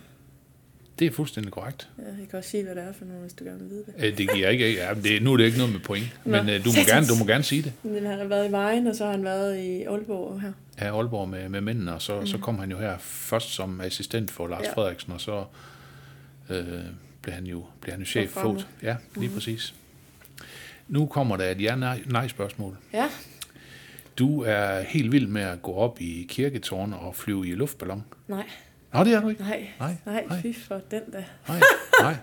Det 1.00 1.08
er 1.08 1.12
fuldstændig 1.12 1.52
korrekt. 1.52 1.90
Ja, 1.98 2.04
jeg 2.04 2.28
kan 2.30 2.38
også 2.38 2.50
sige, 2.50 2.64
hvad 2.64 2.76
det 2.76 2.84
er 2.84 2.94
for 2.94 3.06
nogle, 3.06 3.22
hvis 3.22 3.34
du 3.34 3.44
gerne 3.44 3.60
vil 3.60 3.70
vide 3.70 3.84
det. 3.86 3.94
Øh, 3.98 4.18
Det 4.18 4.32
giver 4.34 4.50
ikke, 4.50 4.74
ja, 4.74 4.94
det, 4.94 5.24
nu 5.24 5.34
er 5.34 5.38
det 5.38 5.46
ikke 5.46 5.58
noget 5.58 5.74
med 5.74 5.80
point, 5.80 6.20
Nå, 6.26 6.32
men 6.32 6.50
øh, 6.50 6.66
du, 6.66 6.70
må 6.70 6.80
gerne, 6.88 7.08
du 7.08 7.16
må 7.20 7.26
gerne 7.26 7.44
sige 7.44 7.62
det. 7.62 7.74
Men 7.94 8.06
han 8.06 8.18
har 8.18 8.26
været 8.26 8.50
i 8.50 8.52
Vejen, 8.52 8.88
og 8.88 8.96
så 8.96 9.06
har 9.06 9.12
han 9.12 9.24
været 9.24 9.58
i 9.58 9.84
Aalborg 9.84 10.42
her. 10.42 10.52
Ja, 10.82 10.98
Aalborg 10.98 11.30
med, 11.30 11.50
med 11.50 11.62
mændene, 11.62 11.94
og 11.94 12.02
så, 12.02 12.20
mm. 12.20 12.28
så 12.28 12.38
kom 12.38 12.60
han 12.60 12.72
jo 12.72 12.78
her 12.78 12.98
først 12.98 13.50
som 13.50 13.82
assistent 13.82 14.32
for 14.32 14.48
Lars 14.48 14.66
ja. 14.66 14.74
Frederiksen, 14.74 15.14
og 15.14 15.22
så 15.22 15.46
øh, 16.50 16.66
blev 17.22 17.36
han 17.36 17.46
jo, 17.46 17.66
blev 17.82 17.92
han 17.92 18.00
jo 18.02 18.06
chef 18.06 18.30
For 18.30 18.42
fot. 18.42 18.68
Ja, 18.84 18.96
lige 19.16 19.28
mm. 19.28 19.34
præcis. 19.34 19.74
Nu 20.88 21.06
kommer 21.06 21.38
der 21.38 21.46
et 21.52 21.62
ja-nej-spørgsmål. 21.62 22.78
Ja, 22.94 23.06
Du 24.20 24.44
er 24.44 24.82
helt 24.82 25.12
vild 25.12 25.28
med 25.28 25.42
at 25.42 25.62
gå 25.62 25.74
op 25.74 26.02
i 26.02 26.26
kirketårn 26.30 26.94
og 26.94 27.16
flyve 27.16 27.48
i 27.48 27.52
luftballon. 27.52 28.04
nej, 28.28 28.44
Nå, 28.94 29.04
det 29.04 29.14
er 29.14 29.22
du 29.22 29.30
ikke. 29.30 29.44
nej, 29.44 29.68
Nej, 29.80 29.96
nej, 30.06 30.24
nej. 30.30 30.42
fy 30.42 30.54
for 30.68 30.82
den 30.92 31.02
der. 31.14 31.22
Nej, 31.48 31.60
nej, 32.02 32.16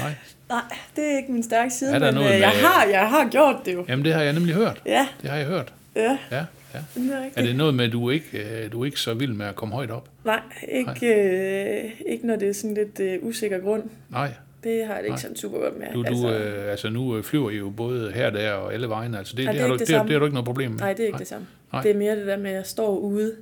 nej. 0.00 0.10
Nej, 0.48 0.62
det 0.96 1.12
er 1.12 1.16
ikke 1.16 1.32
min 1.32 1.42
stærke 1.42 1.70
side, 1.74 1.94
Er 1.94 1.98
der 1.98 2.06
men 2.06 2.14
noget 2.14 2.34
øh, 2.34 2.40
jeg, 2.40 2.52
med- 2.54 2.68
har, 2.68 2.84
jeg 2.84 3.08
har 3.10 3.28
gjort 3.30 3.56
det 3.64 3.74
jo. 3.74 3.84
Jamen, 3.88 4.04
det 4.04 4.14
har 4.14 4.22
jeg 4.22 4.32
nemlig 4.32 4.54
hørt. 4.54 4.82
Ja, 4.86 5.08
Det 5.22 5.30
har 5.30 5.36
jeg 5.36 5.46
hørt. 5.46 5.74
ja, 5.96 6.18
Ja, 6.30 6.44
ja. 6.74 6.78
det 6.94 7.12
er. 7.12 7.30
Er 7.36 7.42
det 7.42 7.56
noget 7.56 7.74
med, 7.74 7.84
at 7.84 7.92
du 7.92 8.10
ikke, 8.10 8.38
øh, 8.64 8.72
du 8.72 8.80
er 8.80 8.84
ikke 8.84 9.00
så 9.00 9.14
vild 9.14 9.32
med 9.32 9.46
at 9.46 9.54
komme 9.56 9.74
højt 9.74 9.90
op? 9.90 10.08
Nej, 10.24 10.40
ikke, 10.68 11.06
øh, 11.14 11.90
ikke 12.06 12.26
når 12.26 12.36
det 12.36 12.48
er 12.48 12.52
sådan 12.52 12.74
lidt 12.74 13.00
øh, 13.00 13.18
usikker 13.22 13.58
grund. 13.58 13.82
Nej, 14.10 14.32
Det 14.64 14.86
har 14.86 14.94
jeg 14.94 15.02
det 15.02 15.04
ikke 15.04 15.10
Nej. 15.10 15.18
sådan 15.18 15.36
super 15.36 15.58
godt 15.58 15.78
med. 15.78 15.86
du, 15.94 16.02
du 16.02 16.06
altså, 16.06 16.38
øh, 16.38 16.70
altså 16.70 16.90
nu 16.90 17.16
øh, 17.16 17.22
flyver 17.24 17.50
I 17.50 17.56
jo 17.56 17.70
både 17.70 18.12
her 18.12 18.30
der 18.30 18.52
og 18.52 18.74
alle 18.74 18.88
vegne, 18.88 19.18
altså 19.18 19.36
det, 19.36 19.44
Ja, 19.44 19.48
det, 19.48 19.54
det 19.54 19.62
er 19.62 19.66
har 19.66 19.72
det 19.72 19.80
det, 19.80 19.88
det, 19.88 19.94
samme. 19.94 20.08
det 20.08 20.12
har 20.14 20.18
du 20.18 20.24
ikke 20.24 20.34
noget 20.34 20.46
problem 20.46 20.70
med? 20.70 20.78
nej, 20.80 20.92
det 20.92 21.02
er 21.02 21.06
ikke 21.06 21.18
det 21.18 21.26
samme. 21.26 21.46
Nej. 21.72 21.82
Det 21.82 21.90
er 21.90 21.94
mere 21.96 22.16
det 22.16 22.26
der 22.26 22.36
med, 22.36 22.50
at 22.50 22.56
jeg 22.56 22.66
står 22.66 22.96
ude, 22.98 23.36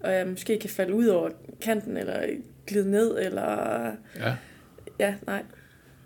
og 0.00 0.12
jeg 0.12 0.26
måske 0.26 0.58
kan 0.58 0.70
falde 0.70 0.94
ud 0.94 1.06
over 1.06 1.30
kanten, 1.60 1.96
eller 1.96 2.14
glide 2.66 2.90
ned, 2.90 3.18
eller... 3.18 3.82
Ja. 4.20 4.34
Ja, 5.00 5.14
nej. 5.26 5.42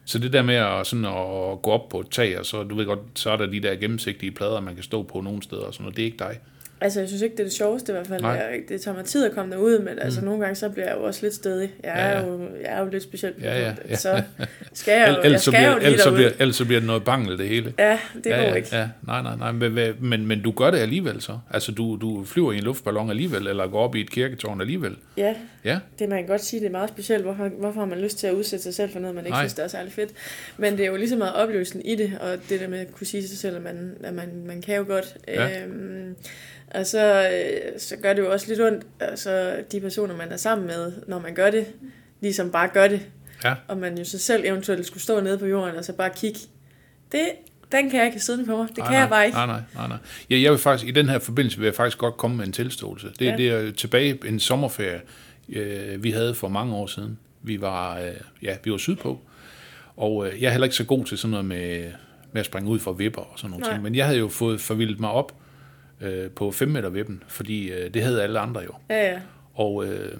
Så 0.04 0.18
det 0.18 0.32
der 0.32 0.42
med 0.42 0.54
at, 0.54 0.86
sådan 0.86 1.04
at 1.04 1.62
gå 1.62 1.70
op 1.70 1.88
på 1.88 2.00
et 2.00 2.10
tag, 2.10 2.38
og 2.38 2.46
så, 2.46 2.62
du 2.62 2.74
ved 2.74 2.86
godt, 2.86 2.98
så 3.14 3.30
er 3.30 3.36
der 3.36 3.46
de 3.46 3.60
der 3.60 3.76
gennemsigtige 3.76 4.32
plader, 4.32 4.60
man 4.60 4.74
kan 4.74 4.84
stå 4.84 5.02
på 5.02 5.20
nogle 5.20 5.42
steder, 5.42 5.62
og 5.62 5.74
sådan 5.74 5.84
noget. 5.84 5.96
Det 5.96 6.02
er 6.02 6.06
ikke 6.06 6.18
dig. 6.18 6.38
Altså, 6.80 7.00
jeg 7.00 7.08
synes 7.08 7.22
ikke, 7.22 7.32
det 7.36 7.40
er 7.40 7.44
det 7.44 7.52
sjoveste 7.52 7.92
i 7.92 7.94
hvert 7.94 8.06
fald. 8.06 8.22
Nej. 8.22 8.30
Jeg, 8.30 8.60
det 8.68 8.80
tager 8.80 8.94
mig 8.96 9.04
tid 9.04 9.26
at 9.26 9.32
komme 9.32 9.52
derud, 9.54 9.78
men 9.78 9.98
altså, 9.98 10.24
nogle 10.24 10.40
gange 10.40 10.54
så 10.54 10.68
bliver 10.68 10.86
jeg 10.86 10.96
jo 10.96 11.02
også 11.02 11.20
lidt 11.22 11.34
stedig. 11.34 11.74
Jeg 11.84 11.92
er, 11.92 12.08
Ja, 12.10 12.18
ja. 12.20 12.26
Jo, 12.26 12.40
jeg 12.62 12.72
er 12.72 12.80
jo 12.80 12.88
lidt 12.90 13.02
speciel. 13.02 13.32
på 13.32 13.40
Ja, 13.40 13.58
ja, 13.60 13.68
det, 13.68 13.90
ja. 13.90 13.96
Så 13.96 14.22
skal 14.72 14.92
jeg 14.92 15.08
jo, 15.08 15.12
jeg 15.14 15.24
Ellers 15.24 15.40
skal 15.42 15.52
jo 15.52 15.58
bliver, 15.58 15.78
lige 15.78 15.86
ellers 15.86 16.00
så 16.02 16.10
bliver, 16.14 16.30
ellers 16.38 16.56
så 16.56 16.64
bliver 16.64 16.80
det 16.80 16.86
noget 16.86 17.04
bangel, 17.04 17.38
det 17.38 17.48
hele. 17.48 17.74
Ja, 17.78 17.98
det 18.24 18.26
ja, 18.30 18.36
går 18.36 18.42
ja, 18.42 18.54
ikke. 18.54 18.68
Ja, 18.76 18.88
nej, 19.06 19.22
nej, 19.22 19.36
nej. 19.36 19.52
Men, 19.52 19.74
men- 19.74 19.94
men, 20.00 20.26
men 20.26 20.42
du 20.42 20.50
gør 20.50 20.70
det 20.70 20.78
alligevel 20.78 21.20
så? 21.20 21.38
Altså, 21.50 21.72
du, 21.72 21.96
du 22.00 22.24
flyver 22.24 22.52
i 22.52 22.56
en 22.58 22.62
luftballon 22.64 23.10
alligevel, 23.10 23.46
eller 23.46 23.66
går 23.66 23.80
op 23.84 23.94
i 23.94 24.00
et 24.00 24.10
kirketårn 24.10 24.60
alligevel? 24.60 24.96
Ja, 25.16 25.34
Ja, 25.64 25.78
det 25.98 26.08
man 26.08 26.18
kan 26.18 26.26
godt 26.26 26.44
sige, 26.44 26.60
det 26.60 26.66
er 26.66 26.70
meget 26.70 26.88
specielt. 26.90 27.22
Hvorfor, 27.24 27.48
hvorfor 27.48 27.80
har 27.80 27.86
man 27.86 27.98
lyst 28.00 28.18
til 28.18 28.26
at 28.26 28.32
udsætte 28.34 28.62
sig 28.62 28.74
selv 28.74 28.90
for 28.90 28.98
noget, 28.98 29.14
man 29.14 29.24
ikke 29.24 29.34
Nej. 29.34 29.42
synes, 29.42 29.54
der 29.54 29.62
er 29.64 29.68
særlig 29.68 29.92
fedt? 29.92 30.10
Men 30.56 30.72
det 30.72 30.80
er 30.86 30.86
jo 30.90 30.96
lige 30.96 31.08
så 31.08 31.16
meget 31.16 31.34
oplevelsen 31.34 31.82
i 31.84 31.94
det, 31.94 32.12
og 32.20 32.28
det 32.48 32.60
der 32.60 32.68
med 32.68 32.78
at 32.78 32.92
kunne 32.92 33.06
sige 33.06 33.20
til 33.22 33.28
sig 33.30 33.38
selv, 33.38 33.56
at 33.56 33.62
man, 33.62 33.94
at 34.04 34.14
man, 34.14 34.28
man 34.46 34.62
kan 34.62 34.76
jo 34.76 34.84
godt. 34.88 35.16
Ja. 35.28 35.62
Øhm, 35.64 36.16
og 36.76 36.86
så, 36.86 37.30
øh, 37.32 37.80
så 37.80 37.96
gør 38.02 38.12
det 38.12 38.22
jo 38.22 38.32
også 38.32 38.48
lidt 38.48 38.60
ondt, 38.60 38.86
altså 39.00 39.56
de 39.72 39.80
personer, 39.80 40.16
man 40.16 40.32
er 40.32 40.36
sammen 40.36 40.66
med, 40.66 40.92
når 41.08 41.18
man 41.20 41.34
gør 41.34 41.50
det, 41.50 41.66
ligesom 42.20 42.50
bare 42.50 42.68
gør 42.68 42.88
det. 42.88 43.00
ja. 43.44 43.54
Og 43.68 43.78
man 43.78 43.98
jo 43.98 44.04
så 44.04 44.18
selv 44.18 44.44
eventuelt 44.44 44.86
skulle 44.86 45.02
stå 45.02 45.20
nede 45.20 45.38
på 45.38 45.46
jorden 45.46 45.76
og 45.76 45.84
så 45.84 45.92
bare 45.92 46.10
kigge. 46.16 46.38
Det, 47.12 47.20
den 47.72 47.90
kan 47.90 47.98
jeg 47.98 48.06
ikke 48.06 48.20
siddende 48.20 48.46
på 48.46 48.56
mig. 48.56 48.68
Det 48.68 48.76
Nej, 48.78 48.86
kan 48.86 48.92
nej, 48.92 49.00
jeg 49.00 49.08
bare 49.08 49.24
ikke. 49.26 49.36
Nej, 49.36 49.46
nej, 49.46 49.60
nej, 49.74 49.88
nej. 49.88 49.96
Ja, 50.30 50.40
jeg 50.40 50.50
vil 50.50 50.58
faktisk, 50.58 50.88
i 50.88 50.90
den 50.90 51.08
her 51.08 51.18
forbindelse 51.18 51.58
vil 51.58 51.64
jeg 51.66 51.74
faktisk 51.74 51.98
godt 51.98 52.16
komme 52.16 52.36
med 52.36 52.46
en 52.46 52.52
tilståelse. 52.52 53.08
Det, 53.18 53.26
Ja. 53.26 53.36
det 53.36 53.48
er 53.48 53.72
tilbage 53.72 54.18
en 54.26 54.40
sommerferie, 54.40 55.00
øh, 55.48 56.02
vi 56.04 56.10
havde 56.10 56.34
for 56.34 56.48
mange 56.48 56.74
år 56.74 56.86
siden. 56.86 57.18
Vi 57.42 57.60
var, 57.60 57.98
øh, 58.00 58.10
ja, 58.42 58.56
vi 58.64 58.70
var 58.70 58.76
sydpå, 58.78 59.20
og 59.96 60.26
øh, 60.28 60.42
jeg 60.42 60.46
er 60.46 60.50
heller 60.50 60.64
ikke 60.64 60.76
så 60.76 60.84
god 60.84 61.04
til 61.04 61.18
sådan 61.18 61.30
noget 61.30 61.46
med, 61.46 61.84
med 62.32 62.40
at 62.40 62.46
springe 62.46 62.70
ud 62.70 62.78
fra 62.78 62.92
vipper 62.92 63.22
og 63.22 63.38
sådan 63.38 63.62
ting. 63.62 63.82
Men 63.82 63.94
jeg 63.94 64.06
havde 64.06 64.18
jo 64.18 64.28
fået 64.28 64.60
forvildet 64.60 65.00
mig 65.00 65.10
op 65.10 65.32
øh, 66.00 66.30
på 66.30 66.50
5 66.50 66.68
meter 66.68 66.88
vippen, 66.88 67.22
fordi 67.28 67.70
øh, 67.70 67.94
det 67.94 68.02
havde 68.02 68.22
alle 68.22 68.38
andre 68.38 68.60
jo. 68.60 68.70
Ja, 68.90 69.10
ja. 69.12 69.18
Og 69.54 69.84
øh, 69.86 70.12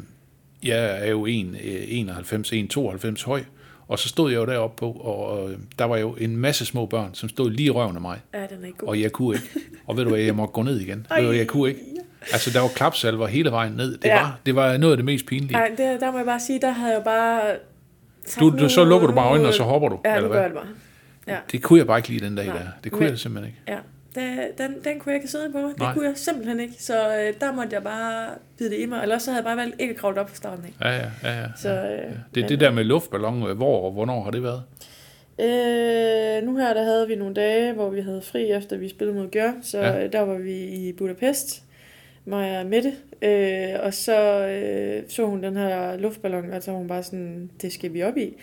jeg 0.65 1.07
er 1.07 1.11
jo 1.11 1.27
1, 1.27 1.47
øh, 1.65 1.83
91, 1.89 2.53
1,92 2.53 3.27
høj, 3.27 3.43
og 3.89 3.99
så 3.99 4.09
stod 4.09 4.31
jeg 4.31 4.39
jo 4.39 4.47
deroppe 4.47 4.79
på, 4.79 4.91
og 4.93 5.51
øh, 5.51 5.59
der 5.79 5.85
var 5.85 5.97
jo 5.97 6.17
en 6.21 6.37
masse 6.37 6.67
små 6.67 6.87
børn, 6.87 7.11
som 7.15 7.29
stod 7.29 7.51
lige 7.51 7.67
i 7.67 7.71
røven 7.71 7.97
af 7.97 8.03
mig. 8.03 8.21
Ja, 8.35 8.41
den 8.41 8.63
er 8.63 8.67
ikke 8.67 8.79
god. 8.79 8.89
Og 8.89 9.01
jeg 9.01 9.13
kunne 9.13 9.37
ikke. 9.37 9.49
Og 9.87 9.97
ved 9.97 10.05
du 10.05 10.11
hvad, 10.11 10.21
jeg 10.21 10.35
måtte 10.35 10.53
gå 10.53 10.63
ned 10.63 10.81
igen. 10.81 11.07
Ved 11.11 11.23
du 11.23 11.27
hvad, 11.29 11.37
jeg 11.37 11.47
kunne 11.47 11.69
ikke. 11.69 11.81
Altså, 12.33 12.51
der 12.51 12.61
var 12.61 12.69
klapsalver 12.69 13.27
hele 13.27 13.51
vejen 13.51 13.73
ned. 13.73 13.93
Det, 13.99 14.05
Ja. 14.05 14.21
var, 14.21 14.39
det 14.47 14.55
var 14.55 14.77
noget 14.77 14.93
af 14.93 14.97
det 14.97 15.05
mest 15.05 15.27
pinlige. 15.27 15.53
Nej, 15.53 15.69
det, 15.77 16.01
der 16.01 16.11
må 16.11 16.17
jeg 16.19 16.27
bare 16.27 16.41
sige, 16.41 16.61
der 16.61 16.71
havde 16.71 16.95
jeg 16.95 17.05
bare... 17.05 17.41
Du, 18.41 18.51
du, 18.59 18.69
så 18.69 18.85
lukker 18.85 19.07
du 19.09 19.15
bare 19.15 19.29
øjnene, 19.31 19.49
og 19.49 19.55
så 19.55 19.63
hopper 19.63 19.89
du. 19.89 20.01
Ja, 20.05 20.17
eller 20.17 20.29
gør 20.29 20.35
hvad? 20.35 20.41
jeg 20.43 20.51
det 20.51 20.57
bare. 21.27 21.35
Ja, 21.35 21.39
Det 21.53 21.63
kunne 21.63 21.79
jeg 21.79 21.87
bare 21.87 21.99
ikke 21.99 22.09
lide 22.09 22.25
den 22.25 22.37
dag 22.37 22.47
Nej. 22.47 22.57
der. 22.59 22.65
Det 22.85 22.93
kunne 22.93 23.01
Men- 23.01 23.11
jeg 23.11 23.19
simpelthen 23.19 23.49
ikke. 23.53 23.73
ja. 23.73 23.79
Det, 24.17 24.59
den, 24.59 24.75
den 24.85 24.99
kunne 24.99 25.13
jeg 25.13 25.15
ikke 25.17 25.29
sidde 25.29 25.53
på. 25.53 25.59
Det 25.59 25.79
Nej. 25.79 25.93
kunne 25.95 26.07
jeg 26.09 26.17
simpelthen 26.17 26.61
ikke. 26.61 26.75
Så 26.79 26.95
øh, 27.17 27.35
der 27.41 27.53
måtte 27.53 27.75
jeg 27.75 27.83
bare 27.83 28.29
bide 28.59 28.71
det 28.71 28.79
i 28.81 28.87
mig. 28.87 29.03
Eller 29.03 29.15
også 29.15 29.25
så 29.25 29.31
havde 29.31 29.41
jeg 29.43 29.45
bare 29.45 29.57
valgt 29.57 29.81
ikke 29.81 29.93
at 29.95 29.99
kravle 30.01 30.21
op 30.21 30.29
fra 30.29 30.37
starten 30.37 30.65
af. 30.81 30.85
Ja, 30.91 30.97
ja, 30.97 31.33
ja. 31.35 31.41
ja. 31.41 31.47
Så, 31.57 31.69
øh, 31.71 32.13
Det 32.35 32.43
er 32.45 32.49
det 32.49 32.61
der 32.61 32.71
med 32.71 32.85
luftballon. 32.85 33.43
øh, 33.51 33.57
Hvor 33.57 33.81
og 33.87 33.93
hvornår 33.93 34.23
har 34.23 34.31
det 34.31 34.43
været? 34.43 34.63
Øh, 35.41 36.43
nu 36.47 36.57
her 36.57 36.75
der 36.75 36.85
havde 36.85 37.09
vi 37.09 37.15
nogle 37.15 37.35
dage, 37.35 37.73
hvor 37.73 37.91
vi 37.91 38.01
havde 38.01 38.23
fri 38.23 38.51
efter 38.51 38.77
vi 38.77 38.89
spillede 38.89 39.19
mod 39.19 39.31
Gør, 39.31 39.53
så 39.63 39.79
Ja. 39.79 39.97
ja. 39.97 40.07
der 40.07 40.21
var 40.21 40.39
vi 40.39 40.57
i 40.65 40.93
Budapest, 40.93 41.63
mig 42.25 42.59
og 42.61 42.67
Mette, 42.67 42.93
øh, 43.23 43.69
og 43.83 43.95
så 43.95 44.47
øh, 44.49 45.03
så 45.09 45.27
hun 45.27 45.43
den 45.43 45.57
her 45.57 45.97
luftballon, 45.97 46.51
og 46.53 46.63
så 46.63 46.71
var 46.71 46.79
hun 46.79 46.89
bare 46.89 47.03
sådan, 47.03 47.51
det 47.63 47.73
skal 47.73 47.93
vi 47.95 48.03
op 48.03 48.17
i. 48.17 48.37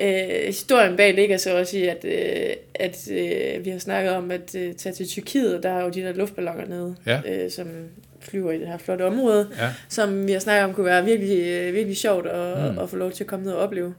Øh, 0.00 0.46
historien 0.46 0.96
bag 0.96 1.14
ligger 1.14 1.36
så 1.36 1.58
også 1.58 1.76
i, 1.78 1.82
at, 1.82 2.04
øh, 2.04 2.52
at 2.74 3.08
øh, 3.10 3.64
vi 3.64 3.70
har 3.70 3.78
snakket 3.78 4.12
om 4.12 4.30
at 4.30 4.54
øh, 4.54 4.74
tage 4.74 4.92
til 4.94 5.08
Tyrkiet, 5.08 5.62
der 5.62 5.68
er 5.70 5.84
jo 5.84 5.88
de 5.90 6.00
der 6.02 6.12
luftballoner 6.12 6.66
nede, 6.66 6.96
Ja. 7.06 7.20
øh, 7.28 7.50
som 7.50 7.66
flyver 8.20 8.52
i 8.52 8.58
det 8.58 8.66
her 8.66 8.78
flotte 8.78 9.02
område 9.04 9.48
Ja, 9.58 9.68
som 9.88 10.26
vi 10.26 10.32
har 10.32 10.38
snakket 10.40 10.64
om 10.64 10.74
kunne 10.74 10.86
være 10.86 11.04
virkelig, 11.04 11.46
øh, 11.46 11.74
virkelig 11.74 11.96
sjovt 11.96 12.26
at, 12.26 12.72
Mm. 12.72 12.78
at 12.78 12.90
få 12.90 12.96
lov 12.96 13.12
til 13.12 13.24
at 13.24 13.28
komme 13.28 13.44
ned 13.44 13.52
og 13.52 13.58
opleve. 13.62 13.94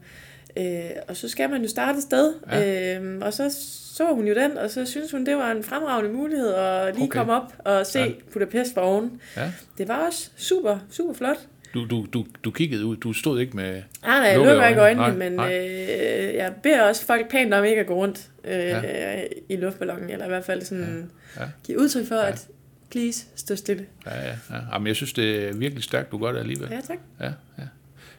Øh, 0.58 0.82
og 1.08 1.18
så 1.18 1.30
skal 1.30 1.50
man 1.50 1.62
jo 1.62 1.68
starte 1.70 1.98
et 1.98 2.04
sted, 2.04 2.34
Ja. 2.52 2.98
øh, 3.00 3.18
og 3.22 3.34
så 3.34 3.56
så 3.96 4.14
hun 4.14 4.28
jo 4.28 4.36
den, 4.36 4.58
og 4.58 4.70
så 4.70 4.86
synes 4.86 5.12
hun, 5.12 5.26
det 5.26 5.36
var 5.36 5.52
en 5.52 5.64
fremragende 5.64 6.12
mulighed 6.12 6.54
at 6.54 6.96
lige 6.96 7.04
Okay. 7.04 7.18
komme 7.18 7.34
op 7.34 7.54
og 7.60 7.86
se 7.86 8.00
Ja. 8.00 8.08
Budapest 8.34 8.74
fra 8.74 8.88
oven. 8.88 9.22
ja. 9.38 9.52
Det 9.78 9.88
var 9.88 10.06
også 10.08 10.30
super, 10.38 10.78
super 10.92 11.14
flot. 11.14 11.38
Du, 11.74 11.86
du, 11.86 12.06
du, 12.14 12.26
du 12.44 12.52
kiggede 12.52 12.86
ud. 12.86 12.98
Du 12.98 13.14
stod 13.14 13.40
ikke 13.40 13.56
med... 13.56 13.72
Nej, 14.04 14.20
nej, 14.20 14.28
jeg 14.28 14.38
lukker 14.38 14.68
ikke 14.68 14.82
øjne. 14.82 15.02
øjnene, 15.02 15.20
Nej, 15.20 15.30
men 15.30 15.32
nej. 15.38 16.28
øh, 16.30 16.36
jeg 16.36 16.54
beder 16.64 16.82
også 16.84 17.06
folk 17.06 17.32
pænt 17.32 17.54
om 17.54 17.66
ikke 17.66 17.82
at 17.82 17.88
gå 17.88 17.94
rundt 17.96 18.30
øh, 18.44 18.52
Ja. 18.54 19.22
i 19.50 19.56
luftballonen, 19.56 20.10
eller 20.10 20.26
i 20.26 20.28
hvert 20.28 20.46
fald 20.46 20.62
sådan 20.62 21.10
Ja. 21.38 21.42
ja. 21.44 21.50
give 21.64 21.80
udtryk 21.80 22.08
for, 22.08 22.16
ja. 22.16 22.28
at 22.28 22.48
please, 22.92 23.26
stå 23.36 23.56
stille. 23.56 23.86
Ja, 24.06 24.22
ja, 24.22 24.28
ja. 24.50 24.56
Jamen, 24.74 24.88
jeg 24.88 24.96
synes, 24.96 25.14
det 25.14 25.48
er 25.48 25.54
virkelig 25.54 25.84
stærkt, 25.84 26.12
du 26.12 26.18
gør 26.18 26.32
det 26.32 26.40
alligevel. 26.40 26.68
Ja, 26.72 26.82
tak. 26.82 26.98
Ja, 27.20 27.26
ja. 27.58 27.64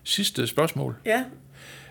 Sidste 0.04 0.46
spørgsmål. 0.46 0.96
Ja, 1.06 1.24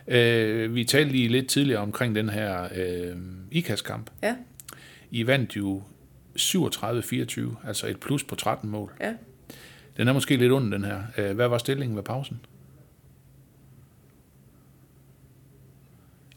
Øh, 0.07 0.75
vi 0.75 0.83
talte 0.83 1.11
lige 1.11 1.27
lidt 1.27 1.49
tidligere 1.49 1.81
omkring 1.81 2.15
den 2.15 2.29
her 2.29 2.63
øh, 2.75 3.15
IKAS-kamp. 3.51 4.09
ja, 4.23 4.35
I 5.11 5.27
vandt 5.27 5.55
jo 5.55 5.83
37-24, 6.39 7.67
altså 7.67 7.87
et 7.87 7.99
plus 7.99 8.23
på 8.23 8.35
13 8.35 8.69
mål. 8.69 8.91
ja. 9.01 9.13
Den 9.97 10.07
er 10.07 10.13
måske 10.13 10.35
lidt 10.37 10.51
under 10.51 10.77
den 10.77 10.85
her. 10.85 11.01
Øh, 11.17 11.35
hvad 11.35 11.47
var 11.47 11.57
stillingen 11.57 11.95
ved 11.97 12.03
pausen? 12.03 12.39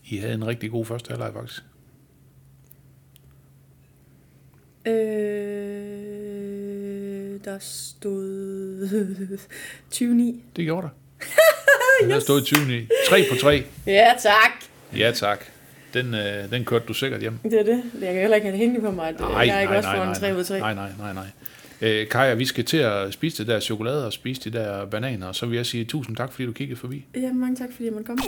I 0.04 0.16
havde 0.16 0.34
en 0.34 0.46
rigtig 0.46 0.70
god 0.70 0.84
første 0.84 1.08
halvleg 1.10 1.32
faktisk. 1.34 1.62
Øh, 4.86 4.92
der 7.44 7.58
stod 7.60 9.38
20 9.90 10.40
Det 10.56 10.64
gjorde 10.64 10.82
der. 10.82 10.92
Yes. 12.16 12.22
stod 12.22 12.40
i 12.42 12.44
20 12.44 12.78
i. 12.80 12.88
3 13.08 13.24
på 13.30 13.36
3. 13.40 13.64
Ja, 13.86 14.12
tak. 14.22 14.64
Ja 14.96 15.12
tak. 15.14 15.44
Den, 15.94 16.14
øh, 16.14 16.50
den 16.50 16.64
kørte 16.64 16.84
du 16.86 16.94
sikkert 16.94 17.20
hjem. 17.20 17.38
Det 17.42 17.52
er 17.60 17.62
det. 17.62 17.82
Jeg 18.00 18.12
kan 18.12 18.20
heller 18.20 18.34
ikke 18.36 18.44
have 18.44 18.52
det 18.52 18.58
hængende 18.58 18.80
på 18.80 18.90
mig, 18.90 19.12
nej, 19.12 19.30
jeg 19.46 19.56
er 19.56 19.60
ikke 19.60 19.76
også 19.76 19.88
får 19.96 20.02
en 20.04 20.14
3 20.14 20.34
ud 20.34 20.38
af 20.38 20.46
3. 20.46 20.58
nej, 20.58 20.74
nej, 20.74 20.90
nej, 20.98 21.12
nej. 21.12 21.26
Øh, 21.84 22.08
Kaja, 22.08 22.34
vi 22.34 22.44
skal 22.44 22.64
til 22.64 22.76
at 22.76 23.12
spise 23.12 23.38
det 23.38 23.46
der 23.46 23.60
chokolade 23.60 24.06
og 24.06 24.12
spise 24.12 24.40
de 24.50 24.58
der 24.58 24.86
bananer, 24.86 25.26
og 25.26 25.34
så 25.34 25.46
vil 25.46 25.56
jeg 25.56 25.66
sige 25.66 25.84
tusind 25.84 26.16
tak, 26.16 26.32
fordi 26.32 26.46
du 26.46 26.52
kiggede 26.52 26.80
forbi. 26.80 27.06
Ja, 27.14 27.32
mange 27.32 27.56
tak, 27.56 27.68
fordi 27.72 27.84
jeg 27.84 27.92
måtte 27.92 28.06
komme. 28.06 28.22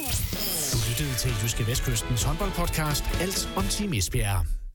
Du 0.73 0.79
lyttede 0.89 1.19
til 1.19 1.31
Jyske 1.43 1.67
Vestkystens 1.67 2.23
håndboldpodcast 2.23 3.05
Alt 3.21 3.49
om 3.57 3.65
Team 3.65 3.93
Esbjerg. 3.93 4.66